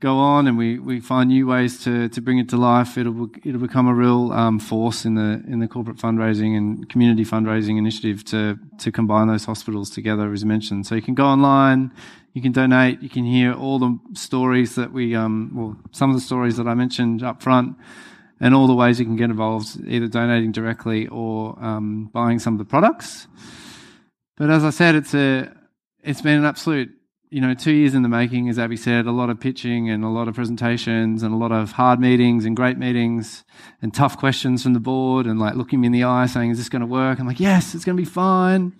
go 0.00 0.16
on 0.16 0.48
and 0.48 0.56
we, 0.56 0.78
we 0.78 0.98
find 0.98 1.28
new 1.28 1.46
ways 1.46 1.84
to, 1.84 2.08
to 2.08 2.20
bring 2.22 2.38
it 2.38 2.48
to 2.48 2.56
life, 2.56 2.96
it'll 2.96 3.28
it'll 3.44 3.60
become 3.60 3.86
a 3.86 3.94
real 3.94 4.32
um, 4.32 4.58
force 4.58 5.04
in 5.04 5.14
the 5.14 5.42
in 5.46 5.60
the 5.60 5.68
corporate 5.68 5.98
fundraising 5.98 6.56
and 6.56 6.88
community 6.88 7.24
fundraising 7.24 7.76
initiative 7.76 8.24
to 8.24 8.58
to 8.78 8.90
combine 8.90 9.28
those 9.28 9.44
hospitals 9.44 9.90
together, 9.90 10.32
as 10.32 10.44
mentioned. 10.44 10.86
So 10.86 10.94
you 10.94 11.02
can 11.02 11.14
go 11.14 11.26
online, 11.26 11.92
you 12.32 12.40
can 12.40 12.52
donate, 12.52 13.02
you 13.02 13.10
can 13.10 13.24
hear 13.24 13.52
all 13.52 13.78
the 13.78 13.98
stories 14.14 14.74
that 14.74 14.90
we 14.92 15.14
um 15.14 15.50
well 15.54 15.76
some 15.92 16.10
of 16.10 16.16
the 16.16 16.22
stories 16.22 16.56
that 16.56 16.66
I 16.66 16.74
mentioned 16.74 17.22
up 17.22 17.42
front. 17.42 17.76
And 18.40 18.54
all 18.54 18.66
the 18.66 18.74
ways 18.74 18.98
you 18.98 19.04
can 19.04 19.16
get 19.16 19.30
involved, 19.30 19.68
either 19.86 20.08
donating 20.08 20.50
directly 20.50 21.06
or 21.08 21.62
um, 21.62 22.06
buying 22.12 22.38
some 22.38 22.54
of 22.54 22.58
the 22.58 22.64
products. 22.64 23.28
But 24.36 24.48
as 24.48 24.64
I 24.64 24.70
said, 24.70 24.94
it's 24.94 25.14
a 25.14 25.52
it's 26.02 26.22
been 26.22 26.38
an 26.38 26.46
absolute 26.46 26.90
you 27.28 27.42
know 27.42 27.52
two 27.52 27.72
years 27.72 27.94
in 27.94 28.02
the 28.02 28.08
making, 28.08 28.48
as 28.48 28.58
Abby 28.58 28.76
said. 28.76 29.06
A 29.06 29.12
lot 29.12 29.28
of 29.28 29.38
pitching 29.38 29.90
and 29.90 30.02
a 30.02 30.08
lot 30.08 30.28
of 30.28 30.34
presentations 30.34 31.22
and 31.22 31.34
a 31.34 31.36
lot 31.36 31.52
of 31.52 31.72
hard 31.72 32.00
meetings 32.00 32.46
and 32.46 32.56
great 32.56 32.78
meetings 32.78 33.44
and 33.82 33.92
tough 33.92 34.16
questions 34.16 34.62
from 34.62 34.72
the 34.72 34.80
board 34.80 35.26
and 35.26 35.38
like 35.38 35.54
looking 35.54 35.82
me 35.82 35.86
in 35.86 35.92
the 35.92 36.04
eye 36.04 36.24
saying, 36.24 36.50
"Is 36.50 36.58
this 36.58 36.70
going 36.70 36.80
to 36.80 36.86
work?" 36.86 37.20
I'm 37.20 37.26
like, 37.26 37.40
"Yes, 37.40 37.74
it's 37.74 37.84
going 37.84 37.96
to 37.96 38.00
be 38.00 38.08
fine." 38.08 38.72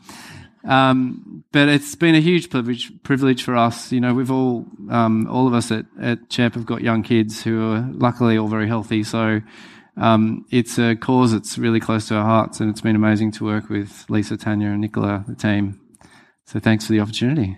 Um, 0.65 1.45
but 1.53 1.69
it's 1.69 1.95
been 1.95 2.15
a 2.15 2.21
huge 2.21 2.51
privilege, 2.51 2.93
privilege 3.03 3.43
for 3.43 3.57
us. 3.57 3.93
You 3.93 4.01
know, 4.01 4.15
we've 4.15 4.31
all, 4.31 4.67
um, 4.91 5.27
all 5.29 5.47
of 5.47 5.55
us 5.55 5.71
at, 5.71 5.87
at 6.01 6.29
CHEP 6.29 6.55
have 6.55 6.67
got 6.67 6.83
young 6.83 7.03
kids 7.03 7.43
who 7.43 7.73
are 7.73 7.89
luckily 7.93 8.37
all 8.37 8.49
very 8.49 8.69
healthy. 8.69 9.03
So, 9.03 9.41
um, 9.97 10.47
it's 10.51 10.79
a 10.79 10.97
cause 10.97 11.33
that's 11.33 11.59
really 11.59 11.81
close 11.81 12.09
to 12.09 12.15
our 12.15 12.25
hearts, 12.25 12.61
and 12.61 12.71
it's 12.71 12.81
been 12.81 12.97
amazing 12.97 13.33
to 13.33 13.45
work 13.45 13.69
with 13.69 14.07
Lisa, 14.09 14.37
Tanya, 14.37 14.69
and 14.69 14.81
Nicola, 14.81 15.25
the 15.27 15.35
team. 15.35 15.81
So, 16.47 16.61
thanks 16.61 16.87
for 16.87 16.93
the 16.93 17.01
opportunity. 17.01 17.57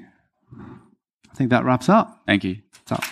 I 1.30 1.34
think 1.34 1.50
that 1.50 1.64
wraps 1.64 1.88
up. 1.88 2.22
Thank 2.26 2.44
you. 2.44 2.56
What's 2.86 2.92
up? 2.92 3.04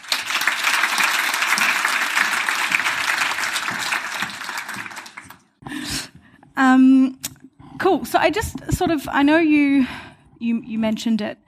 Um, 6.56 7.18
cool. 7.80 8.04
So 8.04 8.18
I 8.18 8.30
just 8.30 8.72
sort 8.72 8.92
of 8.92 9.08
I 9.08 9.22
know 9.22 9.38
you 9.38 9.86
you 10.38 10.62
you 10.62 10.78
mentioned 10.78 11.20
it, 11.20 11.38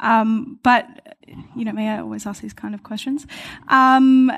um, 0.00 0.58
but 0.64 1.16
you 1.54 1.64
know 1.64 1.72
me, 1.72 1.88
I 1.88 2.00
always 2.00 2.26
ask 2.26 2.42
these 2.42 2.52
kind 2.52 2.74
of 2.74 2.82
questions. 2.82 3.26
Um, 3.68 4.32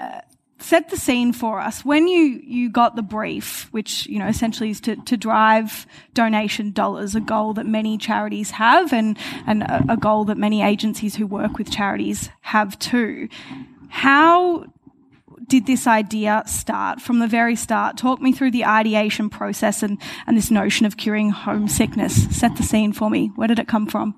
set 0.58 0.88
the 0.88 0.96
scene 0.96 1.32
for 1.32 1.60
us. 1.60 1.84
When 1.84 2.08
you, 2.08 2.40
you 2.42 2.70
got 2.70 2.96
the 2.96 3.02
brief, 3.02 3.68
which, 3.70 4.06
you 4.06 4.18
know, 4.18 4.28
essentially 4.28 4.70
is 4.70 4.80
to, 4.82 4.96
to 4.96 5.16
drive 5.16 5.86
donation 6.14 6.72
dollars, 6.72 7.14
a 7.14 7.20
goal 7.20 7.52
that 7.54 7.66
many 7.66 7.98
charities 7.98 8.52
have 8.52 8.92
and, 8.92 9.18
and 9.46 9.62
a, 9.64 9.84
a 9.90 9.96
goal 9.98 10.24
that 10.24 10.38
many 10.38 10.62
agencies 10.62 11.16
who 11.16 11.26
work 11.26 11.58
with 11.58 11.70
charities 11.70 12.30
have 12.40 12.78
too. 12.78 13.28
How 13.88 14.64
did 15.48 15.66
this 15.66 15.86
idea 15.86 16.42
start 16.46 17.00
from 17.00 17.18
the 17.18 17.26
very 17.26 17.56
start? 17.56 17.96
Talk 17.96 18.20
me 18.20 18.32
through 18.32 18.50
the 18.50 18.64
ideation 18.64 19.30
process 19.30 19.82
and, 19.82 20.00
and 20.26 20.36
this 20.36 20.50
notion 20.50 20.86
of 20.86 20.96
curing 20.96 21.30
homesickness. 21.30 22.36
Set 22.36 22.56
the 22.56 22.62
scene 22.62 22.92
for 22.92 23.10
me. 23.10 23.30
Where 23.36 23.48
did 23.48 23.58
it 23.58 23.68
come 23.68 23.86
from? 23.86 24.14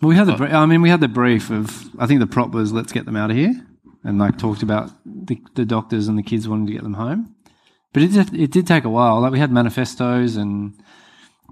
We 0.00 0.16
had 0.16 0.26
the. 0.26 0.34
I 0.34 0.66
mean, 0.66 0.82
we 0.82 0.90
had 0.90 1.00
the 1.00 1.08
brief 1.08 1.50
of. 1.50 1.88
I 1.98 2.06
think 2.06 2.20
the 2.20 2.26
prop 2.26 2.50
was 2.50 2.72
let's 2.72 2.92
get 2.92 3.04
them 3.04 3.16
out 3.16 3.30
of 3.30 3.36
here, 3.36 3.54
and 4.02 4.18
like 4.18 4.36
talked 4.36 4.62
about 4.62 4.90
the, 5.06 5.40
the 5.54 5.64
doctors 5.64 6.08
and 6.08 6.18
the 6.18 6.24
kids 6.24 6.48
wanting 6.48 6.66
to 6.66 6.72
get 6.72 6.82
them 6.82 6.94
home. 6.94 7.36
But 7.92 8.02
it 8.02 8.34
it 8.34 8.50
did 8.50 8.66
take 8.66 8.84
a 8.84 8.90
while. 8.90 9.20
Like 9.20 9.32
we 9.32 9.38
had 9.38 9.52
manifestos 9.52 10.34
and 10.36 10.74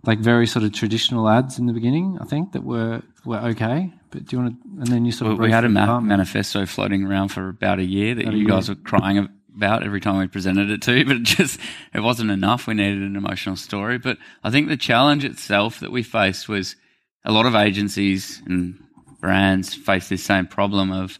like 0.04 0.18
very 0.18 0.46
sort 0.46 0.64
of 0.64 0.72
traditional 0.72 1.28
ads 1.28 1.58
in 1.58 1.66
the 1.66 1.72
beginning. 1.72 2.18
I 2.20 2.24
think 2.24 2.52
that 2.52 2.64
were 2.64 3.02
were 3.24 3.38
okay. 3.38 3.92
But 4.10 4.26
do 4.26 4.36
you 4.36 4.42
want 4.42 4.62
to? 4.62 4.68
And 4.80 4.86
then 4.88 5.04
you 5.04 5.12
sort 5.12 5.28
We, 5.28 5.34
of 5.34 5.40
we 5.40 5.50
had 5.50 5.64
a 5.64 5.68
ma- 5.68 6.00
manifesto 6.00 6.66
floating 6.66 7.04
around 7.04 7.28
for 7.28 7.48
about 7.48 7.78
a 7.78 7.84
year 7.84 8.14
that 8.14 8.22
About 8.22 8.34
you 8.34 8.40
year. 8.40 8.48
guys 8.48 8.68
were 8.68 8.74
crying 8.74 9.28
about 9.56 9.82
every 9.84 10.00
time 10.00 10.18
we 10.18 10.26
presented 10.26 10.70
it 10.70 10.82
to 10.82 10.98
you, 10.98 11.04
but 11.08 11.16
it 11.16 11.22
just 11.24 11.60
it 11.94 12.00
wasn't 12.00 12.30
enough. 12.30 12.66
We 12.66 12.74
needed 12.74 13.02
an 13.02 13.16
emotional 13.16 13.56
story. 13.56 13.98
But 13.98 14.18
I 14.42 14.50
think 14.50 14.68
the 14.68 14.76
challenge 14.76 15.24
itself 15.24 15.80
that 15.80 15.92
we 15.92 16.02
faced 16.02 16.48
was 16.48 16.76
a 17.24 17.32
lot 17.32 17.46
of 17.46 17.54
agencies 17.54 18.42
and 18.46 18.82
brands 19.20 19.74
face 19.74 20.08
this 20.08 20.24
same 20.24 20.46
problem 20.46 20.90
of, 20.90 21.18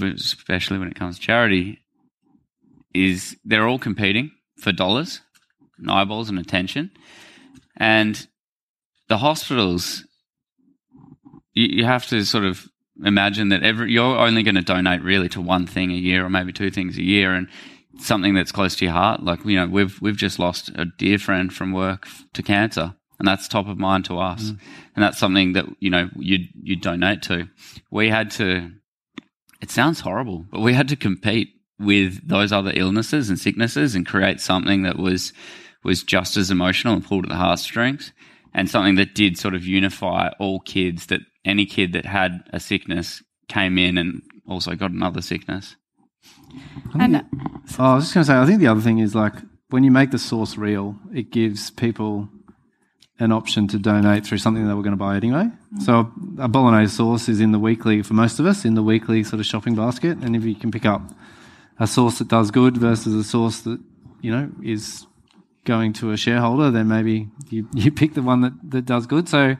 especially 0.00 0.78
when 0.78 0.88
it 0.88 0.94
comes 0.94 1.16
to 1.18 1.22
charity, 1.22 1.80
is 2.94 3.36
they're 3.44 3.66
all 3.66 3.78
competing 3.78 4.30
for 4.58 4.72
dollars, 4.72 5.20
and 5.78 5.90
eyeballs, 5.90 6.28
and 6.28 6.38
attention, 6.38 6.90
and 7.76 8.26
the 9.08 9.18
hospitals 9.18 10.04
you, 11.52 11.78
you 11.78 11.84
have 11.84 12.06
to 12.08 12.24
sort 12.24 12.44
of 12.44 12.68
imagine 13.04 13.48
that 13.48 13.62
every 13.62 13.92
you're 13.92 14.18
only 14.18 14.42
going 14.42 14.54
to 14.54 14.62
donate 14.62 15.02
really 15.02 15.28
to 15.30 15.40
one 15.40 15.66
thing 15.66 15.90
a 15.90 15.94
year 15.94 16.24
or 16.24 16.30
maybe 16.30 16.52
two 16.52 16.70
things 16.70 16.96
a 16.96 17.02
year 17.02 17.34
and 17.34 17.48
something 17.98 18.34
that's 18.34 18.52
close 18.52 18.76
to 18.76 18.84
your 18.84 18.94
heart. 18.94 19.22
Like 19.22 19.44
you 19.44 19.56
know 19.56 19.66
we've 19.66 20.00
we've 20.00 20.16
just 20.16 20.38
lost 20.38 20.70
a 20.74 20.86
dear 20.98 21.18
friend 21.18 21.52
from 21.52 21.72
work 21.72 22.06
to 22.34 22.42
cancer 22.42 22.94
and 23.18 23.26
that's 23.26 23.48
top 23.48 23.66
of 23.66 23.78
mind 23.78 24.04
to 24.06 24.18
us. 24.18 24.44
Mm. 24.44 24.60
And 24.94 25.02
that's 25.02 25.18
something 25.18 25.54
that 25.54 25.66
you 25.80 25.90
know 25.90 26.08
you 26.16 26.46
you 26.54 26.76
donate 26.76 27.22
to. 27.22 27.48
We 27.90 28.08
had 28.08 28.30
to 28.32 28.70
it 29.60 29.70
sounds 29.70 30.00
horrible 30.00 30.44
but 30.50 30.60
we 30.60 30.74
had 30.74 30.88
to 30.88 30.96
compete 30.96 31.48
with 31.78 32.26
those 32.26 32.52
other 32.52 32.72
illnesses 32.74 33.28
and 33.28 33.38
sicknesses 33.38 33.94
and 33.94 34.06
create 34.06 34.40
something 34.40 34.82
that 34.82 34.98
was 34.98 35.32
was 35.86 36.02
just 36.02 36.36
as 36.36 36.50
emotional 36.50 36.94
and 36.94 37.04
pulled 37.04 37.24
at 37.24 37.28
the 37.28 37.36
heartstrings 37.36 38.12
and 38.52 38.68
something 38.68 38.96
that 38.96 39.14
did 39.14 39.38
sort 39.38 39.54
of 39.54 39.66
unify 39.66 40.30
all 40.38 40.60
kids 40.60 41.06
that 41.06 41.20
any 41.44 41.66
kid 41.66 41.92
that 41.92 42.04
had 42.04 42.42
a 42.52 42.60
sickness 42.60 43.22
came 43.48 43.78
in 43.78 43.98
and 43.98 44.22
also 44.48 44.74
got 44.74 44.90
another 44.90 45.22
sickness. 45.22 45.76
And 46.98 47.16
uh, 47.16 47.22
Oh, 47.78 47.84
I 47.84 47.94
was 47.96 48.04
just 48.04 48.14
going 48.14 48.24
to 48.24 48.32
say, 48.32 48.36
I 48.36 48.46
think 48.46 48.60
the 48.60 48.68
other 48.68 48.80
thing 48.80 48.98
is 48.98 49.14
like 49.14 49.34
when 49.70 49.84
you 49.84 49.90
make 49.90 50.10
the 50.10 50.18
source 50.18 50.56
real, 50.56 50.96
it 51.12 51.30
gives 51.30 51.70
people 51.70 52.28
an 53.18 53.32
option 53.32 53.66
to 53.68 53.78
donate 53.78 54.26
through 54.26 54.38
something 54.38 54.66
they 54.66 54.74
were 54.74 54.82
going 54.82 54.92
to 54.92 54.96
buy 54.96 55.16
anyway. 55.16 55.50
Mm. 55.74 55.82
So 55.82 56.12
a 56.38 56.48
bolognese 56.48 56.94
sauce 56.94 57.28
is 57.28 57.40
in 57.40 57.52
the 57.52 57.58
weekly 57.58 58.02
for 58.02 58.14
most 58.14 58.38
of 58.38 58.46
us 58.46 58.64
in 58.64 58.74
the 58.74 58.82
weekly 58.82 59.24
sort 59.24 59.40
of 59.40 59.46
shopping 59.46 59.74
basket, 59.74 60.18
and 60.18 60.36
if 60.36 60.44
you 60.44 60.54
can 60.54 60.70
pick 60.70 60.84
up 60.84 61.02
a 61.78 61.86
sauce 61.86 62.18
that 62.18 62.28
does 62.28 62.50
good 62.50 62.76
versus 62.76 63.14
a 63.14 63.24
sauce 63.24 63.60
that 63.62 63.80
you 64.20 64.30
know 64.30 64.50
is 64.62 65.06
going 65.66 65.92
to 65.94 66.12
a 66.12 66.16
shareholder, 66.16 66.70
then 66.70 66.88
maybe 66.88 67.28
you, 67.50 67.68
you 67.74 67.90
pick 67.92 68.14
the 68.14 68.22
one 68.22 68.40
that, 68.40 68.52
that 68.70 68.86
does 68.86 69.06
good. 69.06 69.28
So 69.28 69.56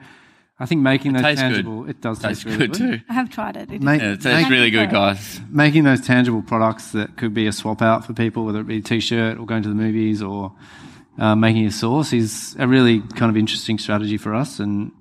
I 0.58 0.64
think 0.66 0.80
making 0.80 1.12
those 1.12 1.22
tastes 1.22 1.42
good. 1.42 1.48
tangible, 1.52 1.88
it 1.90 2.00
does 2.00 2.18
Tastes 2.18 2.44
taste 2.44 2.56
really 2.58 2.68
good 2.68 2.74
too. 2.74 3.00
I 3.10 3.12
have 3.12 3.28
tried 3.28 3.56
it. 3.56 3.70
It 3.70 3.76
is- 3.76 3.82
Make- 3.82 4.00
Yeah, 4.00 4.12
it 4.12 4.22
tastes 4.22 4.42
make- 4.42 4.48
really 4.50 4.70
good, 4.70 4.88
guys. 4.90 5.40
making 5.50 5.84
those 5.84 6.00
tangible 6.00 6.40
products 6.40 6.92
that 6.92 7.16
could 7.18 7.34
be 7.34 7.46
a 7.46 7.52
swap 7.52 7.82
out 7.82 8.06
for 8.06 8.14
people, 8.14 8.46
whether 8.46 8.60
it 8.60 8.66
be 8.66 8.78
a 8.78 8.80
t-shirt 8.80 9.38
or 9.38 9.44
going 9.44 9.62
to 9.64 9.68
the 9.68 9.74
movies 9.74 10.22
or 10.22 10.52
uh, 11.18 11.34
making 11.36 11.66
a 11.66 11.70
sauce, 11.70 12.12
is 12.14 12.56
a 12.58 12.66
really 12.66 13.00
kind 13.00 13.28
of 13.30 13.36
interesting 13.36 13.78
strategy 13.78 14.16
for 14.16 14.34
us. 14.34 14.58
And 14.60 14.92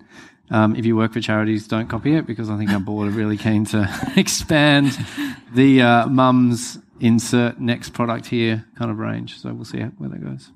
um, 0.51 0.76
if 0.76 0.86
you 0.86 0.95
work 0.95 1.14
for 1.14 1.22
charities, 1.22 1.68
don't 1.68 1.88
copy 1.88 2.16
it 2.16 2.26
because 2.28 2.49
I 2.49 2.58
think 2.58 2.70
our 2.72 2.80
board 2.80 3.08
are 3.08 3.12
really 3.12 3.38
keen 3.38 3.64
to 3.68 3.88
expand 4.18 4.97
the 5.53 5.82
uh, 5.82 6.08
mums 6.08 6.80
insert 6.99 7.60
next 7.60 7.89
product 7.93 8.26
here 8.28 8.64
kind 8.78 8.89
of 8.91 8.99
range. 8.99 9.39
So 9.39 9.53
we'll 9.53 9.66
see 9.66 9.80
how, 9.80 9.88
where 9.97 10.10
that 10.10 10.24
goes. 10.24 10.49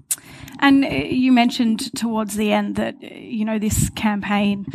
And 0.59 0.83
uh, 0.83 0.87
you 0.89 1.31
mentioned 1.31 1.95
towards 1.95 2.35
the 2.35 2.51
end 2.51 2.75
that, 2.75 2.95
uh, 3.03 3.07
you 3.07 3.45
know, 3.45 3.59
this 3.59 3.89
campaign 3.91 4.65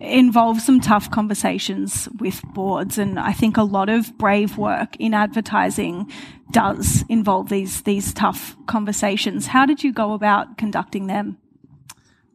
involves 0.00 0.64
some 0.64 0.80
tough 0.80 1.10
conversations 1.10 2.08
with 2.18 2.42
boards. 2.54 2.98
And 2.98 3.18
I 3.18 3.32
think 3.32 3.56
a 3.56 3.62
lot 3.62 3.88
of 3.88 4.16
brave 4.18 4.58
work 4.58 4.96
in 4.96 5.14
advertising 5.14 6.10
does 6.50 7.04
involve 7.08 7.48
these, 7.48 7.82
these 7.82 8.12
tough 8.12 8.56
conversations. 8.66 9.46
How 9.46 9.64
did 9.64 9.82
you 9.82 9.92
go 9.92 10.12
about 10.12 10.58
conducting 10.58 11.06
them? 11.06 11.38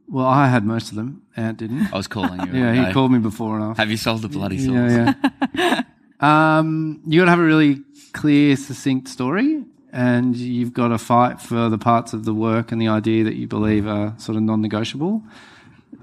Well, 0.09 0.25
I 0.25 0.47
had 0.47 0.63
most 0.65 0.89
of 0.89 0.95
them. 0.95 1.23
Ant 1.35 1.57
didn't. 1.57 1.93
I 1.93 1.97
was 1.97 2.07
calling 2.07 2.39
you. 2.47 2.53
Yeah, 2.59 2.73
he 2.73 2.79
okay? 2.79 2.93
called 2.93 3.11
me 3.11 3.19
before 3.19 3.55
and 3.55 3.65
after. 3.65 3.81
Have 3.81 3.91
you 3.91 3.97
sold 3.97 4.21
the 4.21 4.29
bloody 4.29 4.57
sauce? 4.57 4.73
Yeah, 4.73 5.13
yeah. 5.53 5.83
um, 6.59 7.01
you 7.05 7.19
got 7.19 7.25
to 7.25 7.31
have 7.31 7.39
a 7.39 7.43
really 7.43 7.81
clear, 8.13 8.55
succinct 8.55 9.09
story, 9.09 9.65
and 9.97 10.37
you've 10.37 10.73
got 10.73 10.89
to 10.89 10.99
fight 10.99 11.41
for 11.41 11.69
the 11.69 11.77
parts 11.79 12.13
of 12.13 12.23
the 12.23 12.33
work 12.33 12.71
and 12.71 12.79
the 12.79 12.87
idea 12.87 13.23
that 13.23 13.33
you 13.33 13.47
believe 13.47 13.87
are 13.87 14.13
sort 14.19 14.35
of 14.35 14.43
non-negotiable. 14.43 15.23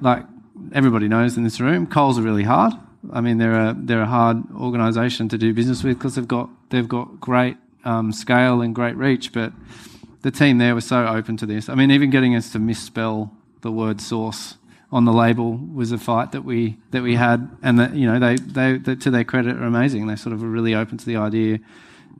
Like 0.01 0.25
everybody 0.73 1.07
knows 1.07 1.37
in 1.37 1.45
this 1.45 1.61
room, 1.61 1.87
Coles 1.87 2.19
are 2.19 2.23
really 2.23 2.43
hard. 2.43 2.73
I 3.13 3.21
mean, 3.21 3.39
they're 3.39 3.69
a 3.69 3.77
they're 3.79 4.03
a 4.03 4.07
hard 4.07 4.43
organisation 4.57 5.29
to 5.29 5.39
do 5.39 5.55
business 5.55 5.85
with 5.85 5.97
because 5.97 6.17
they've 6.17 6.27
got 6.27 6.51
they've 6.71 6.89
got 6.89 7.21
great 7.21 7.57
um, 7.85 8.11
scale 8.11 8.63
and 8.63 8.75
great 8.75 8.97
reach, 8.97 9.33
but 9.33 9.53
the 10.23 10.33
team 10.33 10.59
there 10.59 10.75
was 10.75 10.87
so 10.87 11.07
open 11.07 11.37
to 11.37 11.47
this. 11.47 11.69
I 11.69 11.77
mean, 11.77 11.93
even 11.93 12.11
getting 12.11 12.35
us 12.35 12.51
to 12.53 12.59
misspell 12.59 13.31
the 13.61 13.71
word 13.71 14.01
sauce 14.01 14.57
on 14.91 15.05
the 15.05 15.13
label 15.13 15.57
was 15.73 15.93
a 15.93 15.99
fight 15.99 16.33
that 16.33 16.45
we 16.45 16.79
that 16.91 17.03
we 17.05 17.15
had, 17.15 17.49
and 17.63 17.79
that 17.79 17.95
you 17.95 18.11
know 18.11 18.19
they 18.19 18.35
they, 18.35 18.79
they 18.79 18.97
to 18.97 19.11
their 19.13 19.25
credit 19.25 19.55
are 19.57 19.65
amazing. 19.65 20.09
They 20.09 20.17
sort 20.17 20.33
of 20.33 20.43
were 20.43 20.49
really 20.49 20.75
open 20.75 20.99
to 20.99 21.07
the 21.07 21.17
idea 21.17 21.61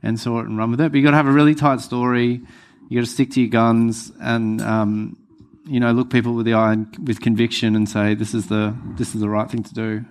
and 0.03 0.19
saw 0.19 0.39
it 0.39 0.47
and 0.47 0.57
run 0.57 0.71
with 0.71 0.81
it. 0.81 0.91
But 0.91 0.97
you 0.97 1.03
got 1.03 1.11
to 1.11 1.17
have 1.17 1.27
a 1.27 1.31
really 1.31 1.55
tight 1.55 1.81
story. 1.81 2.41
You 2.89 2.99
got 2.99 3.05
to 3.05 3.11
stick 3.11 3.31
to 3.31 3.41
your 3.41 3.49
guns 3.49 4.11
and 4.19 4.61
um, 4.61 5.17
you 5.65 5.79
know 5.79 5.91
look 5.91 6.09
people 6.09 6.33
with 6.33 6.45
the 6.45 6.53
eye 6.53 6.73
and 6.73 7.07
with 7.07 7.21
conviction 7.21 7.75
and 7.75 7.89
say 7.89 8.13
this 8.13 8.33
is 8.33 8.47
the 8.47 8.75
this 8.97 9.15
is 9.15 9.21
the 9.21 9.29
right 9.29 9.49
thing 9.49 9.63
to 9.63 9.73
do. 9.73 10.05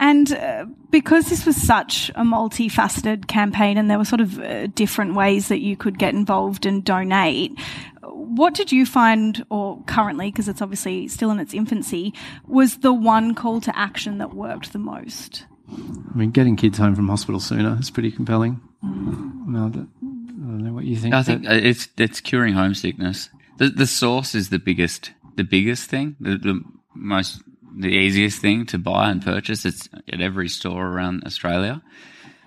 And 0.00 0.32
uh, 0.32 0.66
because 0.90 1.26
this 1.26 1.44
was 1.44 1.56
such 1.56 2.10
a 2.10 2.22
multifaceted 2.22 3.26
campaign 3.26 3.76
and 3.76 3.90
there 3.90 3.98
were 3.98 4.04
sort 4.04 4.20
of 4.20 4.38
uh, 4.38 4.68
different 4.68 5.14
ways 5.14 5.48
that 5.48 5.58
you 5.58 5.76
could 5.76 5.98
get 5.98 6.14
involved 6.14 6.66
and 6.66 6.84
donate, 6.84 7.58
what 8.02 8.54
did 8.54 8.70
you 8.70 8.86
find, 8.86 9.44
or 9.50 9.82
currently, 9.86 10.30
because 10.30 10.48
it's 10.48 10.62
obviously 10.62 11.08
still 11.08 11.32
in 11.32 11.40
its 11.40 11.52
infancy, 11.52 12.14
was 12.46 12.78
the 12.78 12.92
one 12.92 13.34
call 13.34 13.60
to 13.62 13.76
action 13.76 14.18
that 14.18 14.34
worked 14.34 14.72
the 14.72 14.78
most? 14.78 15.46
I 15.70 16.16
mean, 16.16 16.30
getting 16.30 16.56
kids 16.56 16.78
home 16.78 16.94
from 16.94 17.08
hospital 17.08 17.40
sooner 17.40 17.76
is 17.78 17.90
pretty 17.90 18.10
compelling. 18.10 18.60
No, 18.82 19.68
that, 19.68 19.80
I 19.80 20.02
don't 20.02 20.64
know 20.64 20.72
what 20.72 20.84
you 20.84 20.96
think. 20.96 21.14
I 21.14 21.22
think 21.22 21.46
uh, 21.46 21.52
it's 21.52 21.88
it's 21.96 22.20
curing 22.20 22.54
homesickness. 22.54 23.28
The 23.58 23.68
the 23.68 23.86
sauce 23.86 24.34
is 24.34 24.50
the 24.50 24.58
biggest 24.58 25.12
the 25.36 25.44
biggest 25.44 25.90
thing, 25.90 26.16
the, 26.20 26.38
the 26.38 26.60
most 26.94 27.42
the 27.78 27.88
easiest 27.88 28.40
thing 28.40 28.66
to 28.66 28.78
buy 28.78 29.10
and 29.10 29.22
purchase. 29.22 29.64
It's 29.64 29.88
at 30.12 30.20
every 30.20 30.48
store 30.48 30.86
around 30.86 31.24
Australia. 31.24 31.82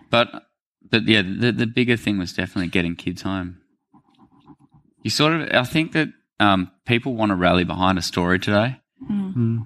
But 0.09 0.27
but 0.89 1.07
yeah, 1.07 1.21
the 1.21 1.51
the 1.51 1.67
bigger 1.67 1.97
thing 1.97 2.17
was 2.17 2.33
definitely 2.33 2.69
getting 2.69 2.95
kids 2.95 3.21
home. 3.21 3.57
You 5.03 5.09
sort 5.09 5.33
of 5.33 5.49
I 5.51 5.63
think 5.63 5.93
that 5.93 6.09
um, 6.39 6.71
people 6.85 7.15
want 7.15 7.29
to 7.29 7.35
rally 7.35 7.63
behind 7.63 7.97
a 7.97 8.01
story 8.01 8.39
today. 8.39 8.77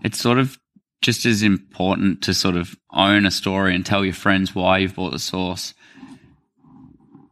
It's 0.04 0.20
sort 0.20 0.40
of 0.40 0.58
just 1.02 1.26
as 1.26 1.44
important 1.44 2.22
to 2.24 2.34
sort 2.34 2.56
of 2.56 2.76
own 2.92 3.26
a 3.26 3.32
story 3.32 3.76
and 3.76 3.86
tell 3.86 4.04
your 4.04 4.14
friends 4.14 4.56
why 4.56 4.80
you've 4.80 4.96
bought 4.96 5.12
the 5.12 5.20
sauce 5.20 5.74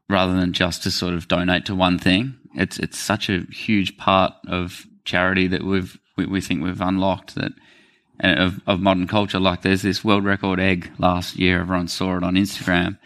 rather 0.09 0.33
than 0.35 0.53
just 0.53 0.83
to 0.83 0.91
sort 0.91 1.13
of 1.13 1.27
donate 1.27 1.65
to 1.65 1.75
one 1.75 1.97
thing. 1.97 2.35
It's 2.55 2.77
it's 2.77 2.97
such 2.97 3.29
a 3.29 3.45
huge 3.51 3.97
part 3.97 4.33
of 4.47 4.85
charity 5.05 5.47
that 5.47 5.63
we've 5.63 5.97
we, 6.17 6.25
we 6.25 6.41
think 6.41 6.61
we've 6.61 6.81
unlocked 6.81 7.35
that 7.35 7.53
and 8.19 8.39
of, 8.39 8.61
of 8.67 8.79
modern 8.79 9.07
culture. 9.07 9.39
Like 9.39 9.61
there's 9.61 9.81
this 9.81 10.03
world 10.03 10.23
record 10.23 10.59
egg 10.59 10.91
last 10.97 11.35
year. 11.35 11.61
Everyone 11.61 11.87
saw 11.87 12.17
it 12.17 12.23
on 12.23 12.35
Instagram. 12.35 12.97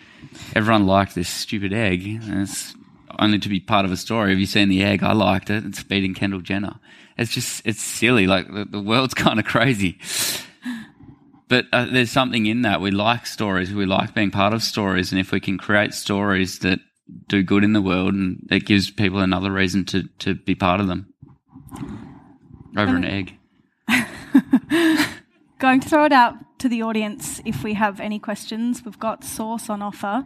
Everyone 0.55 0.86
liked 0.86 1.16
this 1.16 1.30
stupid 1.30 1.74
egg. 1.74 2.05
And 2.05 2.41
it's 2.41 2.76
only 3.20 3.39
to 3.39 3.49
be 3.49 3.60
part 3.60 3.86
of 3.86 3.91
a 3.91 3.97
story. 3.97 4.32
Have 4.32 4.39
you 4.39 4.45
seen 4.45 4.70
the 4.70 4.84
egg? 4.84 5.03
I 5.03 5.14
liked 5.14 5.49
it. 5.49 5.66
It's 5.66 5.84
beating 5.84 6.14
Kendall 6.14 6.41
Jenner. 6.41 6.76
It's 7.18 7.34
just 7.34 7.61
it's 7.65 7.82
silly. 7.82 8.28
Like 8.28 8.47
the, 8.51 8.65
the 8.65 8.82
world's 8.82 9.13
kind 9.26 9.39
of 9.39 9.45
crazy. 9.45 9.99
but 11.47 11.65
uh, 11.74 11.86
there's 11.86 12.11
something 12.11 12.45
in 12.45 12.61
that. 12.63 12.82
We 12.82 12.91
like 12.91 13.26
stories. 13.26 13.74
We 13.74 13.86
like 13.86 14.13
being 14.13 14.32
part 14.32 14.53
of 14.53 14.63
stories, 14.63 15.11
and 15.11 15.20
if 15.20 15.32
we 15.32 15.39
can 15.39 15.57
create 15.57 15.93
stories 15.93 16.59
that 16.59 16.80
do 17.28 17.41
good 17.43 17.63
in 17.63 17.74
the 17.74 17.82
world, 17.82 18.13
and 18.13 18.47
it 18.51 18.65
gives 18.65 18.91
people 18.91 19.20
another 19.20 19.51
reason 19.51 19.86
to 19.86 20.03
to 20.20 20.36
be 20.36 20.55
part 20.55 20.80
of 20.80 20.88
them. 20.88 21.13
Over 22.78 22.95
an 22.95 23.05
egg. 23.05 23.34
Going 25.59 25.80
to 25.80 25.89
throw 25.89 26.05
it 26.05 26.11
out 26.11 26.36
to 26.60 26.70
the 26.70 26.82
audience 26.84 27.41
if 27.45 27.64
we 27.64 27.74
have 27.76 27.99
any 27.99 28.20
questions. 28.20 28.84
We've 28.84 28.99
got 28.99 29.24
sauce 29.24 29.70
on 29.70 29.82
offer. 29.82 30.26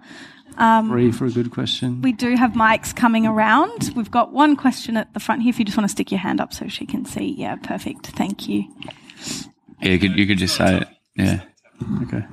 Free 0.90 1.12
for 1.12 1.26
a 1.26 1.32
good 1.32 1.52
question. 1.52 2.02
We 2.02 2.12
do 2.12 2.36
have 2.36 2.52
mics 2.52 2.96
coming 2.96 3.26
around. 3.26 3.92
We've 3.96 4.12
got 4.12 4.34
one 4.34 4.56
question 4.56 4.98
at 4.98 5.14
the 5.14 5.20
front 5.20 5.42
here. 5.44 5.50
If 5.50 5.60
you 5.60 5.66
just 5.66 5.78
want 5.78 5.86
to 5.90 5.92
stick 5.92 6.12
your 6.12 6.20
hand 6.20 6.42
up 6.42 6.54
so 6.54 6.68
she 6.68 6.86
can 6.86 7.06
see. 7.06 7.34
Yeah, 7.38 7.56
perfect. 7.56 8.08
Thank 8.08 8.48
you. 8.50 8.66
Yeah, 9.82 9.92
you 9.92 10.00
could 10.00 10.18
you 10.18 10.28
could 10.28 10.38
just 10.38 10.56
say 10.56 10.78
it. 10.78 10.88
Yeah. 11.16 11.42
okay. 12.04 12.26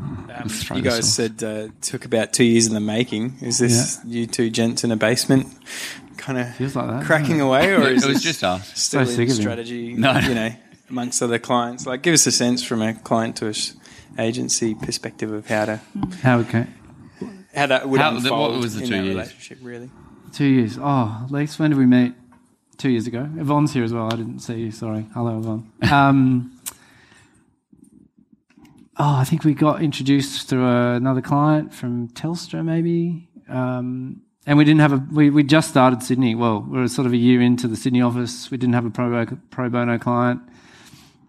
Throw 0.49 0.76
You 0.76 0.82
guys 0.82 1.12
said 1.12 1.42
uh, 1.42 1.68
took 1.80 2.05
about 2.05 2.32
two 2.32 2.44
years 2.44 2.66
in 2.66 2.74
the 2.74 2.80
making. 2.80 3.38
Is 3.40 3.59
this 3.59 3.99
you 4.05 4.26
two 4.26 4.51
gents 4.51 4.84
in 4.84 4.92
a 4.92 4.96
basement, 4.96 5.46
kind 6.16 6.38
of 6.38 6.76
like 6.76 7.05
cracking 7.07 7.40
away, 7.40 7.72
or 7.72 7.88
is 7.88 8.05
it 8.05 8.09
was 8.09 8.22
just 8.22 8.44
us. 8.44 8.78
still 8.78 9.05
So 9.07 9.11
in 9.11 9.16
sick 9.16 9.28
of 9.30 9.36
him. 9.36 9.42
strategy? 9.42 9.92
No. 9.94 10.18
you 10.18 10.34
know, 10.34 10.51
amongst 10.90 11.22
other 11.22 11.38
clients. 11.38 11.86
Like, 11.86 12.03
give 12.03 12.14
us 12.14 12.26
a 12.26 12.32
sense 12.32 12.62
from 12.62 12.82
a 12.82 12.94
client 12.94 13.36
to 13.36 13.49
us 13.49 13.74
agency 14.18 14.74
perspective 14.74 15.32
of 15.32 15.46
how 15.46 15.64
to 15.66 15.80
How 16.22 16.38
okay. 16.40 16.66
how 17.54 17.66
that 17.66 17.88
would 17.88 18.00
How- 18.00 18.10
the- 18.10 18.16
unfold 18.18 18.52
what 18.52 18.60
was 18.60 18.74
the 18.74 18.82
in 18.82 18.88
two 18.88 18.94
that 18.96 19.04
years? 19.04 19.14
relationship. 19.16 19.58
Really, 19.62 19.90
Two 20.32 20.44
years. 20.46 20.78
Oh, 20.80 21.26
Lex, 21.30 21.58
when 21.58 21.70
did 21.70 21.78
we 21.78 21.86
meet? 21.86 22.14
Two 22.76 22.90
years 22.90 23.06
ago. 23.06 23.28
Yvonne's 23.38 23.72
here 23.72 23.82
as 23.82 23.92
well. 23.92 24.06
I 24.12 24.16
didn't 24.16 24.38
see 24.40 24.60
you. 24.60 24.70
Sorry. 24.70 25.06
Hello, 25.14 25.38
Yvonne. 25.38 25.72
Um, 25.90 26.52
oh, 28.98 29.14
I 29.16 29.24
think 29.24 29.44
we 29.44 29.54
got 29.54 29.82
introduced 29.82 30.48
through 30.48 30.66
another 30.66 31.20
client 31.20 31.72
from 31.72 32.08
Telstra, 32.08 32.64
maybe. 32.64 33.28
Um, 33.48 34.22
and 34.46 34.56
we 34.58 34.64
didn't 34.64 34.80
have 34.80 34.92
a. 34.92 35.06
We, 35.12 35.30
we 35.30 35.42
just 35.42 35.68
started 35.70 36.02
Sydney. 36.02 36.34
Well, 36.34 36.60
we 36.60 36.78
were 36.78 36.88
sort 36.88 37.06
of 37.06 37.12
a 37.12 37.16
year 37.16 37.40
into 37.40 37.68
the 37.68 37.76
Sydney 37.76 38.00
office. 38.02 38.50
We 38.50 38.56
didn't 38.58 38.74
have 38.74 38.86
a 38.86 38.90
pro, 38.90 39.26
pro 39.50 39.68
bono 39.68 39.98
client. 39.98 40.40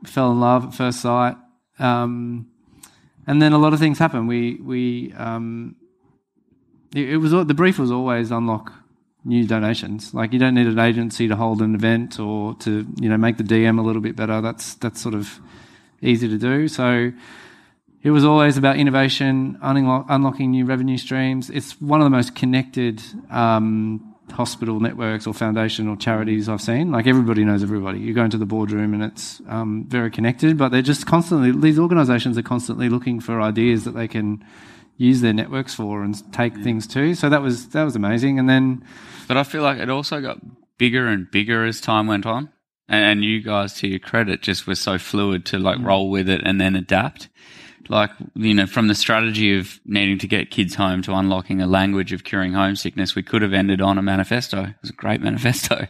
Fell 0.06 0.32
in 0.32 0.40
love 0.40 0.66
at 0.68 0.74
first 0.74 1.02
sight. 1.02 1.36
Um, 1.80 2.48
and 3.30 3.40
then 3.40 3.54
a 3.54 3.60
lot 3.60 3.74
of 3.74 3.80
things 3.80 4.00
happened. 4.00 4.28
We 4.28 4.56
we 4.56 5.14
um, 5.14 5.76
it, 6.96 7.12
it 7.12 7.18
was 7.18 7.32
the 7.32 7.54
brief 7.54 7.78
was 7.78 7.92
always 7.92 8.32
unlock 8.32 8.74
new 9.24 9.46
donations. 9.46 10.16
Like 10.16 10.34
you 10.34 10.40
don't 10.40 10.56
need 10.56 10.66
an 10.66 10.80
agency 10.80 11.28
to 11.28 11.36
hold 11.36 11.62
an 11.62 11.76
event 11.76 12.20
or 12.20 12.56
to 12.56 12.88
you 13.00 13.08
know 13.08 13.18
make 13.18 13.38
the 13.38 13.44
DM 13.44 13.78
a 13.78 13.84
little 13.84 14.02
bit 14.02 14.16
better. 14.16 14.42
That's 14.42 14.74
that's 14.74 15.00
sort 15.00 15.14
of 15.14 15.40
easy 16.02 16.28
to 16.28 16.40
do. 16.40 16.68
So 16.68 17.12
it 18.02 18.10
was 18.10 18.26
always 18.26 18.58
about 18.58 18.78
innovation, 18.78 19.60
unlock, 19.62 20.08
unlocking 20.10 20.50
new 20.50 20.66
revenue 20.66 20.98
streams. 20.98 21.52
It's 21.52 21.80
one 21.80 22.02
of 22.02 22.06
the 22.06 22.10
most 22.10 22.34
connected 22.34 23.00
um, 23.30 24.09
hospital 24.32 24.80
networks 24.80 25.28
or 25.28 25.34
foundation 25.34 25.88
or 25.88 25.96
charities 25.96 26.48
I've 26.50 26.62
seen. 26.62 26.92
Like 26.92 27.08
everybody 27.08 27.44
knows 27.44 27.64
everybody. 27.64 28.00
You 28.00 28.14
go 28.14 28.24
into 28.24 28.38
the 28.38 28.46
boardroom 28.46 28.94
and 28.94 29.04
it's 29.04 29.42
um, 29.48 29.86
very 29.88 30.12
connected, 30.12 30.58
but 30.58 30.70
they're 30.70 30.82
just 30.82 31.06
constantly, 31.06 31.52
these 31.52 31.80
organizations 31.80 32.38
are 32.38 32.44
constantly 32.44 32.90
looking 32.90 33.20
for 33.20 33.42
ideas 33.42 33.84
that 33.86 33.96
they 33.96 34.08
can 34.08 34.44
use 34.98 35.22
their 35.22 35.34
networks 35.34 35.74
for 35.74 36.04
and 36.04 36.34
take 36.34 36.56
things 36.56 36.86
to. 36.88 37.16
So 37.16 37.30
that 37.30 37.42
was, 37.42 37.70
that 37.70 37.84
was 37.84 37.96
amazing. 37.96 38.38
And 38.38 38.50
then, 38.50 38.84
But 39.30 39.38
I 39.38 39.44
feel 39.44 39.62
like 39.62 39.78
it 39.78 39.92
also 39.92 40.22
got 40.22 40.40
bigger 40.80 41.08
and 41.08 41.30
bigger 41.30 41.64
as 41.64 41.80
time 41.80 42.08
went 42.08 42.26
on. 42.26 42.50
And, 42.88 43.06
and 43.06 43.24
you 43.24 43.44
guys, 43.44 43.76
to 43.76 43.88
your 43.88 44.00
credit, 44.00 44.42
just 44.42 44.66
were 44.66 44.74
so 44.74 44.98
fluid 44.98 45.46
to 45.48 45.60
like 45.60 45.78
roll 45.80 46.10
with 46.10 46.28
it 46.28 46.42
and 46.44 46.60
then 46.60 46.76
adapt. 46.76 47.30
Like, 47.88 48.12
you 48.36 48.54
know, 48.54 48.66
from 48.66 48.88
the 48.88 48.96
strategy 48.96 49.58
of 49.58 49.80
needing 49.86 50.18
to 50.20 50.28
get 50.28 50.52
kids 50.52 50.76
home 50.76 51.02
to 51.04 51.14
unlocking 51.14 51.62
a 51.62 51.68
language 51.68 52.14
of 52.14 52.24
curing 52.24 52.54
homesickness, 52.54 53.16
we 53.16 53.24
could 53.24 53.42
have 53.42 53.54
ended 53.54 53.82
on 53.82 53.98
a 53.98 54.02
manifesto. 54.02 54.64
It 54.64 54.76
was 54.82 54.92
a 54.92 54.94
great 54.94 55.22
manifesto. 55.22 55.88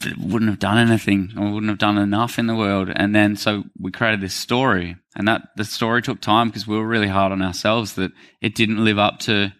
But 0.00 0.12
it 0.12 0.18
wouldn't 0.18 0.50
have 0.50 0.58
done 0.58 0.78
anything 0.78 1.32
or 1.36 1.50
wouldn't 1.50 1.68
have 1.68 1.78
done 1.78 1.98
enough 1.98 2.38
in 2.38 2.46
the 2.46 2.56
world. 2.56 2.90
And 2.94 3.14
then 3.14 3.36
so 3.36 3.64
we 3.78 3.90
created 3.90 4.22
this 4.22 4.34
story 4.34 4.96
and 5.14 5.28
that 5.28 5.42
the 5.56 5.64
story 5.64 6.00
took 6.00 6.20
time 6.20 6.48
because 6.48 6.66
we 6.66 6.76
were 6.76 6.86
really 6.86 7.08
hard 7.08 7.32
on 7.32 7.42
ourselves 7.42 7.94
that 7.94 8.12
it 8.40 8.54
didn't 8.54 8.82
live 8.82 8.98
up 8.98 9.18
to 9.20 9.52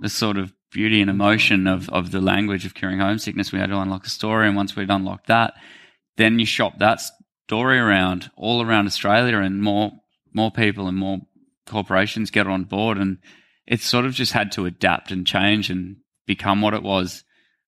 the 0.00 0.08
sort 0.08 0.36
of 0.36 0.52
beauty 0.70 1.00
and 1.00 1.10
emotion 1.10 1.66
of, 1.66 1.88
of 1.90 2.10
the 2.10 2.20
language 2.20 2.66
of 2.66 2.74
curing 2.74 2.98
homesickness. 2.98 3.52
We 3.52 3.58
had 3.58 3.70
to 3.70 3.78
unlock 3.78 4.06
a 4.06 4.10
story. 4.10 4.48
And 4.48 4.56
once 4.56 4.74
we'd 4.74 4.90
unlocked 4.90 5.28
that, 5.28 5.54
then 6.16 6.38
you 6.38 6.46
shop 6.46 6.78
that 6.78 7.00
story 7.46 7.78
around 7.78 8.30
all 8.36 8.62
around 8.62 8.86
Australia 8.86 9.38
and 9.38 9.62
more, 9.62 9.92
more 10.32 10.50
people 10.50 10.88
and 10.88 10.96
more 10.96 11.18
corporations 11.66 12.30
get 12.30 12.46
on 12.46 12.64
board. 12.64 12.98
And 12.98 13.18
it's 13.66 13.84
sort 13.86 14.06
of 14.06 14.12
just 14.12 14.32
had 14.32 14.52
to 14.52 14.66
adapt 14.66 15.10
and 15.10 15.26
change 15.26 15.70
and 15.70 15.96
become 16.26 16.60
what 16.60 16.74
it 16.74 16.82
was. 16.82 17.24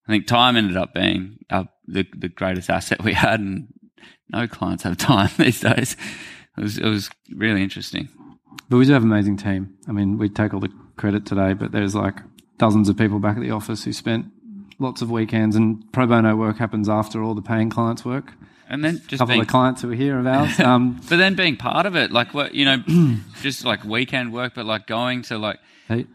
I 0.09 0.13
think 0.13 0.27
time 0.27 0.57
ended 0.57 0.77
up 0.77 0.95
being 0.95 1.39
our, 1.51 1.69
the, 1.87 2.07
the 2.17 2.29
greatest 2.29 2.71
asset 2.71 3.05
we 3.05 3.13
had 3.15 3.41
and 3.41 3.69
no 4.33 4.47
clients 4.47 4.85
have 4.85 4.97
time 4.97 5.31
these 5.39 5.61
days. 5.61 5.97
It 6.57 6.63
was, 6.63 6.79
it 6.79 6.89
was 6.89 7.11
really 7.35 7.63
interesting. 7.63 8.09
but 8.69 8.79
we 8.79 8.87
do 8.87 8.93
have 8.93 9.03
an 9.03 9.13
amazing 9.13 9.37
team. 9.37 9.75
I 9.89 9.93
mean, 9.93 10.19
we 10.19 10.29
take 10.29 10.55
all 10.55 10.61
the 10.61 10.73
credit 10.97 11.27
today, 11.27 11.53
but 11.53 11.73
there's 11.73 11.95
like 11.95 12.17
dozens 12.59 12.89
of 12.89 12.97
people 12.97 13.19
back 13.19 13.37
at 13.37 13.43
the 13.43 13.51
office 13.51 13.85
who 13.85 13.93
spent 13.93 14.27
lots 14.79 15.03
of 15.03 15.11
weekends 15.11 15.57
and 15.57 15.91
pro 15.93 16.07
bono 16.07 16.35
work 16.37 16.59
happens 16.59 16.89
after 16.89 17.23
all 17.23 17.35
the 17.35 17.43
paying 17.43 17.71
clients 17.71 18.05
work. 18.05 18.33
And 18.73 18.85
then 18.85 18.99
just 19.09 19.14
A 19.14 19.18
couple 19.18 19.27
being 19.33 19.41
of 19.43 19.49
clients 19.49 19.83
who 19.83 19.91
are 19.91 19.95
here 19.95 20.18
of 20.18 20.27
ours. 20.27 20.59
Um, 20.71 21.01
But 21.09 21.16
then 21.16 21.35
being 21.35 21.57
part 21.57 21.87
of 21.87 21.97
it, 21.97 22.12
like 22.12 22.33
what 22.33 22.55
you 22.55 22.64
know, 22.64 22.79
just 23.43 23.64
like 23.64 23.85
weekend 23.85 24.33
work, 24.33 24.55
but 24.55 24.64
like 24.64 24.87
going 24.87 25.23
to 25.23 25.39
like 25.39 25.59
hey, 25.89 26.07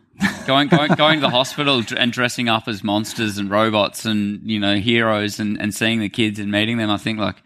going 0.48 0.70
going 0.70 0.92
going 0.98 1.16
to 1.20 1.22
the 1.22 1.30
hospital 1.30 1.84
and 1.98 2.12
dressing 2.14 2.48
up 2.48 2.68
as 2.70 2.82
monsters 2.84 3.38
and 3.38 3.50
robots 3.52 4.06
and 4.06 4.50
you 4.50 4.60
know 4.60 4.78
heroes 4.78 5.40
and 5.40 5.60
and 5.62 5.74
seeing 5.76 6.00
the 6.00 6.08
kids 6.10 6.40
and 6.40 6.50
meeting 6.50 6.78
them. 6.78 6.90
I 6.90 6.98
think 6.98 7.20
like 7.20 7.44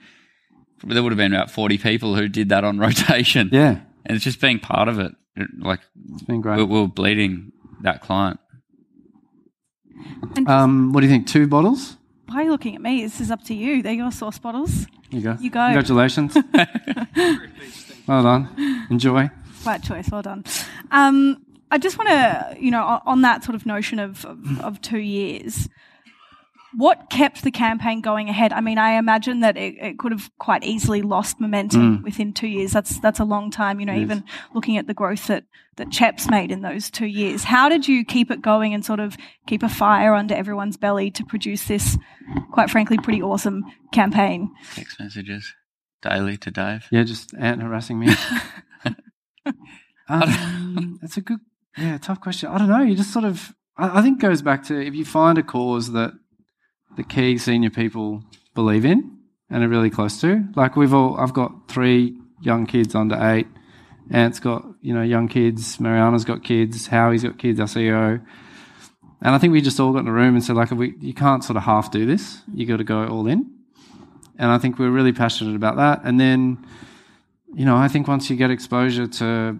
there 0.83 1.01
would 1.01 1.11
have 1.11 1.17
been 1.17 1.33
about 1.33 1.49
forty 1.49 1.77
people 1.79 2.15
who 2.15 2.27
did 2.27 2.49
that 2.49 2.63
on 2.63 2.77
rotation. 2.87 3.49
yeah, 3.51 3.79
and 4.05 4.15
it's 4.15 4.23
just 4.23 4.39
being 4.39 4.59
part 4.59 4.87
of 4.87 4.99
it. 4.99 5.11
It- 5.35 5.49
Like 5.59 5.79
it's 6.13 6.23
been 6.23 6.41
great. 6.41 6.57
we 6.57 6.63
we 6.65 6.79
were 6.81 6.87
bleeding 6.87 7.51
that 7.81 8.01
client. 8.01 8.39
Um, 10.47 10.93
what 10.93 11.01
do 11.01 11.07
you 11.07 11.11
think? 11.11 11.27
Two 11.27 11.47
bottles? 11.47 11.97
Why 12.29 12.41
are 12.41 12.43
you 12.43 12.51
looking 12.51 12.75
at 12.75 12.81
me? 12.81 13.01
This 13.01 13.19
is 13.19 13.31
up 13.31 13.43
to 13.45 13.53
you. 13.55 13.81
They're 13.81 13.93
your 13.93 14.11
sauce 14.11 14.37
bottles. 14.37 14.85
You 15.09 15.21
go. 15.21 15.37
You 15.39 15.49
go. 15.49 15.65
Congratulations. 15.65 16.37
well 18.07 18.23
done. 18.23 18.85
Enjoy. 18.89 19.29
Right 19.65 19.81
choice. 19.81 20.09
Well 20.11 20.21
done. 20.21 20.43
Um, 20.91 21.43
I 21.71 21.77
just 21.77 21.97
want 21.97 22.09
to, 22.09 22.57
you 22.59 22.71
know, 22.71 23.01
on- 23.05 23.21
that 23.21 23.43
sort 23.43 23.55
of 23.55 23.65
notion 23.65 23.99
of, 23.99 24.25
of, 24.25 24.61
of 24.61 24.81
two 24.81 24.99
years, 24.99 25.67
what 26.75 27.09
kept 27.09 27.43
the 27.43 27.51
campaign 27.51 28.01
going 28.01 28.29
ahead? 28.29 28.53
I 28.53 28.61
mean, 28.61 28.77
I 28.77 28.97
imagine 28.97 29.39
that 29.39 29.57
it, 29.57 29.75
it 29.79 29.99
could 29.99 30.11
have 30.11 30.29
quite 30.37 30.63
easily 30.63 31.01
lost 31.01 31.39
momentum 31.39 32.03
within 32.03 32.33
two 32.33 32.47
years. 32.47 32.71
That's 32.71 32.99
that's 32.99 33.19
a 33.19 33.25
long 33.25 33.51
time. 33.51 33.79
You 33.79 33.85
know, 33.85 33.95
even 33.95 34.23
looking 34.53 34.77
at 34.77 34.87
the 34.87 34.93
growth 34.93 35.27
that 35.27 35.45
that 35.77 35.91
Cheps 35.91 36.29
made 36.29 36.51
in 36.51 36.61
those 36.61 36.91
two 36.91 37.07
years. 37.07 37.45
How 37.45 37.69
did 37.69 37.87
you 37.87 38.05
keep 38.05 38.29
it 38.29 38.41
going 38.41 38.73
and 38.73 38.85
sort 38.85 38.99
of 38.99 39.17
keep 39.47 39.63
a 39.63 39.69
fire 39.69 40.13
under 40.13 40.35
everyone's 40.35 40.77
belly 40.77 41.09
to 41.11 41.25
produce 41.25 41.67
this, 41.67 41.97
quite 42.51 42.69
frankly, 42.69 42.97
pretty 42.97 43.21
awesome 43.21 43.63
campaign? 43.91 44.51
Text 44.75 44.99
messages 44.99 45.53
daily 46.01 46.37
to 46.37 46.51
Dave. 46.51 46.85
Yeah, 46.91 47.03
just 47.03 47.33
ant 47.37 47.61
harassing 47.61 47.99
me. 47.99 48.09
um, 50.09 50.99
that's 51.01 51.17
a 51.17 51.21
good, 51.21 51.39
yeah, 51.77 51.97
tough 51.97 52.21
question. 52.21 52.49
I 52.49 52.57
don't 52.57 52.69
know. 52.69 52.81
You 52.81 52.95
just 52.95 53.13
sort 53.13 53.25
of, 53.25 53.55
I, 53.77 53.99
I 53.99 54.01
think, 54.01 54.19
it 54.19 54.21
goes 54.21 54.41
back 54.41 54.63
to 54.65 54.79
if 54.79 54.93
you 54.93 55.05
find 55.05 55.37
a 55.37 55.43
cause 55.43 55.93
that 55.93 56.11
the 56.99 57.03
key 57.05 57.37
senior 57.37 57.69
people 57.69 58.21
believe 58.53 58.83
in 58.83 59.17
and 59.49 59.63
are 59.63 59.69
really 59.69 59.89
close 59.89 60.19
to. 60.19 60.43
Like 60.57 60.75
we've 60.75 60.93
all, 60.93 61.17
I've 61.17 61.33
got 61.33 61.69
three 61.69 62.19
young 62.41 62.65
kids 62.65 62.93
under 62.93 63.15
eight. 63.15 63.47
Ant's 64.11 64.41
got, 64.41 64.65
you 64.81 64.93
know, 64.93 65.01
young 65.01 65.29
kids. 65.29 65.79
Mariana's 65.79 66.25
got 66.25 66.43
kids. 66.43 66.87
Howie's 66.87 67.23
got 67.23 67.37
kids. 67.37 67.57
Our 67.57 67.67
CEO. 67.67 68.21
And 69.21 69.33
I 69.33 69.37
think 69.37 69.53
we 69.53 69.61
just 69.61 69.79
all 69.79 69.93
got 69.93 69.99
in 69.99 70.09
a 70.09 70.11
room 70.11 70.35
and 70.35 70.43
said, 70.43 70.57
like, 70.57 70.71
we, 70.71 70.93
you 70.99 71.13
can't 71.13 71.41
sort 71.41 71.55
of 71.55 71.63
half 71.63 71.89
do 71.89 72.05
this. 72.05 72.41
You 72.53 72.65
got 72.65 72.77
to 72.77 72.83
go 72.83 73.07
all 73.07 73.27
in. 73.27 73.49
And 74.37 74.51
I 74.51 74.57
think 74.57 74.77
we're 74.77 74.89
really 74.89 75.13
passionate 75.13 75.55
about 75.55 75.77
that. 75.77 76.01
And 76.03 76.19
then, 76.19 76.65
you 77.53 77.63
know, 77.63 77.77
I 77.77 77.87
think 77.87 78.09
once 78.09 78.29
you 78.29 78.35
get 78.35 78.51
exposure 78.51 79.07
to 79.07 79.57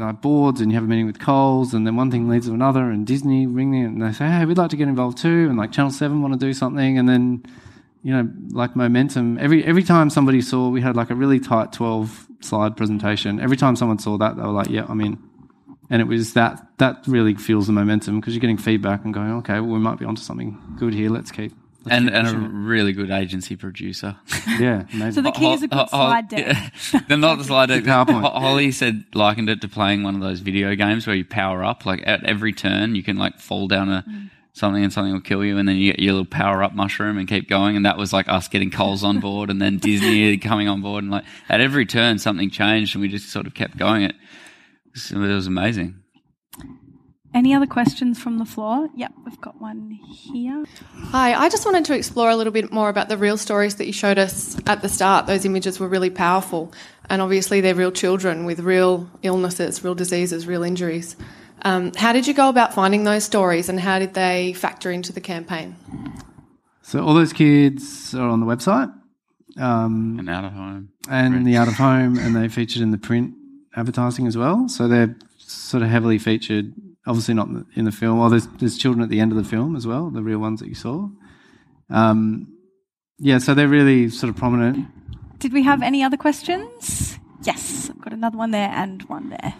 uh, 0.00 0.12
boards 0.12 0.60
and 0.60 0.70
you 0.70 0.76
have 0.76 0.84
a 0.84 0.86
meeting 0.86 1.06
with 1.06 1.18
Coles, 1.18 1.74
and 1.74 1.86
then 1.86 1.96
one 1.96 2.10
thing 2.10 2.28
leads 2.28 2.46
to 2.46 2.54
another, 2.54 2.90
and 2.90 3.06
Disney 3.06 3.46
ring 3.46 3.74
in 3.74 3.86
and 3.86 4.02
they 4.02 4.12
say, 4.12 4.26
hey, 4.26 4.44
we'd 4.44 4.58
like 4.58 4.70
to 4.70 4.76
get 4.76 4.88
involved 4.88 5.18
too, 5.18 5.48
and 5.48 5.56
like 5.56 5.72
Channel 5.72 5.90
Seven 5.90 6.22
want 6.22 6.34
to 6.34 6.38
do 6.38 6.52
something, 6.52 6.98
and 6.98 7.08
then, 7.08 7.44
you 8.02 8.12
know, 8.12 8.28
like 8.50 8.76
momentum. 8.76 9.38
Every 9.38 9.64
every 9.64 9.82
time 9.82 10.10
somebody 10.10 10.40
saw, 10.40 10.68
we 10.68 10.80
had 10.80 10.96
like 10.96 11.10
a 11.10 11.14
really 11.14 11.40
tight 11.40 11.72
twelve 11.72 12.28
slide 12.40 12.76
presentation. 12.76 13.40
Every 13.40 13.56
time 13.56 13.76
someone 13.76 13.98
saw 13.98 14.18
that, 14.18 14.36
they 14.36 14.42
were 14.42 14.48
like, 14.48 14.70
yeah, 14.70 14.86
I'm 14.88 15.00
in. 15.00 15.18
And 15.90 16.00
it 16.00 16.06
was 16.06 16.34
that 16.34 16.66
that 16.78 17.04
really 17.06 17.34
fuels 17.34 17.66
the 17.66 17.72
momentum 17.72 18.20
because 18.20 18.34
you're 18.34 18.40
getting 18.40 18.58
feedback 18.58 19.04
and 19.04 19.12
going, 19.12 19.32
okay, 19.38 19.54
well, 19.60 19.72
we 19.72 19.78
might 19.78 19.98
be 19.98 20.04
onto 20.04 20.22
something 20.22 20.58
good 20.78 20.94
here. 20.94 21.10
Let's 21.10 21.30
keep 21.30 21.52
and 21.90 22.08
and 22.10 22.28
a 22.28 22.38
really 22.38 22.92
good 22.92 23.10
agency 23.10 23.56
producer. 23.56 24.16
Yeah, 24.58 24.84
amazing. 24.92 25.12
So 25.12 25.22
the 25.22 25.32
key 25.32 25.52
is 25.52 25.62
a 25.64 25.68
good 25.68 25.74
Ho- 25.74 25.82
Ho- 25.84 25.88
slide 25.88 26.28
deck. 26.28 26.46
yeah. 26.92 27.00
They're 27.08 27.16
not 27.16 27.38
the 27.38 27.44
slide 27.44 27.66
deck. 27.66 27.82
PowerPoint. 27.82 28.22
Holly 28.22 28.70
said 28.70 29.04
likened 29.14 29.48
it 29.48 29.60
to 29.62 29.68
playing 29.68 30.04
one 30.04 30.14
of 30.14 30.20
those 30.20 30.40
video 30.40 30.74
games 30.76 31.06
where 31.08 31.16
you 31.16 31.24
power 31.24 31.64
up. 31.64 31.84
Like 31.84 32.04
at 32.06 32.22
every 32.24 32.52
turn, 32.52 32.94
you 32.94 33.02
can 33.02 33.16
like 33.16 33.40
fall 33.40 33.66
down 33.66 33.88
a 33.88 34.04
mm. 34.08 34.30
something 34.52 34.84
and 34.84 34.92
something 34.92 35.12
will 35.12 35.20
kill 35.20 35.44
you, 35.44 35.58
and 35.58 35.66
then 35.68 35.76
you 35.76 35.90
get 35.90 36.00
your 36.00 36.12
little 36.12 36.26
power 36.26 36.62
up 36.62 36.72
mushroom 36.72 37.18
and 37.18 37.26
keep 37.26 37.48
going. 37.48 37.74
And 37.74 37.84
that 37.84 37.96
was 37.96 38.12
like 38.12 38.28
us 38.28 38.46
getting 38.46 38.70
Coles 38.70 39.02
on 39.02 39.18
board, 39.18 39.50
and 39.50 39.60
then 39.60 39.78
Disney 39.78 40.36
coming 40.38 40.68
on 40.68 40.82
board, 40.82 41.02
and 41.02 41.10
like 41.10 41.24
at 41.48 41.60
every 41.60 41.86
turn 41.86 42.18
something 42.18 42.50
changed, 42.50 42.94
and 42.94 43.02
we 43.02 43.08
just 43.08 43.30
sort 43.30 43.46
of 43.46 43.54
kept 43.54 43.76
going. 43.76 44.02
It 44.02 44.14
so 44.94 45.16
it 45.16 45.34
was 45.34 45.48
amazing. 45.48 46.03
Any 47.34 47.52
other 47.52 47.66
questions 47.66 48.18
from 48.20 48.38
the 48.38 48.44
floor? 48.44 48.88
Yep, 48.94 49.12
we've 49.24 49.40
got 49.40 49.60
one 49.60 49.90
here. 49.90 50.64
Hi, 51.10 51.34
I 51.34 51.48
just 51.48 51.66
wanted 51.66 51.84
to 51.86 51.94
explore 51.96 52.30
a 52.30 52.36
little 52.36 52.52
bit 52.52 52.72
more 52.72 52.88
about 52.88 53.08
the 53.08 53.18
real 53.18 53.36
stories 53.36 53.74
that 53.76 53.86
you 53.86 53.92
showed 53.92 54.18
us 54.18 54.56
at 54.68 54.82
the 54.82 54.88
start. 54.88 55.26
Those 55.26 55.44
images 55.44 55.80
were 55.80 55.88
really 55.88 56.10
powerful, 56.10 56.72
and 57.10 57.20
obviously 57.20 57.60
they're 57.60 57.74
real 57.74 57.90
children 57.90 58.44
with 58.44 58.60
real 58.60 59.10
illnesses, 59.22 59.82
real 59.82 59.96
diseases, 59.96 60.46
real 60.46 60.62
injuries. 60.62 61.16
Um, 61.62 61.92
how 61.96 62.12
did 62.12 62.28
you 62.28 62.34
go 62.34 62.48
about 62.48 62.72
finding 62.72 63.02
those 63.02 63.24
stories, 63.24 63.68
and 63.68 63.80
how 63.80 63.98
did 63.98 64.14
they 64.14 64.52
factor 64.52 64.92
into 64.92 65.12
the 65.12 65.20
campaign? 65.20 65.74
So 66.82 67.04
all 67.04 67.14
those 67.14 67.32
kids 67.32 68.14
are 68.14 68.28
on 68.28 68.38
the 68.38 68.46
website 68.46 68.92
um, 69.58 70.18
And 70.20 70.30
out 70.30 70.44
of 70.44 70.52
home. 70.52 70.90
and 71.10 71.44
the 71.44 71.56
out 71.56 71.66
of 71.66 71.74
home, 71.74 72.16
and 72.16 72.36
they 72.36 72.48
featured 72.48 72.80
in 72.82 72.92
the 72.92 72.98
print 72.98 73.34
advertising 73.74 74.28
as 74.28 74.36
well. 74.36 74.68
So 74.68 74.86
they're 74.86 75.16
sort 75.38 75.82
of 75.82 75.88
heavily 75.88 76.18
featured. 76.18 76.72
Obviously 77.06 77.34
not 77.34 77.48
in 77.48 77.54
the, 77.54 77.66
in 77.74 77.84
the 77.84 77.92
film. 77.92 78.18
Well, 78.18 78.30
there's 78.30 78.46
there's 78.58 78.78
children 78.78 79.02
at 79.02 79.10
the 79.10 79.20
end 79.20 79.32
of 79.32 79.38
the 79.38 79.44
film 79.44 79.76
as 79.76 79.86
well, 79.86 80.10
the 80.10 80.22
real 80.22 80.38
ones 80.38 80.60
that 80.60 80.68
you 80.68 80.74
saw. 80.74 81.08
Um, 81.90 82.48
yeah, 83.18 83.38
so 83.38 83.54
they're 83.54 83.68
really 83.68 84.08
sort 84.08 84.30
of 84.30 84.36
prominent. 84.36 84.86
Did 85.38 85.52
we 85.52 85.62
have 85.62 85.82
any 85.82 86.02
other 86.02 86.16
questions? 86.16 87.18
Yes, 87.42 87.90
I've 87.90 88.00
got 88.00 88.12
another 88.12 88.38
one 88.38 88.50
there 88.50 88.70
and 88.70 89.02
one 89.02 89.28
there. 89.28 89.54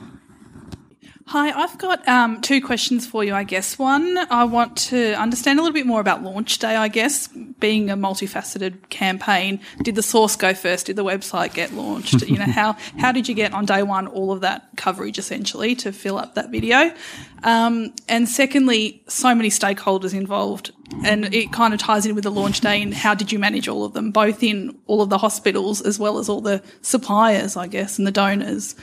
Hi, 1.26 1.50
I've 1.50 1.78
got 1.78 2.06
um, 2.06 2.42
two 2.42 2.60
questions 2.60 3.06
for 3.06 3.24
you, 3.24 3.34
I 3.34 3.44
guess. 3.44 3.78
One, 3.78 4.18
I 4.30 4.44
want 4.44 4.76
to 4.88 5.14
understand 5.14 5.58
a 5.58 5.62
little 5.62 5.72
bit 5.72 5.86
more 5.86 5.98
about 5.98 6.22
launch 6.22 6.58
day, 6.58 6.76
I 6.76 6.88
guess, 6.88 7.28
being 7.28 7.88
a 7.88 7.96
multifaceted 7.96 8.90
campaign. 8.90 9.58
Did 9.82 9.94
the 9.94 10.02
sauce 10.02 10.36
go 10.36 10.52
first? 10.52 10.86
Did 10.86 10.96
the 10.96 11.04
website 11.04 11.54
get 11.54 11.72
launched? 11.72 12.28
you 12.28 12.38
know, 12.38 12.44
how, 12.52 12.76
how 12.98 13.10
did 13.10 13.26
you 13.26 13.34
get 13.34 13.54
on 13.54 13.64
day 13.64 13.82
one 13.82 14.06
all 14.06 14.32
of 14.32 14.42
that 14.42 14.68
coverage 14.76 15.18
essentially 15.18 15.74
to 15.76 15.92
fill 15.92 16.18
up 16.18 16.34
that 16.34 16.50
video? 16.50 16.92
Um, 17.42 17.94
and 18.06 18.28
secondly, 18.28 19.02
so 19.08 19.34
many 19.34 19.48
stakeholders 19.48 20.12
involved 20.12 20.72
and 21.04 21.34
it 21.34 21.52
kind 21.52 21.72
of 21.72 21.80
ties 21.80 22.04
in 22.04 22.14
with 22.14 22.24
the 22.24 22.30
launch 22.30 22.60
day 22.60 22.82
and 22.82 22.92
how 22.92 23.14
did 23.14 23.32
you 23.32 23.38
manage 23.38 23.66
all 23.66 23.84
of 23.84 23.94
them, 23.94 24.10
both 24.10 24.42
in 24.42 24.76
all 24.86 25.00
of 25.00 25.08
the 25.08 25.18
hospitals 25.18 25.80
as 25.80 25.98
well 25.98 26.18
as 26.18 26.28
all 26.28 26.42
the 26.42 26.62
suppliers, 26.82 27.56
I 27.56 27.66
guess, 27.66 27.96
and 27.96 28.06
the 28.06 28.12
donors. 28.12 28.74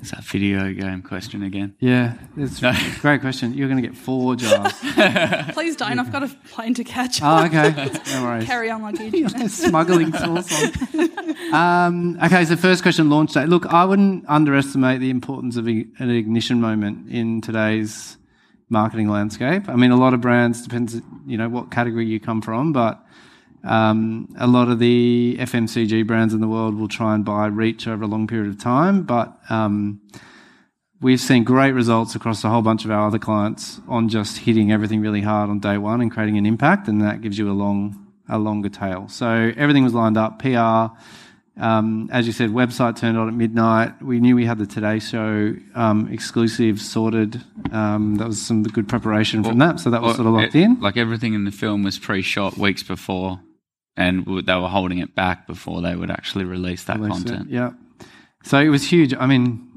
Is 0.00 0.10
that 0.10 0.24
video 0.24 0.72
game 0.72 1.02
question 1.02 1.42
again? 1.42 1.74
Yeah, 1.78 2.14
it's 2.36 2.62
a 2.62 2.74
great 3.00 3.20
question. 3.20 3.54
You're 3.54 3.68
going 3.68 3.82
to 3.82 3.86
get 3.86 3.96
four 3.96 4.34
jars. 4.34 4.72
Please 5.52 5.76
don't. 5.76 5.98
I've 5.98 6.10
got 6.10 6.22
a 6.22 6.28
plane 6.50 6.74
to 6.74 6.84
catch. 6.84 7.20
oh, 7.22 7.44
okay, 7.44 7.70
no 8.12 8.24
worries. 8.24 8.44
Carry 8.44 8.70
on 8.70 8.82
luggage. 8.82 9.30
smuggling 9.50 10.12
sauce 10.12 10.50
on. 10.94 11.54
Um, 11.54 12.18
okay, 12.24 12.44
so 12.44 12.56
first 12.56 12.82
question, 12.82 13.10
launch 13.10 13.34
date. 13.34 13.48
Look, 13.48 13.66
I 13.66 13.84
wouldn't 13.84 14.24
underestimate 14.26 15.00
the 15.00 15.10
importance 15.10 15.56
of 15.56 15.66
an 15.66 15.92
ignition 15.98 16.60
moment 16.60 17.10
in 17.10 17.40
today's 17.40 18.16
marketing 18.70 19.08
landscape. 19.08 19.68
I 19.68 19.76
mean, 19.76 19.90
a 19.90 19.96
lot 19.96 20.14
of 20.14 20.20
brands 20.22 20.62
depends, 20.62 21.00
you 21.26 21.36
know, 21.36 21.48
what 21.48 21.70
category 21.70 22.06
you 22.06 22.18
come 22.18 22.40
from, 22.40 22.72
but 22.72 23.01
um, 23.64 24.28
a 24.38 24.46
lot 24.46 24.68
of 24.68 24.78
the 24.78 25.36
FMCG 25.40 26.06
brands 26.06 26.34
in 26.34 26.40
the 26.40 26.48
world 26.48 26.74
will 26.76 26.88
try 26.88 27.14
and 27.14 27.24
buy 27.24 27.46
reach 27.46 27.86
over 27.86 28.04
a 28.04 28.06
long 28.06 28.26
period 28.26 28.48
of 28.48 28.58
time, 28.60 29.02
but 29.04 29.36
um, 29.50 30.00
we've 31.00 31.20
seen 31.20 31.44
great 31.44 31.72
results 31.72 32.14
across 32.14 32.42
a 32.44 32.48
whole 32.48 32.62
bunch 32.62 32.84
of 32.84 32.90
our 32.90 33.06
other 33.06 33.18
clients 33.18 33.80
on 33.88 34.08
just 34.08 34.38
hitting 34.38 34.70
everything 34.72 35.00
really 35.00 35.20
hard 35.20 35.50
on 35.50 35.58
day 35.60 35.78
one 35.78 36.00
and 36.00 36.10
creating 36.10 36.38
an 36.38 36.46
impact, 36.46 36.88
and 36.88 37.00
that 37.02 37.20
gives 37.20 37.38
you 37.38 37.50
a 37.50 37.52
long, 37.54 38.06
a 38.28 38.38
longer 38.38 38.68
tail. 38.68 39.08
So 39.08 39.52
everything 39.56 39.84
was 39.84 39.94
lined 39.94 40.16
up. 40.16 40.38
PR, 40.40 40.94
um, 41.60 42.08
as 42.12 42.26
you 42.26 42.32
said, 42.32 42.50
website 42.50 42.96
turned 42.96 43.18
on 43.18 43.28
at 43.28 43.34
midnight. 43.34 44.00
We 44.02 44.20
knew 44.20 44.34
we 44.34 44.46
had 44.46 44.58
the 44.58 44.66
Today 44.66 44.98
Show 44.98 45.54
um, 45.74 46.08
exclusive 46.10 46.80
sorted. 46.80 47.40
Um, 47.72 48.16
that 48.16 48.26
was 48.26 48.40
some 48.40 48.62
good 48.62 48.88
preparation 48.88 49.44
from 49.44 49.58
that, 49.58 49.78
so 49.80 49.90
that 49.90 50.00
was 50.02 50.10
Well, 50.10 50.16
sort 50.16 50.26
of 50.28 50.34
locked 50.34 50.54
it- 50.54 50.62
in. 50.62 50.80
Like 50.80 50.96
everything 50.96 51.34
in 51.34 51.44
the 51.44 51.50
film 51.52 51.82
was 51.82 51.98
pre-shot 51.98 52.56
weeks 52.56 52.82
before, 52.82 53.40
and 53.96 54.24
they 54.46 54.54
were 54.54 54.68
holding 54.68 54.98
it 54.98 55.14
back 55.14 55.46
before 55.46 55.82
they 55.82 55.94
would 55.94 56.10
actually 56.10 56.44
release 56.44 56.84
that 56.84 56.98
Release 56.98 57.20
it, 57.22 57.28
content. 57.28 57.50
Yeah. 57.50 57.72
So 58.44 58.58
it 58.58 58.68
was 58.68 58.84
huge. 58.84 59.14
I 59.14 59.26
mean, 59.26 59.68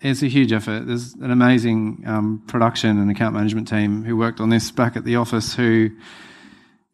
it's 0.00 0.22
a 0.22 0.28
huge 0.28 0.52
effort. 0.52 0.86
There's 0.86 1.14
an 1.14 1.30
amazing 1.30 2.04
um, 2.06 2.42
production 2.46 2.98
and 2.98 3.10
account 3.10 3.34
management 3.34 3.68
team 3.68 4.04
who 4.04 4.16
worked 4.16 4.40
on 4.40 4.48
this 4.48 4.70
back 4.70 4.96
at 4.96 5.04
the 5.04 5.16
office 5.16 5.54
who, 5.54 5.90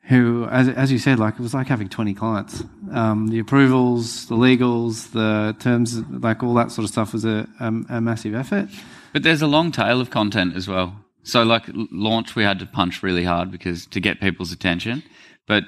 who, 0.03 0.47
as, 0.51 0.69
as 0.69 0.93
you 0.93 0.99
said, 0.99 1.19
like 1.19 1.35
it 1.35 1.41
was 1.41 1.55
like 1.55 1.67
having 1.67 1.89
20 1.89 2.15
clients. 2.15 2.63
Um, 2.93 3.29
the 3.29 3.39
approvals, 3.39 4.27
the 4.27 4.37
legals, 4.37 5.11
the 5.13 5.57
terms, 5.59 5.99
like 6.11 6.43
all 6.43 6.55
that 6.55 6.71
sort 6.71 6.85
of 6.85 6.91
stuff 6.91 7.13
was 7.13 7.25
a, 7.25 7.49
um, 7.61 7.87
a 7.89 8.01
massive 8.01 8.35
effort. 8.35 8.69
But 9.13 9.23
there's 9.23 9.43
a 9.43 9.47
long 9.47 9.73
tail 9.73 10.01
of 10.01 10.11
content 10.11 10.55
as 10.55 10.69
well. 10.69 10.95
So 11.23 11.43
like 11.43 11.65
launch, 11.69 12.37
we 12.37 12.45
had 12.45 12.59
to 12.61 12.67
punch 12.67 13.03
really 13.03 13.25
hard 13.25 13.51
because 13.51 13.87
to 13.87 14.01
get 14.01 14.21
people's 14.21 14.53
attention. 14.53 15.03
But 15.47 15.65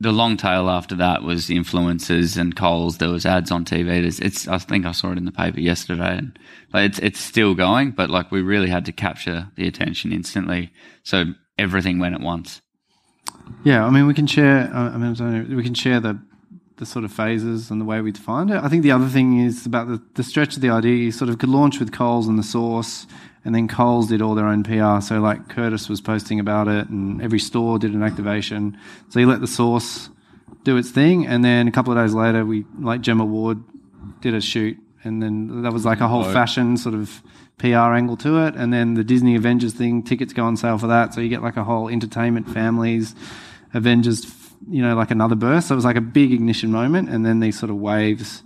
the 0.00 0.12
long 0.12 0.36
tail 0.36 0.68
after 0.68 0.94
that 0.96 1.22
was 1.22 1.46
influencers 1.46 2.36
and 2.36 2.54
Coles. 2.54 2.98
There 2.98 3.10
was 3.10 3.24
ads 3.24 3.50
on 3.50 3.64
TV. 3.64 4.02
There's, 4.02 4.20
it's 4.20 4.48
I 4.48 4.58
think 4.58 4.86
I 4.86 4.92
saw 4.92 5.12
it 5.12 5.18
in 5.18 5.24
the 5.24 5.32
paper 5.32 5.60
yesterday, 5.60 6.18
and 6.18 6.38
like, 6.72 6.90
it's 6.90 6.98
it's 6.98 7.20
still 7.20 7.54
going. 7.54 7.92
But 7.92 8.10
like 8.10 8.30
we 8.30 8.42
really 8.42 8.68
had 8.68 8.84
to 8.86 8.92
capture 8.92 9.48
the 9.56 9.66
attention 9.66 10.12
instantly. 10.12 10.72
So 11.02 11.26
everything 11.58 11.98
went 11.98 12.14
at 12.14 12.20
once. 12.20 12.60
Yeah, 13.62 13.84
I 13.84 13.90
mean, 13.90 14.06
we 14.06 14.14
can 14.14 14.26
share. 14.26 14.70
uh, 14.74 14.90
I 14.90 14.96
mean, 14.96 15.56
we 15.56 15.62
can 15.62 15.74
share 15.74 16.00
the 16.00 16.18
the 16.76 16.86
sort 16.86 17.04
of 17.04 17.12
phases 17.12 17.70
and 17.70 17.80
the 17.80 17.84
way 17.84 18.00
we 18.00 18.10
defined 18.10 18.50
it. 18.50 18.62
I 18.62 18.68
think 18.68 18.82
the 18.82 18.90
other 18.90 19.06
thing 19.06 19.38
is 19.38 19.64
about 19.64 19.86
the, 19.86 20.02
the 20.14 20.24
stretch 20.24 20.56
of 20.56 20.62
the 20.62 20.70
idea. 20.70 20.96
You 20.96 21.12
sort 21.12 21.30
of 21.30 21.38
could 21.38 21.48
launch 21.48 21.78
with 21.78 21.92
Coles 21.92 22.26
and 22.26 22.36
the 22.38 22.42
sauce, 22.42 23.06
and 23.44 23.54
then 23.54 23.68
Coles 23.68 24.08
did 24.08 24.22
all 24.22 24.34
their 24.34 24.46
own 24.46 24.62
PR. 24.62 25.00
So 25.00 25.20
like 25.20 25.48
Curtis 25.48 25.88
was 25.88 26.00
posting 26.00 26.40
about 26.40 26.68
it, 26.68 26.88
and 26.88 27.20
every 27.22 27.38
store 27.38 27.78
did 27.78 27.92
an 27.94 28.02
activation. 28.02 28.76
So 29.10 29.20
you 29.20 29.26
let 29.26 29.40
the 29.40 29.46
sauce 29.46 30.08
do 30.64 30.76
its 30.76 30.90
thing, 30.90 31.26
and 31.26 31.44
then 31.44 31.68
a 31.68 31.70
couple 31.72 31.92
of 31.92 31.98
days 32.02 32.14
later, 32.14 32.44
we 32.44 32.64
like 32.78 33.00
Gemma 33.00 33.24
Ward 33.24 33.62
did 34.20 34.34
a 34.34 34.40
shoot, 34.40 34.78
and 35.02 35.22
then 35.22 35.62
that 35.62 35.72
was 35.72 35.84
like 35.84 36.00
a 36.00 36.08
whole 36.08 36.24
Oh. 36.24 36.32
fashion 36.32 36.76
sort 36.76 36.94
of 36.94 37.22
PR 37.58 37.92
angle 37.94 38.16
to 38.16 38.38
it, 38.46 38.54
and 38.56 38.72
then 38.72 38.94
the 38.94 39.04
Disney 39.04 39.36
Avengers 39.36 39.74
thing, 39.74 40.02
tickets 40.02 40.32
go 40.32 40.44
on 40.44 40.56
sale 40.56 40.78
for 40.78 40.86
that, 40.88 41.14
so 41.14 41.20
you 41.20 41.28
get 41.28 41.42
like 41.42 41.56
a 41.56 41.64
whole 41.64 41.88
entertainment 41.88 42.48
families 42.50 43.14
Avengers, 43.74 44.24
you 44.70 44.80
know, 44.82 44.94
like 44.94 45.10
another 45.10 45.34
burst. 45.34 45.68
So 45.68 45.74
it 45.74 45.76
was 45.76 45.84
like 45.84 45.96
a 45.96 46.00
big 46.00 46.32
ignition 46.32 46.70
moment, 46.70 47.08
and 47.10 47.26
then 47.26 47.40
these 47.40 47.58
sort 47.58 47.70
of 47.70 47.76
waves. 47.76 48.42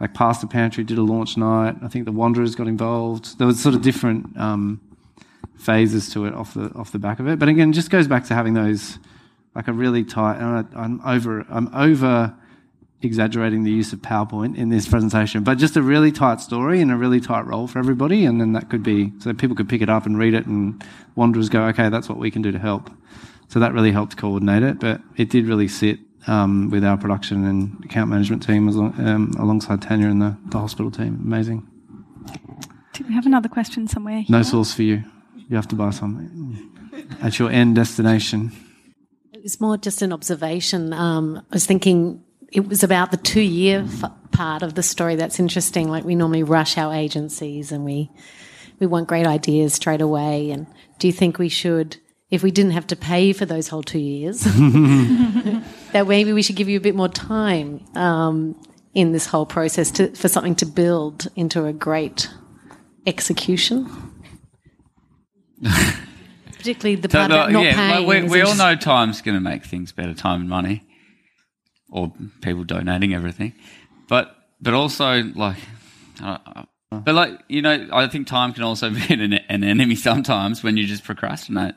Like 0.00 0.12
Pasta 0.14 0.46
Pantry 0.46 0.84
did 0.84 0.98
a 0.98 1.02
launch 1.02 1.36
night. 1.36 1.76
I 1.82 1.88
think 1.88 2.04
the 2.04 2.12
Wanderers 2.12 2.54
got 2.54 2.66
involved. 2.66 3.38
There 3.38 3.46
was 3.46 3.62
sort 3.62 3.74
of 3.74 3.82
different 3.82 4.36
um, 4.38 4.80
phases 5.56 6.10
to 6.12 6.26
it 6.26 6.34
off 6.34 6.54
the 6.54 6.72
off 6.74 6.92
the 6.92 6.98
back 6.98 7.20
of 7.20 7.28
it. 7.28 7.38
But 7.38 7.48
again, 7.48 7.70
it 7.70 7.74
just 7.74 7.90
goes 7.90 8.08
back 8.08 8.24
to 8.26 8.34
having 8.34 8.54
those 8.54 8.98
like 9.54 9.68
a 9.68 9.72
really 9.72 10.04
tight. 10.04 10.38
And 10.38 10.66
I, 10.74 10.80
I'm 10.80 11.00
over. 11.06 11.46
I'm 11.48 11.72
over 11.74 12.34
exaggerating 13.02 13.64
the 13.64 13.70
use 13.70 13.92
of 13.92 14.00
PowerPoint 14.00 14.56
in 14.56 14.70
this 14.70 14.88
presentation, 14.88 15.44
but 15.44 15.58
just 15.58 15.76
a 15.76 15.82
really 15.82 16.10
tight 16.10 16.40
story 16.40 16.80
and 16.80 16.90
a 16.90 16.96
really 16.96 17.20
tight 17.20 17.46
role 17.46 17.66
for 17.66 17.78
everybody. 17.78 18.24
And 18.24 18.40
then 18.40 18.52
that 18.54 18.70
could 18.70 18.82
be 18.82 19.12
so 19.18 19.32
people 19.34 19.54
could 19.54 19.68
pick 19.68 19.82
it 19.82 19.90
up 19.90 20.06
and 20.06 20.18
read 20.18 20.34
it, 20.34 20.46
and 20.46 20.82
Wanderers 21.14 21.50
go, 21.50 21.64
okay, 21.66 21.88
that's 21.90 22.08
what 22.08 22.18
we 22.18 22.30
can 22.30 22.42
do 22.42 22.50
to 22.50 22.58
help. 22.58 22.90
So 23.48 23.60
that 23.60 23.72
really 23.72 23.92
helped 23.92 24.16
coordinate 24.16 24.62
it, 24.62 24.80
but 24.80 25.00
it 25.16 25.30
did 25.30 25.46
really 25.46 25.68
sit 25.68 25.98
with 26.26 26.84
our 26.84 26.96
production 26.96 27.44
and 27.44 27.84
account 27.84 28.10
management 28.10 28.42
team 28.42 28.68
as, 28.68 28.76
lo- 28.76 28.92
um, 28.98 29.32
alongside 29.38 29.82
Tanya 29.82 30.08
and 30.08 30.20
the, 30.22 30.36
the 30.46 30.58
hospital 30.58 30.90
team. 30.90 31.20
Amazing. 31.24 31.66
Do 32.94 33.04
we 33.08 33.14
have 33.14 33.26
another 33.26 33.48
question 33.48 33.88
somewhere? 33.88 34.24
No 34.28 34.38
here? 34.38 34.44
sauce 34.44 34.72
for 34.72 34.82
you. 34.82 35.04
You 35.48 35.56
have 35.56 35.68
to 35.68 35.74
buy 35.74 35.90
some 35.90 36.70
at 37.20 37.38
your 37.38 37.50
end 37.50 37.74
destination. 37.74 38.52
It 39.32 39.42
was 39.42 39.60
more 39.60 39.76
just 39.76 40.00
an 40.02 40.12
observation. 40.12 40.92
Um, 40.92 41.38
I 41.50 41.54
was 41.54 41.66
thinking 41.66 42.22
it 42.52 42.66
was 42.68 42.82
about 42.82 43.10
the 43.10 43.16
two 43.18 43.42
year 43.42 43.84
f- 43.86 44.10
part 44.30 44.62
of 44.62 44.74
the 44.74 44.82
story 44.82 45.16
that's 45.16 45.38
interesting. 45.38 45.88
Like 45.90 46.04
we 46.04 46.14
normally 46.14 46.44
rush 46.44 46.78
our 46.78 46.94
agencies 46.94 47.72
and 47.72 47.84
we 47.84 48.10
we 48.80 48.86
want 48.86 49.08
great 49.08 49.26
ideas 49.26 49.74
straight 49.74 50.00
away. 50.00 50.50
And 50.50 50.66
do 50.98 51.06
you 51.06 51.12
think 51.12 51.38
we 51.38 51.48
should, 51.48 51.96
if 52.34 52.42
we 52.42 52.50
didn't 52.50 52.72
have 52.72 52.86
to 52.88 52.96
pay 52.96 53.32
for 53.32 53.46
those 53.46 53.68
whole 53.68 53.82
two 53.82 53.98
years, 53.98 54.40
that 55.92 56.06
maybe 56.08 56.32
we 56.32 56.42
should 56.42 56.56
give 56.56 56.68
you 56.68 56.76
a 56.76 56.80
bit 56.80 56.94
more 56.94 57.08
time 57.08 57.84
um, 57.94 58.60
in 58.92 59.12
this 59.12 59.26
whole 59.26 59.46
process 59.46 59.90
to, 59.92 60.08
for 60.14 60.28
something 60.28 60.54
to 60.56 60.66
build 60.66 61.28
into 61.36 61.64
a 61.64 61.72
great 61.72 62.28
execution? 63.06 63.88
particularly 66.64 66.96
the 66.96 67.08
So, 67.08 67.18
part 67.18 67.30
about 67.30 67.52
not 67.52 67.64
yeah, 67.64 67.92
paying. 67.92 68.06
we, 68.06 68.22
we 68.22 68.40
all 68.40 68.56
know 68.56 68.74
time's 68.74 69.20
going 69.22 69.36
to 69.36 69.40
make 69.40 69.64
things 69.64 69.92
better, 69.92 70.14
time 70.14 70.40
and 70.40 70.48
money, 70.48 70.82
or 71.90 72.12
people 72.40 72.64
donating 72.64 73.14
everything. 73.14 73.52
But 74.08 74.34
but 74.60 74.74
also 74.74 75.22
like, 75.34 75.58
uh, 76.22 76.38
but 76.90 77.14
like 77.14 77.38
you 77.48 77.62
know, 77.62 77.88
I 77.92 78.08
think 78.08 78.26
time 78.26 78.52
can 78.54 78.62
also 78.62 78.90
be 79.08 79.12
an, 79.12 79.34
an 79.34 79.62
enemy 79.62 79.94
sometimes 79.94 80.62
when 80.64 80.76
you 80.76 80.86
just 80.86 81.04
procrastinate 81.04 81.74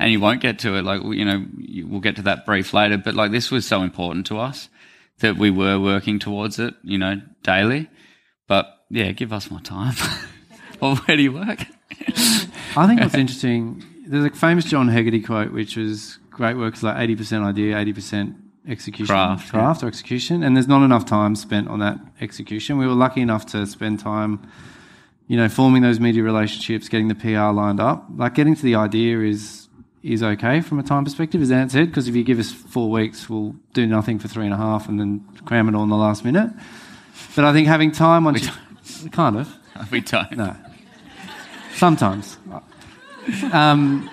and 0.00 0.10
you 0.10 0.18
won't 0.18 0.40
get 0.40 0.58
to 0.60 0.76
it. 0.76 0.82
Like 0.82 1.02
you 1.04 1.24
know, 1.24 1.44
we'll 1.86 2.00
get 2.00 2.16
to 2.16 2.22
that 2.22 2.46
brief 2.46 2.72
later. 2.72 2.96
But 2.96 3.14
like 3.14 3.30
this 3.30 3.50
was 3.50 3.66
so 3.66 3.82
important 3.82 4.26
to 4.26 4.38
us 4.38 4.68
that 5.18 5.36
we 5.36 5.50
were 5.50 5.78
working 5.78 6.18
towards 6.18 6.58
it, 6.58 6.74
you 6.82 6.98
know, 6.98 7.20
daily. 7.42 7.88
But 8.48 8.66
yeah, 8.88 9.12
give 9.12 9.32
us 9.32 9.50
more 9.50 9.60
time. 9.60 9.94
well, 10.80 10.96
where 10.96 11.16
do 11.16 11.22
you 11.22 11.32
work? 11.32 11.66
I 12.76 12.86
think 12.86 13.00
what's 13.00 13.14
interesting, 13.14 13.84
there's 14.06 14.24
a 14.24 14.30
famous 14.30 14.64
John 14.64 14.88
Hegarty 14.88 15.20
quote, 15.20 15.52
which 15.52 15.76
was 15.76 16.18
great 16.30 16.56
work 16.56 16.74
is 16.74 16.82
like 16.82 16.96
80% 16.96 17.44
idea, 17.44 17.74
80% 17.74 18.36
execution. 18.66 19.14
Craft, 19.14 19.50
Craft 19.50 19.82
or 19.82 19.86
execution. 19.88 20.42
And 20.42 20.56
there's 20.56 20.68
not 20.68 20.82
enough 20.82 21.04
time 21.04 21.36
spent 21.36 21.68
on 21.68 21.80
that 21.80 21.98
execution. 22.20 22.78
We 22.78 22.86
were 22.86 22.94
lucky 22.94 23.20
enough 23.20 23.44
to 23.46 23.66
spend 23.66 24.00
time, 24.00 24.48
you 25.28 25.36
know, 25.36 25.48
forming 25.48 25.82
those 25.82 26.00
media 26.00 26.22
relationships, 26.22 26.88
getting 26.88 27.08
the 27.08 27.14
PR 27.14 27.52
lined 27.52 27.80
up. 27.80 28.06
Like 28.16 28.34
getting 28.34 28.54
to 28.54 28.62
the 28.62 28.76
idea 28.76 29.20
is 29.20 29.59
is 30.02 30.22
okay 30.22 30.60
from 30.60 30.78
a 30.78 30.82
time 30.82 31.04
perspective, 31.04 31.42
as 31.42 31.50
Ant 31.50 31.70
said, 31.72 31.86
because 31.88 32.08
if 32.08 32.16
you 32.16 32.24
give 32.24 32.38
us 32.38 32.50
four 32.52 32.90
weeks, 32.90 33.28
we'll 33.28 33.54
do 33.74 33.86
nothing 33.86 34.18
for 34.18 34.28
three 34.28 34.44
and 34.44 34.54
a 34.54 34.56
half 34.56 34.88
and 34.88 34.98
then 34.98 35.20
cram 35.44 35.68
it 35.68 35.74
all 35.74 35.82
in 35.82 35.90
the 35.90 35.96
last 35.96 36.24
minute. 36.24 36.50
But 37.36 37.44
I 37.44 37.52
think 37.52 37.66
having 37.68 37.92
time 37.92 38.24
you, 38.34 38.48
kind 39.12 39.36
of. 39.36 39.54
we 39.90 40.00
don't. 40.00 40.32
No. 40.32 40.56
Sometimes. 41.74 42.38
Um, 43.52 44.08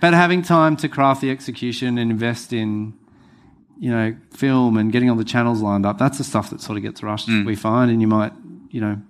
but 0.00 0.14
having 0.14 0.42
time 0.42 0.76
to 0.78 0.88
craft 0.88 1.20
the 1.20 1.30
execution 1.30 1.98
and 1.98 2.10
invest 2.10 2.52
in, 2.52 2.94
you 3.78 3.90
know, 3.90 4.16
film 4.32 4.76
and 4.76 4.90
getting 4.90 5.10
all 5.10 5.16
the 5.16 5.24
channels 5.24 5.60
lined 5.60 5.86
up, 5.86 5.98
that's 5.98 6.18
the 6.18 6.24
stuff 6.24 6.50
that 6.50 6.60
sort 6.60 6.76
of 6.78 6.82
gets 6.82 7.02
rushed, 7.02 7.28
Mm. 7.28 7.44
we 7.46 7.54
find. 7.54 7.90
And 7.90 8.00
you 8.00 8.08
might, 8.08 8.32
you 8.70 8.80
know, 8.80 9.00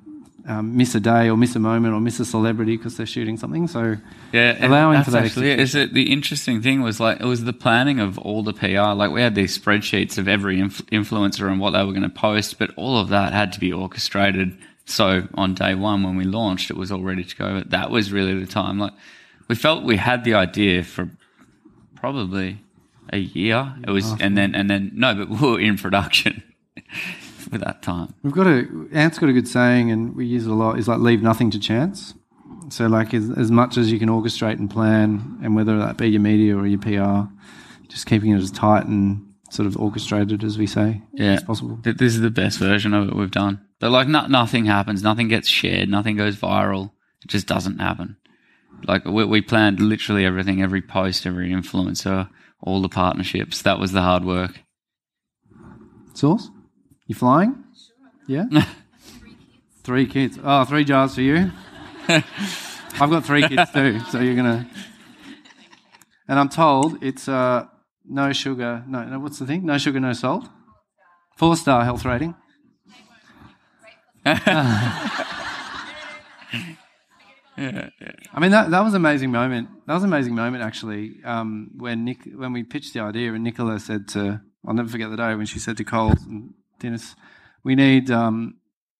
um, 0.48 0.76
miss 0.76 0.94
a 0.94 1.00
day 1.00 1.28
or 1.28 1.36
miss 1.36 1.54
a 1.54 1.58
moment 1.58 1.94
or 1.94 2.00
miss 2.00 2.18
a 2.18 2.24
celebrity 2.24 2.76
because 2.76 2.96
they're 2.96 3.06
shooting 3.06 3.36
something. 3.36 3.68
So 3.68 3.98
Yeah, 4.32 4.66
allowing 4.66 5.04
for 5.04 5.10
that 5.10 5.26
actually. 5.26 5.50
Is 5.50 5.74
it 5.74 5.92
the 5.92 6.10
interesting 6.10 6.62
thing 6.62 6.80
was 6.80 6.98
like 6.98 7.20
it 7.20 7.26
was 7.26 7.44
the 7.44 7.52
planning 7.52 8.00
of 8.00 8.18
all 8.18 8.42
the 8.42 8.54
PR. 8.54 8.94
Like 8.94 9.10
we 9.10 9.20
had 9.20 9.34
these 9.34 9.56
spreadsheets 9.56 10.16
of 10.16 10.26
every 10.26 10.58
inf- 10.58 10.84
influencer 10.86 11.50
and 11.50 11.60
what 11.60 11.72
they 11.72 11.84
were 11.84 11.92
going 11.92 12.02
to 12.02 12.08
post, 12.08 12.58
but 12.58 12.70
all 12.76 12.98
of 12.98 13.10
that 13.10 13.32
had 13.32 13.52
to 13.52 13.60
be 13.60 13.72
orchestrated. 13.72 14.56
So 14.86 15.28
on 15.34 15.54
day 15.54 15.74
one 15.74 16.02
when 16.02 16.16
we 16.16 16.24
launched, 16.24 16.70
it 16.70 16.76
was 16.76 16.90
all 16.90 17.02
ready 17.02 17.24
to 17.24 17.36
go. 17.36 17.58
But 17.58 17.70
that 17.70 17.90
was 17.90 18.10
really 18.10 18.38
the 18.40 18.50
time. 18.50 18.78
Like 18.78 18.94
we 19.48 19.54
felt 19.54 19.84
we 19.84 19.98
had 19.98 20.24
the 20.24 20.34
idea 20.34 20.82
for 20.82 21.10
probably 21.94 22.62
a 23.12 23.18
year. 23.18 23.74
It 23.86 23.90
was, 23.90 24.12
and 24.18 24.36
then 24.36 24.54
and 24.54 24.70
then 24.70 24.92
no, 24.94 25.14
but 25.14 25.28
we 25.28 25.36
were 25.36 25.60
in 25.60 25.76
production 25.76 26.42
for 27.48 27.58
that 27.58 27.82
time. 27.82 28.14
We've 28.22 28.32
got 28.32 28.46
a 28.46 28.66
Ant's 28.92 29.18
got 29.18 29.28
a 29.28 29.32
good 29.32 29.48
saying, 29.48 29.90
and 29.90 30.14
we 30.14 30.26
use 30.26 30.46
it 30.46 30.50
a 30.50 30.54
lot. 30.54 30.78
Is 30.78 30.88
like 30.88 31.00
leave 31.00 31.22
nothing 31.22 31.50
to 31.50 31.58
chance. 31.58 32.14
So, 32.70 32.86
like 32.86 33.14
as, 33.14 33.30
as 33.30 33.50
much 33.50 33.76
as 33.76 33.90
you 33.90 33.98
can 33.98 34.08
orchestrate 34.08 34.58
and 34.58 34.70
plan, 34.70 35.38
and 35.42 35.54
whether 35.56 35.78
that 35.78 35.96
be 35.96 36.08
your 36.08 36.20
media 36.20 36.56
or 36.56 36.66
your 36.66 36.78
PR, 36.78 37.32
just 37.88 38.06
keeping 38.06 38.30
it 38.32 38.36
as 38.36 38.50
tight 38.50 38.86
and 38.86 39.24
sort 39.50 39.66
of 39.66 39.76
orchestrated 39.78 40.44
as 40.44 40.58
we 40.58 40.66
say 40.66 41.00
Yeah, 41.14 41.34
as 41.34 41.42
possible. 41.42 41.78
This 41.82 42.14
is 42.14 42.20
the 42.20 42.30
best 42.30 42.58
version 42.58 42.92
of 42.92 43.08
it 43.08 43.16
we've 43.16 43.30
done. 43.30 43.64
But 43.80 43.90
like, 43.90 44.08
no, 44.08 44.26
nothing 44.26 44.66
happens. 44.66 45.02
Nothing 45.02 45.28
gets 45.28 45.48
shared. 45.48 45.88
Nothing 45.88 46.16
goes 46.16 46.36
viral. 46.36 46.90
It 47.24 47.28
just 47.28 47.46
doesn't 47.46 47.78
happen. 47.78 48.16
Like 48.86 49.04
we, 49.04 49.24
we 49.24 49.40
planned 49.40 49.80
literally 49.80 50.24
everything, 50.24 50.62
every 50.62 50.82
post, 50.82 51.26
every 51.26 51.50
influencer, 51.50 52.28
all 52.60 52.82
the 52.82 52.88
partnerships. 52.88 53.62
That 53.62 53.78
was 53.78 53.92
the 53.92 54.02
hard 54.02 54.24
work. 54.24 54.60
Sauce, 56.14 56.50
you 57.08 57.14
flying? 57.14 57.64
Yeah. 58.28 58.44
three 59.82 60.06
kids. 60.06 60.38
Oh, 60.44 60.64
three 60.64 60.84
jars 60.84 61.14
for 61.14 61.22
you. 61.22 61.50
I've 62.08 63.10
got 63.10 63.24
three 63.24 63.48
kids 63.48 63.70
too, 63.74 63.98
so 64.10 64.20
you're 64.20 64.36
gonna. 64.36 64.68
And 66.28 66.38
I'm 66.38 66.50
told 66.50 67.02
it's 67.02 67.26
uh, 67.26 67.66
no 68.04 68.32
sugar. 68.32 68.84
No, 68.86 69.04
no. 69.04 69.18
What's 69.18 69.38
the 69.38 69.46
thing? 69.46 69.64
No 69.64 69.78
sugar, 69.78 69.98
no 69.98 70.12
salt. 70.12 70.46
Four 71.36 71.56
star 71.56 71.84
health 71.84 72.04
rating. 72.04 72.34
I 74.26 75.00
mean 78.38 78.50
that 78.50 78.70
that 78.70 78.84
was 78.84 78.92
an 78.92 79.00
amazing 79.00 79.30
moment. 79.32 79.68
That 79.86 79.94
was 79.94 80.02
an 80.02 80.12
amazing 80.12 80.34
moment 80.34 80.62
actually. 80.62 81.14
Um, 81.24 81.70
when 81.76 82.04
Nick 82.04 82.18
when 82.34 82.52
we 82.52 82.64
pitched 82.64 82.92
the 82.92 83.00
idea 83.00 83.32
and 83.32 83.42
Nicola 83.42 83.80
said 83.80 84.08
to 84.08 84.42
I'll 84.66 84.74
never 84.74 84.88
forget 84.88 85.10
the 85.10 85.16
day 85.16 85.34
when 85.34 85.46
she 85.46 85.58
said 85.58 85.78
to 85.78 85.84
Cole 85.84 86.12
and 86.26 86.52
Dennis, 86.78 87.14
we 87.64 87.74
need 87.74 88.10
um, 88.10 88.54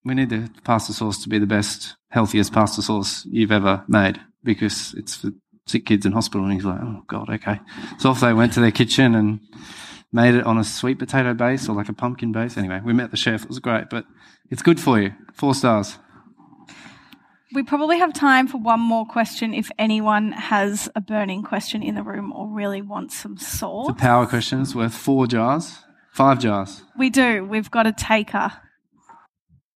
we 0.05 0.15
need 0.15 0.31
the 0.31 0.51
pasta 0.65 0.93
sauce 0.93 1.23
to 1.23 1.29
be 1.29 1.39
the 1.39 1.47
best, 1.47 1.97
healthiest 2.11 2.53
pasta 2.53 2.83
sauce 2.83 3.27
you've 3.27 3.53
ever 3.53 3.85
made 3.89 4.21
because 4.43 4.95
it's 4.95 5.17
for 5.17 5.31
sick 5.67 5.87
kids 5.87 6.07
in 6.07 6.13
hospital. 6.13 6.45
And 6.45 6.55
he's 6.55 6.65
like, 6.65 6.81
oh 6.81 7.03
god, 7.07 7.29
okay. 7.31 7.61
So 7.99 8.11
off 8.11 8.21
they 8.21 8.33
went 8.33 8.53
to 8.55 8.61
their 8.61 8.71
kitchen 8.71 9.15
and 9.15 9.41
made 10.13 10.35
it 10.35 10.45
on 10.45 10.59
a 10.59 10.65
sweet 10.65 10.99
potato 10.99 11.35
base 11.35 11.69
or 11.69 11.77
like 11.77 11.89
a 11.89 11.93
pumpkin 11.93 12.33
base. 12.33 12.57
Anyway, 12.57 12.81
we 12.85 12.93
met 12.93 13.11
the 13.11 13.17
chef. 13.17 13.43
It 13.43 13.49
was 13.49 13.59
great, 13.59 13.91
but 13.91 14.07
it's 14.51 14.63
good 14.63 14.81
for 14.81 15.01
you. 15.01 15.13
Four 15.35 15.55
stars. 15.55 15.99
We 17.55 17.63
probably 17.63 17.99
have 17.99 18.13
time 18.13 18.47
for 18.47 18.59
one 18.59 18.81
more 18.81 19.07
question 19.07 19.55
if 19.55 19.71
anyone 19.79 20.33
has 20.33 20.91
a 20.95 21.01
burning 21.01 21.43
question 21.43 21.83
in 21.83 21.95
the 21.95 22.03
room 22.03 22.31
or 22.33 22.47
really 22.47 22.83
wants 22.83 23.17
some 23.17 23.39
sauce. 23.39 23.87
The 23.87 23.95
power 23.95 24.27
question 24.27 24.61
is 24.61 24.75
worth 24.75 24.95
four 24.95 25.27
jars, 25.27 25.79
five 26.19 26.41
jars. 26.41 26.83
We 26.97 27.11
do. 27.11 27.45
We've 27.45 27.71
got 27.71 27.87
a 27.87 27.93
taker. 27.93 28.51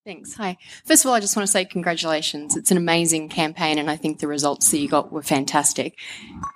Thanks. 0.05 0.34
Hi. 0.34 0.59
First 0.84 1.05
of 1.05 1.09
all, 1.09 1.14
I 1.14 1.20
just 1.20 1.36
want 1.36 1.47
to 1.47 1.53
say 1.53 1.64
congratulations. 1.64 2.57
It's 2.57 2.72
an 2.72 2.76
amazing 2.76 3.28
campaign, 3.28 3.78
and 3.78 3.88
I 3.88 3.95
think 3.95 4.18
the 4.18 4.26
results 4.26 4.68
that 4.72 4.78
you 4.78 4.88
got 4.88 5.12
were 5.12 5.22
fantastic. 5.22 5.97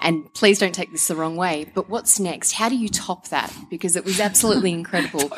And 0.00 0.34
please 0.34 0.58
don't 0.58 0.74
take 0.74 0.90
this 0.90 1.06
the 1.06 1.14
wrong 1.14 1.36
way, 1.36 1.70
but 1.72 1.88
what's 1.88 2.18
next? 2.18 2.50
How 2.50 2.68
do 2.68 2.76
you 2.76 2.88
top 2.88 3.28
that? 3.28 3.54
Because 3.70 3.94
it 3.94 4.04
was 4.04 4.18
absolutely 4.18 4.72
incredible. 4.80 5.28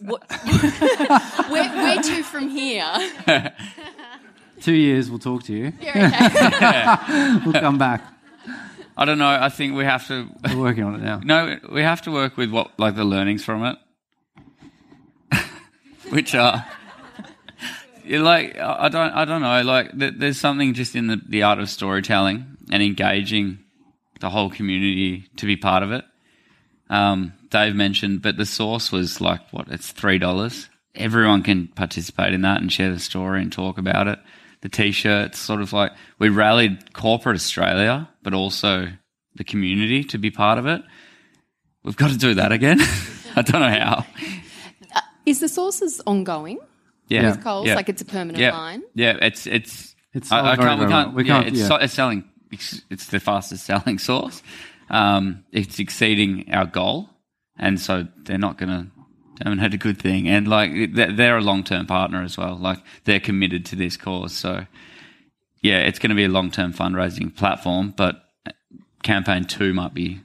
What, 0.00 0.32
where, 1.50 1.70
where 1.70 2.02
to 2.02 2.22
from 2.22 2.48
here? 2.48 3.12
Two 4.62 4.72
years, 4.72 5.10
we'll 5.10 5.18
talk 5.18 5.42
to 5.44 5.52
you. 5.52 5.74
Yeah, 5.82 7.44
we'll 7.44 7.60
come 7.60 7.76
back. 7.76 8.02
I 8.96 9.04
don't 9.04 9.18
know. 9.18 9.28
I 9.28 9.50
think 9.50 9.76
we 9.76 9.84
have 9.84 10.08
to. 10.08 10.30
We're 10.48 10.58
working 10.58 10.84
on 10.84 10.94
it 10.94 11.02
now. 11.02 11.20
No, 11.22 11.58
we 11.70 11.82
have 11.82 12.00
to 12.02 12.10
work 12.10 12.38
with 12.38 12.50
what 12.50 12.70
like 12.80 12.96
the 12.96 13.04
learnings 13.04 13.44
from 13.44 13.64
it, 13.64 13.76
which 16.10 16.34
are. 16.34 16.66
like 18.08 18.58
I 18.58 18.86
I 18.86 18.88
don't 18.88 19.12
I 19.12 19.24
don't 19.24 19.42
know 19.42 19.62
like 19.62 19.90
there's 19.94 20.40
something 20.40 20.74
just 20.74 20.96
in 20.96 21.08
the, 21.08 21.20
the 21.28 21.42
art 21.42 21.58
of 21.58 21.68
storytelling 21.68 22.56
and 22.70 22.82
engaging 22.82 23.58
the 24.20 24.30
whole 24.30 24.50
community 24.50 25.28
to 25.36 25.46
be 25.46 25.56
part 25.56 25.82
of 25.82 25.92
it. 25.92 26.04
Um, 26.90 27.34
Dave 27.50 27.74
mentioned, 27.74 28.22
but 28.22 28.36
the 28.36 28.46
sauce 28.46 28.90
was 28.90 29.20
like 29.20 29.40
what 29.52 29.68
it's 29.68 29.92
three 29.92 30.18
dollars. 30.18 30.68
Everyone 30.94 31.42
can 31.42 31.68
participate 31.68 32.32
in 32.32 32.42
that 32.42 32.60
and 32.60 32.72
share 32.72 32.92
the 32.92 32.98
story 32.98 33.42
and 33.42 33.52
talk 33.52 33.78
about 33.78 34.08
it. 34.08 34.18
The 34.62 34.68
t-shirts, 34.68 35.38
sort 35.38 35.62
of 35.62 35.72
like 35.72 35.92
we 36.18 36.28
rallied 36.28 36.92
corporate 36.92 37.36
Australia, 37.36 38.08
but 38.22 38.34
also 38.34 38.88
the 39.36 39.44
community 39.44 40.02
to 40.04 40.18
be 40.18 40.30
part 40.30 40.58
of 40.58 40.66
it. 40.66 40.82
We've 41.84 41.96
got 41.96 42.10
to 42.10 42.18
do 42.18 42.34
that 42.34 42.50
again. 42.50 42.80
I 43.36 43.42
don't 43.42 43.60
know 43.60 43.68
how. 43.68 44.04
Is 45.28 45.40
the 45.40 45.48
sauces 45.48 46.00
ongoing? 46.06 46.58
Yeah, 47.08 47.30
With 47.30 47.42
Coles, 47.42 47.66
yeah. 47.66 47.74
like 47.74 47.88
it's 47.88 48.02
a 48.02 48.04
permanent 48.04 48.38
yeah. 48.38 48.52
line? 48.56 48.82
Yeah, 48.94 49.16
it's 49.20 49.46
it's 49.46 49.94
It's 50.12 50.30
I, 50.32 50.52
I 50.52 50.56
very, 50.56 50.68
can't, 50.68 50.80
we 50.80 50.86
can't, 50.86 51.08
well. 51.08 51.16
We 51.16 51.24
can't- 51.24 51.46
it's, 51.48 51.58
yeah. 51.58 51.68
so- 51.68 51.76
it's 51.76 51.94
selling. 51.94 52.24
It's, 52.50 52.80
it's 52.90 53.06
the 53.08 53.20
fastest 53.20 53.64
selling 53.66 53.98
sauce. 54.08 54.42
Um, 54.90 55.44
it's 55.52 55.78
exceeding 55.78 56.52
our 56.52 56.64
goal, 56.66 57.10
and 57.58 57.78
so 57.80 58.06
they're 58.24 58.38
not 58.38 58.56
going 58.58 58.70
to. 58.70 58.86
terminate 59.44 59.74
a 59.74 59.78
good 59.78 59.98
thing, 60.00 60.26
and 60.28 60.48
like 60.48 60.72
they're, 60.94 61.12
they're 61.12 61.36
a 61.38 61.42
long 61.42 61.62
term 61.62 61.86
partner 61.86 62.22
as 62.22 62.36
well. 62.38 62.56
Like 62.56 62.78
they're 63.04 63.20
committed 63.20 63.64
to 63.66 63.76
this 63.76 63.96
cause, 63.96 64.32
so 64.34 64.66
yeah, 65.62 65.80
it's 65.80 65.98
going 65.98 66.10
to 66.10 66.16
be 66.16 66.24
a 66.24 66.28
long 66.28 66.50
term 66.50 66.72
fundraising 66.72 67.34
platform. 67.36 67.92
But 67.96 68.24
campaign 69.02 69.44
two 69.44 69.72
might 69.74 69.94
be 69.94 70.20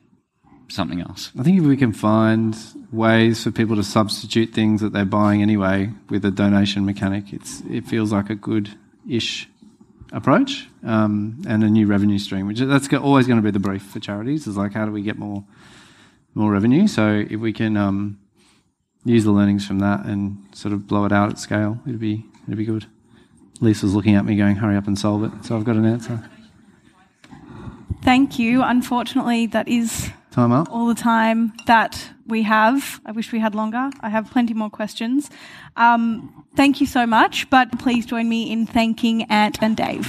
something 0.70 1.02
else. 1.02 1.32
I 1.38 1.44
think 1.44 1.60
if 1.60 1.66
we 1.66 1.78
can 1.78 1.94
find 1.94 2.58
ways 2.92 3.44
for 3.44 3.52
people 3.52 3.76
to 3.76 3.84
substitute 3.84 4.54
things 4.54 4.82
that 4.82 4.94
they're 4.94 5.06
buying 5.06 5.42
anyway 5.42 5.92
with 6.10 6.26
a 6.26 6.32
donation 6.32 6.86
mechanic, 6.86 7.34
it's 7.34 7.62
it 7.70 7.86
feels 7.86 8.12
like 8.12 8.30
a 8.30 8.36
good-ish 8.36 9.50
approach 10.12 10.68
um, 10.84 11.42
and 11.48 11.64
a 11.64 11.70
new 11.70 11.88
revenue 11.88 12.20
stream. 12.20 12.48
Which 12.48 12.60
that's 12.60 12.92
always 12.94 13.28
going 13.28 13.38
to 13.38 13.44
be 13.44 13.52
the 13.52 13.60
brief 13.60 13.84
for 13.84 14.00
charities. 14.00 14.48
Is 14.48 14.58
like 14.58 14.74
how 14.74 14.86
do 14.86 14.92
we 14.92 15.02
get 15.02 15.18
more 15.18 15.44
more 16.34 16.52
revenue? 16.52 16.88
So 16.88 17.26
if 17.30 17.40
we 17.40 17.54
can 17.54 17.78
um, 17.78 18.20
use 19.06 19.24
the 19.24 19.32
learnings 19.32 19.66
from 19.66 19.80
that 19.80 20.06
and 20.06 20.38
sort 20.54 20.74
of 20.74 20.88
blow 20.88 21.06
it 21.06 21.12
out 21.12 21.30
at 21.30 21.40
scale, 21.40 21.80
it'd 21.86 22.00
be 22.00 22.26
it'd 22.48 22.58
be 22.58 22.66
good. 22.66 22.86
Lisa's 23.60 23.94
looking 23.94 24.16
at 24.16 24.26
me, 24.26 24.36
going, 24.36 24.56
"Hurry 24.56 24.76
up 24.76 24.88
and 24.88 24.98
solve 24.98 25.24
it." 25.24 25.46
So 25.46 25.56
I've 25.56 25.64
got 25.64 25.76
an 25.76 25.86
answer. 25.86 26.24
Thank 28.04 28.38
you. 28.38 28.62
Unfortunately, 28.62 29.46
that 29.48 29.70
is 29.70 30.12
Time 30.34 30.52
up. 30.52 30.68
all 30.72 30.88
the 30.88 30.96
time 30.96 31.54
that 31.68 32.10
we 32.26 32.42
have. 32.42 33.00
I 33.06 33.12
wish 33.12 33.32
we 33.32 33.38
had 33.38 33.54
longer. 33.54 33.92
I 34.02 34.10
have 34.10 34.32
plenty 34.32 34.56
more 34.56 34.72
questions. 34.72 35.30
Um, 35.78 36.44
thank 36.56 36.82
you 36.82 36.88
so 36.88 37.06
much, 37.06 37.48
but 37.52 37.78
please 37.78 38.08
join 38.08 38.28
me 38.28 38.52
in 38.52 38.66
thanking 38.66 39.24
Ant 39.30 39.62
and 39.62 39.78
Dave. 39.78 40.08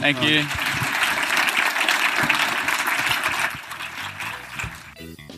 Thank 0.00 0.22
you. 0.22 0.44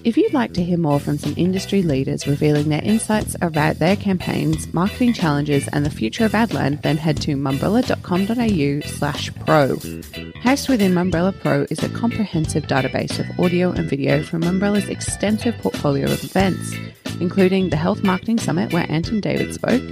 If 0.05 0.19
you'd 0.19 0.35
like 0.35 0.53
to 0.53 0.63
hear 0.63 0.77
more 0.77 1.01
from 1.01 1.17
some 1.17 1.33
industry 1.39 1.83
leaders 1.83 2.27
revealing 2.27 2.69
their 2.69 2.83
insights 2.83 3.37
about 3.41 3.79
their 3.79 3.97
campaigns, 3.97 4.73
marketing 4.75 5.15
challenges, 5.15 5.67
and 5.69 5.87
the 5.87 5.91
future 5.91 6.27
of 6.27 6.33
Adland, 6.33 6.83
then 6.83 6.99
head 6.99 7.23
to 7.23 7.37
mumbrella.com.au 7.37 8.87
slash 8.87 9.35
pro. 9.47 9.79
Housed 10.43 10.69
within 10.69 10.93
Mumbrella 10.93 11.33
Pro 11.41 11.67
is 11.71 11.83
a 11.83 11.89
comprehensive 11.89 12.65
database 12.65 13.19
of 13.19 13.41
audio 13.41 13.71
and 13.71 13.89
video 13.89 14.23
from 14.23 14.43
Mumbrella's 14.43 14.91
extensive 14.91 15.57
portfolio 15.57 16.05
of 16.05 16.23
events, 16.23 16.75
including 17.19 17.71
the 17.71 17.77
Health 17.77 18.05
Marketing 18.05 18.39
Summit 18.39 18.75
where 18.75 18.87
Ant 18.91 19.09
and 19.09 19.23
Dave 19.23 19.55
spoke, 19.55 19.83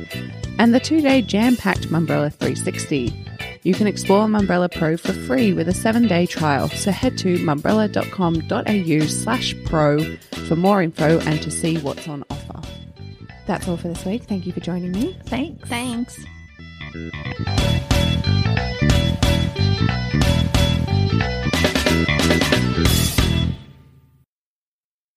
and 0.59 0.75
the 0.75 0.81
two-day 0.81 1.23
jam-packed 1.23 1.89
Mumbrella 1.89 2.31
360. 2.35 3.32
You 3.63 3.75
can 3.75 3.87
explore 3.87 4.27
Mumbrella 4.27 4.71
Pro 4.71 4.97
for 4.97 5.13
free 5.13 5.53
with 5.53 5.69
a 5.69 5.75
seven 5.75 6.09
day 6.09 6.27
trial. 6.27 6.69
So 6.69 6.91
head 6.91 7.17
to 7.19 7.37
mumbrella.com.au 7.39 9.07
slash 9.07 9.55
pro 9.65 10.17
for 10.49 10.57
more 10.57 10.83
info 10.83 11.21
and 11.21 11.41
to 11.43 11.51
see 11.51 11.79
what's 11.79 12.09
on 12.09 12.25
offer. 12.31 12.61
That's 13.47 13.69
all 13.69 13.77
for 13.77 13.89
this 13.89 14.05
week. 14.05 14.25
Thank 14.25 14.47
you 14.47 14.53
for 14.53 14.61
joining 14.61 14.93
me. 14.93 15.17
Thanks. 15.27 15.69
Thanks. 15.69 16.25
Thanks. 22.85 23.22